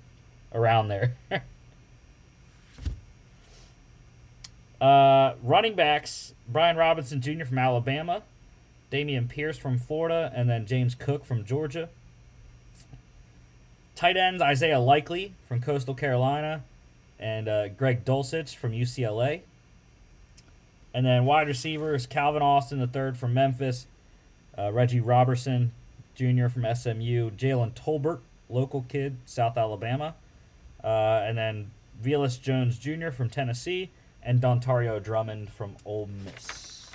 around 0.53 0.89
there. 0.89 1.14
uh, 4.81 5.35
running 5.45 5.77
backs 5.77 6.35
Brian 6.49 6.77
Robinson 6.77 7.20
Jr. 7.20 7.45
from 7.45 7.59
Alabama, 7.59 8.25
Dameon 8.91 9.29
Pierce 9.29 9.57
from 9.57 9.79
Florida, 9.79 10.33
and 10.35 10.51
then 10.51 10.66
James 10.66 10.97
Cook 10.97 11.25
from 11.25 11.45
Georgia. 11.45 11.89
Tight 13.95 14.16
ends 14.16 14.43
Isaiah 14.43 14.81
Likely 14.81 15.35
from 15.47 15.61
Coastal 15.61 15.95
Carolina, 15.95 16.64
and 17.20 17.47
uh, 17.47 17.68
Greg 17.68 18.05
Dulcich 18.05 18.57
from 18.57 18.72
UCLA. 18.72 19.43
And 20.95 21.05
then 21.05 21.24
wide 21.24 21.49
receivers 21.49 22.07
Calvin 22.07 22.40
Austin 22.40 22.78
the 22.78 22.86
third 22.86 23.18
from 23.18 23.34
Memphis, 23.34 23.86
uh, 24.57 24.72
Reggie 24.72 25.01
Roberson 25.01 25.72
Jr. 26.14 26.47
from 26.47 26.62
SMU, 26.62 27.30
Jalen 27.32 27.72
Tolbert, 27.72 28.20
local 28.49 28.86
kid, 28.88 29.16
South 29.26 29.59
Alabama, 29.59 30.14
uh, 30.82 31.22
and 31.24 31.36
then 31.36 31.72
Velus 32.03 32.40
Jones 32.40 32.78
Jr. 32.78 33.11
from 33.11 33.28
Tennessee, 33.28 33.90
and 34.22 34.40
Dontario 34.40 35.03
Drummond 35.03 35.51
from 35.51 35.76
Ole 35.84 36.09
Miss. 36.24 36.86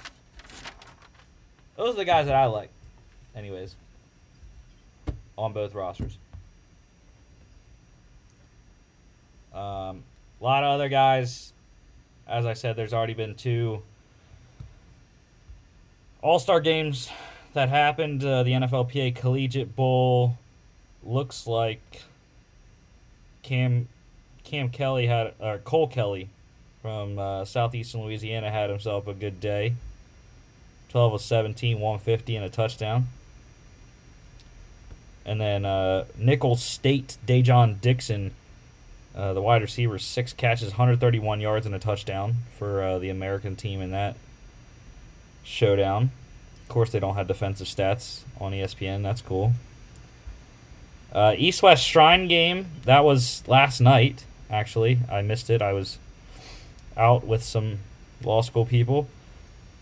Those 1.75 1.95
are 1.95 1.97
the 1.97 2.05
guys 2.05 2.25
that 2.27 2.35
I 2.35 2.45
like, 2.45 2.69
anyways, 3.35 3.75
on 5.37 5.53
both 5.53 5.75
rosters. 5.75 6.17
Um, 9.53 10.03
a 10.39 10.43
lot 10.43 10.63
of 10.63 10.71
other 10.71 10.89
guys. 10.89 11.53
As 12.27 12.45
I 12.45 12.53
said, 12.53 12.75
there's 12.75 12.93
already 12.93 13.15
been 13.15 13.35
two 13.35 13.81
All 16.21 16.37
Star 16.37 16.59
games 16.59 17.09
that 17.53 17.69
happened. 17.69 18.23
Uh, 18.25 18.43
the 18.43 18.51
NFLPA 18.51 19.15
Collegiate 19.15 19.73
Bowl 19.73 20.37
looks 21.01 21.47
like 21.47 22.03
Cam 23.41 23.87
Cam 24.43 24.69
Kelly 24.69 25.07
had 25.07 25.33
or 25.39 25.59
Cole 25.59 25.87
Kelly 25.87 26.29
from 26.81 27.17
uh, 27.17 27.45
southeastern 27.45 28.01
Louisiana 28.01 28.51
had 28.51 28.69
himself 28.69 29.07
a 29.07 29.13
good 29.13 29.39
day. 29.39 29.75
12 30.89 31.13
of 31.13 31.21
17, 31.21 31.79
150 31.79 32.35
and 32.35 32.45
a 32.45 32.49
touchdown. 32.49 33.07
And 35.25 35.39
then 35.39 35.63
uh, 35.63 36.05
Nicholls 36.17 36.63
State 36.63 37.17
Dai'Jean 37.25 37.79
Dixon, 37.79 38.31
uh, 39.15 39.33
the 39.33 39.41
wide 39.41 39.61
receiver, 39.61 39.99
six 39.99 40.33
catches, 40.33 40.71
131 40.71 41.39
yards 41.39 41.65
and 41.65 41.75
a 41.75 41.79
touchdown 41.79 42.37
for 42.57 42.81
uh, 42.81 42.99
the 42.99 43.09
American 43.09 43.55
team 43.55 43.81
in 43.81 43.91
that 43.91 44.15
showdown. 45.49 46.11
Of 46.63 46.69
course, 46.69 46.91
they 46.91 46.99
don't 46.99 47.15
have 47.15 47.27
defensive 47.27 47.67
stats 47.67 48.21
on 48.39 48.51
ESPN. 48.51 49.01
That's 49.01 49.21
cool. 49.21 49.53
Uh, 51.11 51.33
East 51.37 51.63
West 51.63 51.83
Shrine 51.83 52.27
game 52.27 52.67
that 52.85 53.03
was 53.03 53.43
last 53.47 53.81
night. 53.81 54.25
Actually, 54.49 54.99
I 55.11 55.23
missed 55.23 55.49
it. 55.49 55.61
I 55.61 55.73
was 55.73 55.97
out 56.95 57.25
with 57.25 57.43
some 57.43 57.79
law 58.23 58.41
school 58.41 58.65
people, 58.65 59.07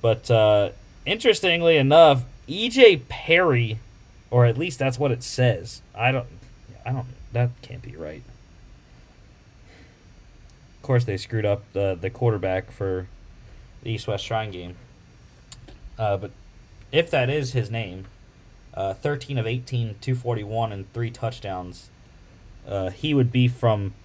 but 0.02 0.32
uh, 0.32 0.70
interestingly 1.06 1.76
enough, 1.76 2.24
EJ 2.48 3.08
Perry, 3.10 3.80
or 4.32 4.46
at 4.46 4.58
least 4.58 4.80
that's 4.80 4.98
what 4.98 5.12
it 5.12 5.24
says. 5.24 5.82
I 5.94 6.14
don't. 6.14 6.28
I 6.86 6.94
don't. 6.94 7.08
That 7.34 7.50
can't 7.62 7.82
be 7.82 7.96
right. 7.98 8.24
Of 10.78 10.82
course, 10.84 11.04
they 11.04 11.18
screwed 11.18 11.46
up 11.46 11.64
the 11.74 11.98
the 12.00 12.10
quarterback 12.10 12.72
for 12.72 13.08
the 13.84 13.92
East 13.92 14.08
West 14.08 14.24
Shrine 14.24 14.52
game. 14.52 14.76
Uh, 15.98 16.18
but 16.18 16.32
if 16.92 17.10
that 17.12 17.30
is 17.30 17.54
his 17.54 17.72
name, 17.72 18.06
uh, 18.78 18.94
13 18.94 19.40
of 19.40 19.48
18, 19.48 19.96
241, 20.00 20.72
and 20.72 20.94
three 20.94 21.10
touchdowns. 21.10 21.90
Uh, 22.68 22.92
he 22.92 23.14
would 23.14 23.32
be 23.32 23.48
from. 23.48 23.96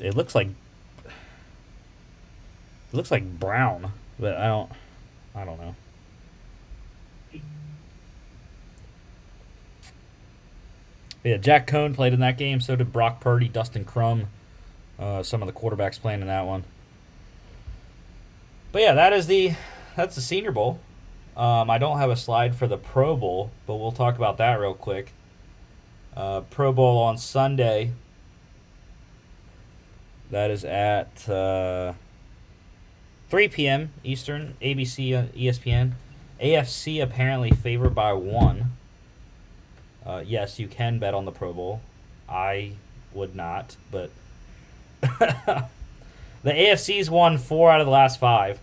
It 0.00 0.16
looks 0.16 0.34
like. 0.34 0.48
It 1.04 2.94
looks 2.94 3.10
like 3.10 3.38
Brown, 3.38 3.92
but 4.18 4.36
I 4.38 4.46
don't. 4.46 4.72
I 5.34 5.44
don't 5.44 5.60
know. 5.60 5.74
Yeah, 11.22 11.36
Jack 11.36 11.66
Coan 11.66 11.94
played 11.94 12.14
in 12.14 12.20
that 12.20 12.38
game. 12.38 12.62
So 12.62 12.76
did 12.76 12.90
Brock 12.90 13.20
Purdy, 13.20 13.48
Dustin 13.48 13.84
Crum, 13.84 14.28
uh, 14.98 15.22
some 15.22 15.42
of 15.42 15.46
the 15.46 15.52
quarterbacks 15.52 16.00
playing 16.00 16.22
in 16.22 16.28
that 16.28 16.46
one. 16.46 16.64
But 18.72 18.80
yeah, 18.80 18.94
that 18.94 19.12
is 19.12 19.26
the 19.26 19.52
that's 19.96 20.14
the 20.14 20.22
Senior 20.22 20.52
Bowl. 20.52 20.80
Um, 21.38 21.70
I 21.70 21.78
don't 21.78 21.98
have 21.98 22.10
a 22.10 22.16
slide 22.16 22.56
for 22.56 22.66
the 22.66 22.76
Pro 22.76 23.16
Bowl, 23.16 23.52
but 23.64 23.76
we'll 23.76 23.92
talk 23.92 24.16
about 24.16 24.38
that 24.38 24.58
real 24.58 24.74
quick. 24.74 25.12
Uh, 26.16 26.40
Pro 26.40 26.72
Bowl 26.72 26.98
on 26.98 27.16
Sunday. 27.16 27.92
That 30.32 30.50
is 30.50 30.64
at 30.64 31.28
uh, 31.28 31.92
3 33.30 33.48
p.m. 33.48 33.92
Eastern, 34.02 34.56
ABC, 34.60 35.14
uh, 35.14 35.28
ESPN. 35.28 35.92
AFC 36.42 37.00
apparently 37.00 37.52
favored 37.52 37.94
by 37.94 38.12
one. 38.12 38.72
Uh, 40.04 40.24
yes, 40.26 40.58
you 40.58 40.66
can 40.66 40.98
bet 40.98 41.14
on 41.14 41.24
the 41.24 41.32
Pro 41.32 41.52
Bowl. 41.52 41.80
I 42.28 42.72
would 43.14 43.36
not, 43.36 43.76
but 43.92 44.10
the 45.00 45.68
AFC's 46.44 47.08
won 47.08 47.38
four 47.38 47.70
out 47.70 47.80
of 47.80 47.86
the 47.86 47.92
last 47.92 48.18
five, 48.18 48.58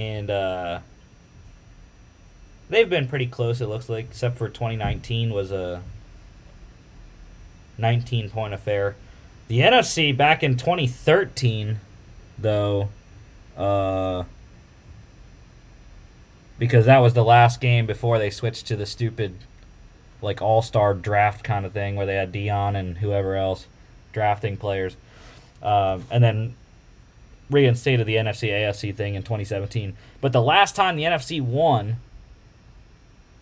and 0.00 0.30
uh, 0.30 0.80
they've 2.70 2.88
been 2.88 3.06
pretty 3.06 3.26
close. 3.26 3.60
It 3.60 3.66
looks 3.66 3.90
like, 3.90 4.06
except 4.06 4.38
for 4.38 4.48
2019 4.48 5.30
was 5.30 5.52
a 5.52 5.82
19 7.76 8.30
point 8.30 8.54
affair. 8.54 8.96
The 9.48 9.60
NFC 9.60 10.16
back 10.16 10.42
in 10.42 10.56
2013, 10.56 11.80
though, 12.38 12.88
uh, 13.58 14.24
because 16.58 16.86
that 16.86 17.00
was 17.00 17.12
the 17.12 17.24
last 17.24 17.60
game 17.60 17.84
before 17.84 18.18
they 18.18 18.30
switched 18.30 18.66
to 18.68 18.76
the 18.76 18.86
stupid, 18.86 19.34
like 20.22 20.40
all 20.40 20.62
star 20.62 20.94
draft 20.94 21.44
kind 21.44 21.66
of 21.66 21.72
thing 21.72 21.94
where 21.94 22.06
they 22.06 22.14
had 22.14 22.32
Deion 22.32 22.74
and 22.74 22.98
whoever 22.98 23.36
else 23.36 23.66
drafting 24.14 24.56
players, 24.56 24.96
um, 25.62 26.06
and 26.10 26.24
then 26.24 26.54
reinstated 27.50 28.06
the 28.06 28.14
NFC 28.16 28.50
AFC 28.50 28.94
thing 28.94 29.14
in 29.14 29.22
2017. 29.22 29.96
But 30.20 30.32
the 30.32 30.42
last 30.42 30.76
time 30.76 30.96
the 30.96 31.02
NFC 31.02 31.40
won 31.40 31.96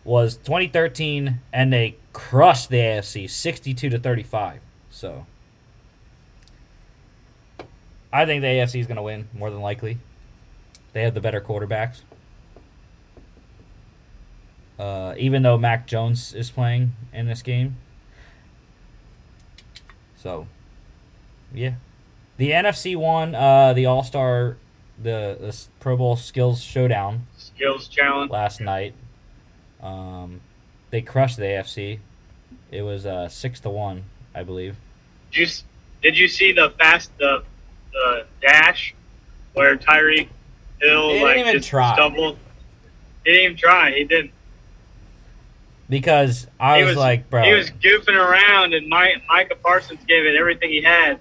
was 0.04 0.36
2013, 0.36 1.40
and 1.52 1.72
they 1.72 1.96
crushed 2.12 2.70
the 2.70 2.78
AFC 2.78 3.28
62 3.28 3.90
to 3.90 3.98
35. 3.98 4.60
So. 4.90 5.26
I 8.12 8.24
think 8.24 8.40
the 8.40 8.46
AFC 8.46 8.80
is 8.80 8.86
going 8.86 8.96
to 8.96 9.02
win 9.02 9.28
more 9.34 9.50
than 9.50 9.60
likely. 9.60 9.98
They 10.92 11.02
have 11.02 11.14
the 11.14 11.20
better 11.20 11.40
quarterbacks. 11.40 12.00
Uh, 14.78 15.14
even 15.18 15.42
though 15.42 15.58
Mac 15.58 15.86
Jones 15.86 16.32
is 16.32 16.50
playing 16.50 16.92
in 17.12 17.26
this 17.26 17.42
game. 17.42 17.76
So, 20.16 20.46
yeah. 21.52 21.74
The 22.38 22.50
NFC 22.52 22.96
won 22.96 23.34
uh, 23.34 23.74
the 23.74 23.86
All 23.86 24.02
Star, 24.02 24.56
the, 24.96 25.36
the 25.38 25.56
Pro 25.80 25.96
Bowl 25.96 26.16
Skills 26.16 26.62
Showdown. 26.62 27.26
Skills 27.36 27.88
Challenge. 27.88 28.30
Last 28.30 28.60
night. 28.60 28.94
Um, 29.82 30.40
they 30.90 31.02
crushed 31.02 31.36
the 31.36 31.44
AFC. 31.44 31.98
It 32.70 32.82
was 32.82 33.04
uh, 33.04 33.28
6 33.28 33.60
to 33.60 33.70
1, 33.70 34.04
I 34.34 34.42
believe. 34.42 34.76
Did 35.30 35.40
you, 35.40 35.56
did 36.02 36.18
you 36.18 36.28
see 36.28 36.52
the 36.52 36.70
fast, 36.78 37.10
the 37.18 37.42
the 37.92 38.26
dash 38.40 38.94
where 39.54 39.76
Tyreek 39.76 40.28
Hill 40.80 41.22
like 41.22 41.44
just 41.52 41.68
try. 41.68 41.94
stumbled. 41.94 42.38
He 43.24 43.32
didn't 43.32 43.44
even 43.44 43.56
try. 43.56 43.92
He 43.92 44.04
didn't. 44.04 44.30
Because 45.88 46.46
I 46.60 46.78
he 46.78 46.84
was, 46.84 46.96
like, 46.96 47.30
bro. 47.30 47.42
He 47.42 47.52
was 47.52 47.70
goofing 47.70 48.14
around, 48.14 48.74
and 48.74 48.88
Mike, 48.88 49.22
Micah 49.26 49.56
Parsons 49.56 50.00
gave 50.06 50.26
it 50.26 50.36
everything 50.36 50.70
he 50.70 50.82
had. 50.82 51.18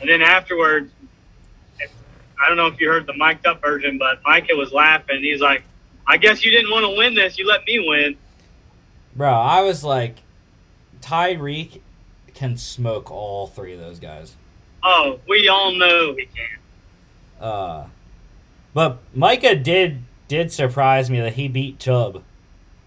And 0.00 0.08
then 0.08 0.22
afterwards, 0.22 0.92
I 1.80 2.48
don't 2.48 2.56
know 2.56 2.66
if 2.66 2.80
you 2.80 2.88
heard 2.88 3.06
the 3.06 3.14
mic'd 3.14 3.46
up 3.46 3.60
version, 3.60 3.98
but 3.98 4.20
Micah 4.24 4.54
was 4.54 4.72
laughing. 4.72 5.22
He's 5.22 5.40
like, 5.40 5.62
"I 6.06 6.16
guess 6.16 6.44
you 6.44 6.50
didn't 6.50 6.70
want 6.70 6.84
to 6.84 6.96
win 6.96 7.14
this. 7.14 7.38
You 7.38 7.46
let 7.46 7.66
me 7.66 7.80
win." 7.86 8.16
Bro, 9.16 9.32
I 9.32 9.62
was 9.62 9.82
like, 9.82 10.18
Tyreek 11.00 11.80
can 12.34 12.56
smoke 12.56 13.10
all 13.10 13.48
three 13.48 13.72
of 13.72 13.80
those 13.80 13.98
guys. 13.98 14.36
Oh, 14.82 15.18
we 15.28 15.48
all 15.48 15.72
know 15.72 16.14
he 16.14 16.26
can. 16.26 17.44
Uh, 17.44 17.86
but 18.74 18.98
Micah 19.12 19.56
did 19.56 20.04
did 20.28 20.52
surprise 20.52 21.10
me 21.10 21.20
that 21.20 21.32
he 21.34 21.48
beat 21.48 21.80
Chubb. 21.80 22.22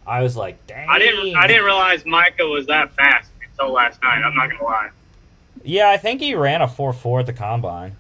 I 0.06 0.22
was 0.24 0.38
like, 0.38 0.66
dang. 0.68 0.88
I 0.90 1.00
didn't. 1.00 1.36
I 1.36 1.48
didn't 1.48 1.66
realize 1.66 2.06
Micah 2.06 2.46
was 2.46 2.68
that 2.68 2.94
fast 2.96 3.30
until 3.50 3.74
last 3.74 4.02
night. 4.02 4.22
I'm 4.24 4.36
not 4.36 4.50
gonna 4.50 4.64
lie. 4.64 4.90
Yeah, 5.64 5.90
I 5.90 5.98
think 5.98 6.22
he 6.22 6.36
ran 6.36 6.62
a 6.62 6.68
four 6.68 6.94
four 6.94 7.20
at 7.22 7.26
the 7.26 7.34
combine. 7.34 7.98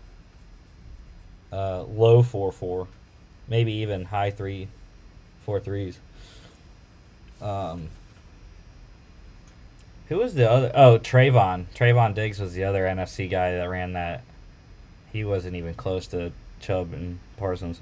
Uh, 1.51 1.83
low 1.83 2.23
four 2.23 2.51
four, 2.51 2.87
maybe 3.47 3.73
even 3.73 4.05
high 4.05 4.31
three, 4.31 4.67
four 5.45 5.59
threes. 5.59 5.99
Um, 7.41 7.89
who 10.07 10.17
was 10.17 10.35
the 10.35 10.49
other? 10.49 10.71
Oh, 10.75 10.99
Trevon. 10.99 11.65
Trevon 11.75 12.13
Diggs 12.13 12.39
was 12.39 12.53
the 12.53 12.63
other 12.63 12.83
NFC 12.83 13.29
guy 13.29 13.51
that 13.51 13.69
ran 13.69 13.93
that. 13.93 14.23
He 15.11 15.23
wasn't 15.25 15.55
even 15.55 15.73
close 15.73 16.07
to 16.07 16.31
Chubb 16.61 16.93
and 16.93 17.19
Parsons. 17.37 17.81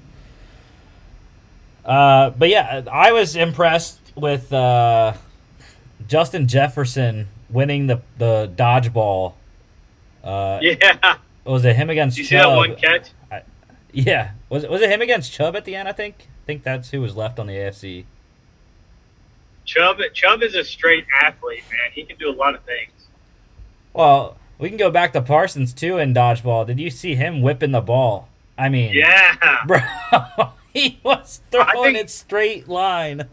Uh, 1.84 2.30
but 2.30 2.48
yeah, 2.48 2.82
I 2.90 3.12
was 3.12 3.36
impressed 3.36 3.98
with 4.14 4.52
uh, 4.52 5.14
Justin 6.08 6.48
Jefferson 6.48 7.28
winning 7.48 7.86
the 7.86 8.00
the 8.18 8.50
dodgeball. 8.54 9.34
Uh, 10.22 10.58
Yeah. 10.62 11.16
was 11.44 11.64
it 11.64 11.76
him 11.76 11.90
against 11.90 12.16
Did 12.16 12.22
you 12.22 12.28
see 12.28 12.34
that 12.36 12.42
Chubb? 12.42 12.56
one 12.56 12.76
catch? 12.76 13.08
Yeah, 13.92 14.30
was 14.48 14.62
it 14.64 14.70
was 14.70 14.80
it 14.82 14.90
him 14.90 15.02
against 15.02 15.32
Chubb 15.32 15.56
at 15.56 15.64
the 15.64 15.74
end? 15.74 15.88
I 15.88 15.92
think. 15.92 16.14
I 16.20 16.46
think 16.46 16.62
that's 16.62 16.90
who 16.90 17.00
was 17.00 17.16
left 17.16 17.38
on 17.40 17.46
the 17.48 17.54
AFC. 17.54 18.04
Chubb. 19.64 19.98
Chubb 20.14 20.42
is 20.42 20.54
a 20.54 20.64
straight 20.64 21.06
athlete, 21.22 21.62
man. 21.70 21.90
He 21.92 22.04
can 22.04 22.16
do 22.16 22.28
a 22.30 22.34
lot 22.34 22.54
of 22.54 22.62
things. 22.64 22.90
Well, 23.92 24.36
we 24.58 24.68
can 24.68 24.78
go 24.78 24.90
back 24.90 25.12
to 25.14 25.22
Parsons 25.22 25.72
too 25.72 25.98
in 25.98 26.14
dodgeball. 26.14 26.66
Did 26.66 26.78
you 26.80 26.90
see 26.90 27.14
him 27.14 27.42
whipping 27.42 27.72
the 27.72 27.80
ball? 27.80 28.28
I 28.58 28.68
mean, 28.68 28.92
Yeah. 28.94 29.36
bro, 29.66 29.80
he 30.72 30.98
was 31.02 31.40
throwing 31.50 31.94
think- 31.94 31.98
it 31.98 32.10
straight 32.10 32.68
line. 32.68 33.28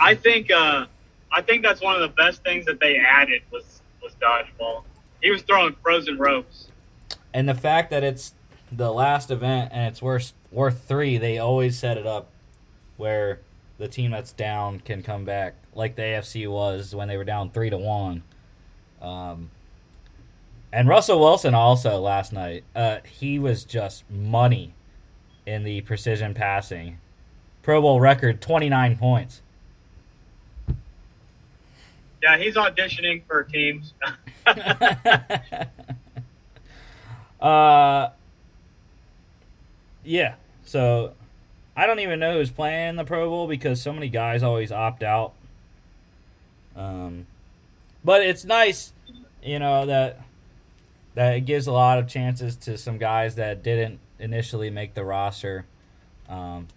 I 0.00 0.14
think. 0.14 0.50
Uh, 0.50 0.86
I 1.30 1.42
think 1.42 1.62
that's 1.62 1.80
one 1.82 1.94
of 1.94 2.00
the 2.00 2.08
best 2.08 2.42
things 2.42 2.64
that 2.66 2.80
they 2.80 2.96
added 2.98 3.42
was 3.50 3.80
was 4.02 4.12
dodgeball. 4.20 4.82
He 5.22 5.30
was 5.30 5.42
throwing 5.42 5.74
frozen 5.82 6.18
ropes. 6.18 6.68
and 7.34 7.48
the 7.48 7.54
fact 7.54 7.90
that 7.90 8.02
it's 8.04 8.34
the 8.70 8.92
last 8.92 9.30
event 9.30 9.70
and 9.72 9.86
it's 9.86 10.00
worth 10.02 10.32
worth 10.50 10.84
three, 10.86 11.18
they 11.18 11.38
always 11.38 11.78
set 11.78 11.96
it 11.96 12.06
up 12.06 12.28
where 12.96 13.40
the 13.78 13.88
team 13.88 14.10
that's 14.10 14.32
down 14.32 14.80
can 14.80 15.02
come 15.02 15.24
back, 15.24 15.54
like 15.74 15.94
the 15.96 16.02
AFC 16.02 16.50
was 16.50 16.94
when 16.94 17.08
they 17.08 17.16
were 17.16 17.24
down 17.24 17.50
three 17.50 17.70
to 17.70 17.76
one. 17.78 18.22
Um, 19.00 19.50
and 20.72 20.88
Russell 20.88 21.20
Wilson 21.20 21.54
also 21.54 22.00
last 22.00 22.32
night, 22.32 22.64
uh, 22.74 22.98
he 23.04 23.38
was 23.38 23.64
just 23.64 24.08
money 24.10 24.74
in 25.46 25.62
the 25.64 25.80
precision 25.82 26.34
passing. 26.34 26.98
Pro 27.62 27.80
Bowl 27.80 28.00
record 28.00 28.40
twenty 28.40 28.68
nine 28.68 28.96
points. 28.96 29.42
Yeah, 32.22 32.38
he's 32.38 32.54
auditioning 32.54 33.22
for 33.26 33.44
teams. 33.44 33.94
uh, 37.40 38.08
yeah. 40.04 40.34
So 40.64 41.12
I 41.76 41.86
don't 41.86 42.00
even 42.00 42.18
know 42.18 42.34
who's 42.34 42.50
playing 42.50 42.96
the 42.96 43.04
Pro 43.04 43.28
Bowl 43.28 43.46
because 43.46 43.80
so 43.80 43.92
many 43.92 44.08
guys 44.08 44.42
always 44.42 44.72
opt 44.72 45.02
out. 45.02 45.32
Um, 46.74 47.26
but 48.04 48.22
it's 48.22 48.44
nice, 48.44 48.92
you 49.42 49.58
know 49.58 49.86
that 49.86 50.20
that 51.14 51.36
it 51.36 51.40
gives 51.42 51.66
a 51.66 51.72
lot 51.72 51.98
of 51.98 52.06
chances 52.06 52.56
to 52.56 52.78
some 52.78 52.98
guys 52.98 53.34
that 53.34 53.62
didn't 53.62 53.98
initially 54.18 54.70
make 54.70 54.94
the 54.94 55.04
roster, 55.04 55.66
um, 56.28 56.68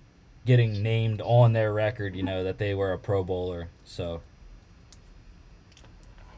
getting 0.45 0.81
named 0.81 1.21
on 1.21 1.53
their 1.53 1.73
record. 1.73 2.15
You 2.15 2.23
know 2.23 2.43
that 2.43 2.57
they 2.57 2.73
were 2.73 2.93
a 2.93 2.97
Pro 2.97 3.23
Bowler. 3.23 3.69
So 3.83 4.21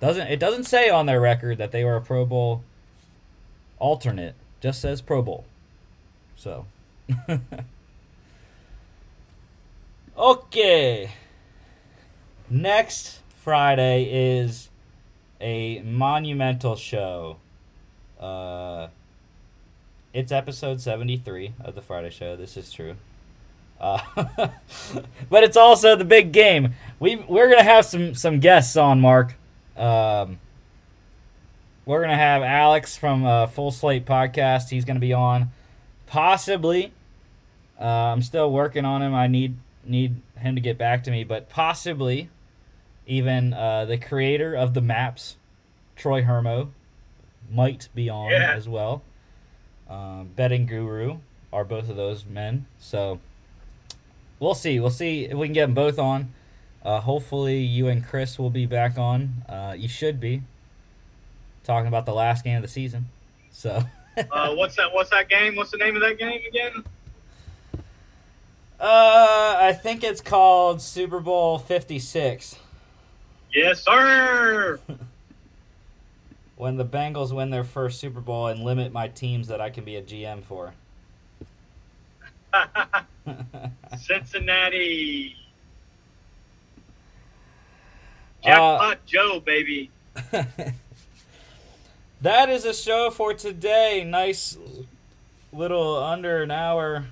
doesn't 0.03 0.27
it 0.27 0.37
doesn't 0.37 0.65
say 0.65 0.89
on 0.89 1.05
their 1.05 1.21
record 1.21 1.59
that 1.59 1.71
they 1.71 1.85
were 1.85 1.95
a 1.95 2.01
Pro 2.01 2.25
Bowl 2.25 2.61
alternate. 3.79 4.35
Just 4.59 4.81
says 4.81 5.01
Pro 5.01 5.21
Bowl. 5.21 5.45
So. 6.35 6.65
okay. 10.17 11.11
Next 12.49 13.21
Friday 13.29 14.09
is 14.11 14.69
a 15.39 15.81
monumental 15.83 16.75
show. 16.75 17.37
Uh, 18.19 18.89
it's 20.13 20.33
episode 20.33 20.81
73 20.81 21.53
of 21.63 21.75
the 21.75 21.81
Friday 21.81 22.09
show. 22.09 22.35
This 22.35 22.57
is 22.57 22.73
true. 22.73 22.97
Uh, 23.79 24.01
but 25.29 25.45
it's 25.45 25.55
also 25.55 25.95
the 25.95 26.03
big 26.03 26.33
game. 26.33 26.73
We 26.99 27.15
we're 27.15 27.49
gonna 27.49 27.63
have 27.63 27.85
some 27.85 28.15
some 28.15 28.41
guests 28.41 28.75
on, 28.75 28.99
Mark. 28.99 29.35
Um, 29.77 30.39
we're 31.85 32.01
gonna 32.01 32.15
have 32.17 32.43
Alex 32.43 32.97
from 32.97 33.25
uh, 33.25 33.47
Full 33.47 33.71
Slate 33.71 34.05
Podcast. 34.05 34.69
He's 34.69 34.85
gonna 34.85 34.99
be 34.99 35.13
on, 35.13 35.51
possibly. 36.07 36.93
Uh, 37.79 37.85
I'm 37.85 38.21
still 38.21 38.51
working 38.51 38.85
on 38.85 39.01
him. 39.01 39.13
I 39.13 39.27
need 39.27 39.57
need 39.85 40.15
him 40.37 40.55
to 40.55 40.61
get 40.61 40.77
back 40.77 41.03
to 41.03 41.11
me, 41.11 41.23
but 41.23 41.49
possibly 41.49 42.29
Even 43.05 43.53
uh, 43.53 43.83
the 43.83 43.97
creator 43.97 44.53
of 44.55 44.73
the 44.73 44.79
maps, 44.79 45.35
Troy 45.97 46.21
Hermo, 46.23 46.71
might 47.51 47.89
be 47.93 48.09
on 48.09 48.31
Yeah. 48.31 48.53
as 48.55 48.69
well. 48.69 49.01
Um, 49.89 50.29
betting 50.37 50.65
Guru 50.65 51.17
are 51.51 51.65
both 51.65 51.89
of 51.89 51.97
those 51.97 52.25
men. 52.25 52.65
So 52.79 53.19
we'll 54.39 54.55
see. 54.55 54.79
We'll 54.79 54.89
see 54.89 55.25
if 55.25 55.33
we 55.33 55.47
can 55.47 55.53
get 55.53 55.65
them 55.65 55.73
both 55.73 55.99
on. 55.99 56.33
Uh, 56.83 56.99
hopefully, 56.99 57.59
you 57.59 57.87
and 57.87 58.05
Chris 58.05 58.37
will 58.37 58.49
be 58.49 58.65
back 58.65 58.97
on. 58.97 59.43
Uh, 59.47 59.73
you 59.77 59.87
should 59.87 60.19
be 60.19 60.41
talking 61.63 61.87
about 61.87 62.05
the 62.05 62.13
last 62.13 62.43
game 62.43 62.57
of 62.57 62.61
the 62.61 62.67
season. 62.67 63.05
So. 63.51 63.83
Uh, 64.31 64.53
what's 64.53 64.75
that? 64.75 64.93
What's 64.93 65.09
that 65.09 65.27
game? 65.27 65.55
What's 65.55 65.71
the 65.71 65.77
name 65.77 65.95
of 65.95 66.03
that 66.03 66.19
game 66.19 66.39
again? 66.47 66.83
Uh, 68.79 69.55
I 69.57 69.73
think 69.73 70.03
it's 70.03 70.21
called 70.21 70.83
Super 70.83 71.19
Bowl 71.19 71.57
Fifty 71.57 71.97
Six. 71.97 72.59
Yes, 73.51 73.83
sir. 73.83 74.79
When 76.55 76.77
the 76.77 76.85
Bengals 76.85 77.33
win 77.33 77.49
their 77.49 77.63
first 77.63 77.99
Super 77.99 78.21
Bowl 78.21 78.45
and 78.47 78.63
limit 78.63 78.93
my 78.93 79.07
teams 79.07 79.47
that 79.47 79.59
I 79.59 79.71
can 79.71 79.83
be 79.83 79.95
a 79.95 80.01
GM 80.03 80.43
for. 80.43 80.73
Cincinnati. 83.97 85.35
Uh, 88.43 88.47
Jackpot 88.49 89.05
Joe, 89.05 89.39
baby. 89.39 89.89
that 92.21 92.49
is 92.49 92.65
a 92.65 92.73
show 92.73 93.09
for 93.09 93.33
today. 93.33 94.03
Nice 94.03 94.57
little 95.51 95.97
under 95.97 96.41
an 96.43 96.51
hour 96.51 97.05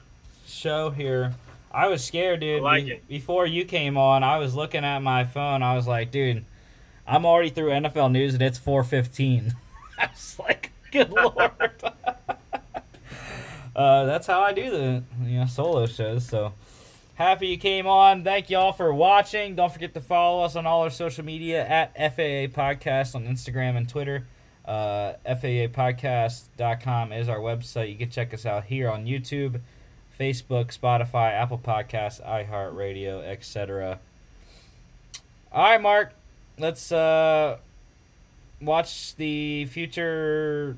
show 0.45 0.89
here. 0.89 1.33
I 1.73 1.87
was 1.87 2.03
scared, 2.03 2.41
dude. 2.41 2.59
I 2.59 2.63
like 2.63 2.85
Be- 2.85 2.91
it. 2.91 3.07
Before 3.07 3.45
you 3.45 3.65
came 3.65 3.97
on, 3.97 4.23
I 4.23 4.37
was 4.37 4.55
looking 4.55 4.83
at 4.83 4.99
my 4.99 5.23
phone. 5.23 5.63
I 5.63 5.75
was 5.75 5.87
like, 5.87 6.11
dude, 6.11 6.43
I'm 7.07 7.25
already 7.25 7.49
through 7.49 7.69
NFL 7.69 8.11
news 8.11 8.33
and 8.33 8.43
it's 8.43 8.59
4:15. 8.59 9.53
I 9.97 10.07
was 10.07 10.35
like, 10.39 10.71
good 10.91 11.09
lord. 11.11 11.61
uh, 13.75 14.05
that's 14.05 14.27
how 14.27 14.41
I 14.41 14.53
do 14.53 14.69
the 14.69 15.03
you 15.25 15.39
know 15.39 15.45
solo 15.45 15.85
shows. 15.85 16.25
So 16.25 16.53
happy 17.21 17.47
you 17.47 17.57
came 17.57 17.87
on. 17.87 18.23
Thank 18.23 18.49
y'all 18.49 18.73
for 18.73 18.93
watching. 18.93 19.55
Don't 19.55 19.71
forget 19.71 19.93
to 19.93 20.01
follow 20.01 20.43
us 20.43 20.55
on 20.55 20.65
all 20.65 20.81
our 20.81 20.89
social 20.89 21.23
media 21.23 21.65
at 21.65 21.95
FAA 21.95 22.49
Podcast 22.51 23.15
on 23.15 23.25
Instagram 23.25 23.77
and 23.77 23.87
Twitter. 23.87 24.25
Uh, 24.65 25.13
FAApodcast.com 25.25 27.13
is 27.13 27.29
our 27.29 27.39
website. 27.39 27.89
You 27.91 27.97
can 27.97 28.09
check 28.09 28.33
us 28.33 28.45
out 28.45 28.65
here 28.65 28.89
on 28.89 29.05
YouTube, 29.05 29.61
Facebook, 30.19 30.77
Spotify, 30.77 31.31
Apple 31.31 31.59
Podcasts, 31.59 32.25
iHeartRadio, 32.25 33.23
etc. 33.23 33.99
All 35.51 35.63
right, 35.63 35.81
Mark. 35.81 36.13
Let's 36.57 36.91
uh, 36.91 37.57
watch 38.61 39.15
the 39.15 39.65
future 39.65 40.77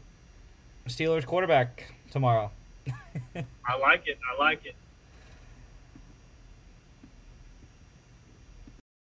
Steelers 0.87 1.25
quarterback 1.25 1.93
tomorrow. 2.11 2.51
I 3.35 3.77
like 3.79 4.07
it. 4.07 4.17
I 4.29 4.39
like 4.41 4.65
it. 4.65 4.75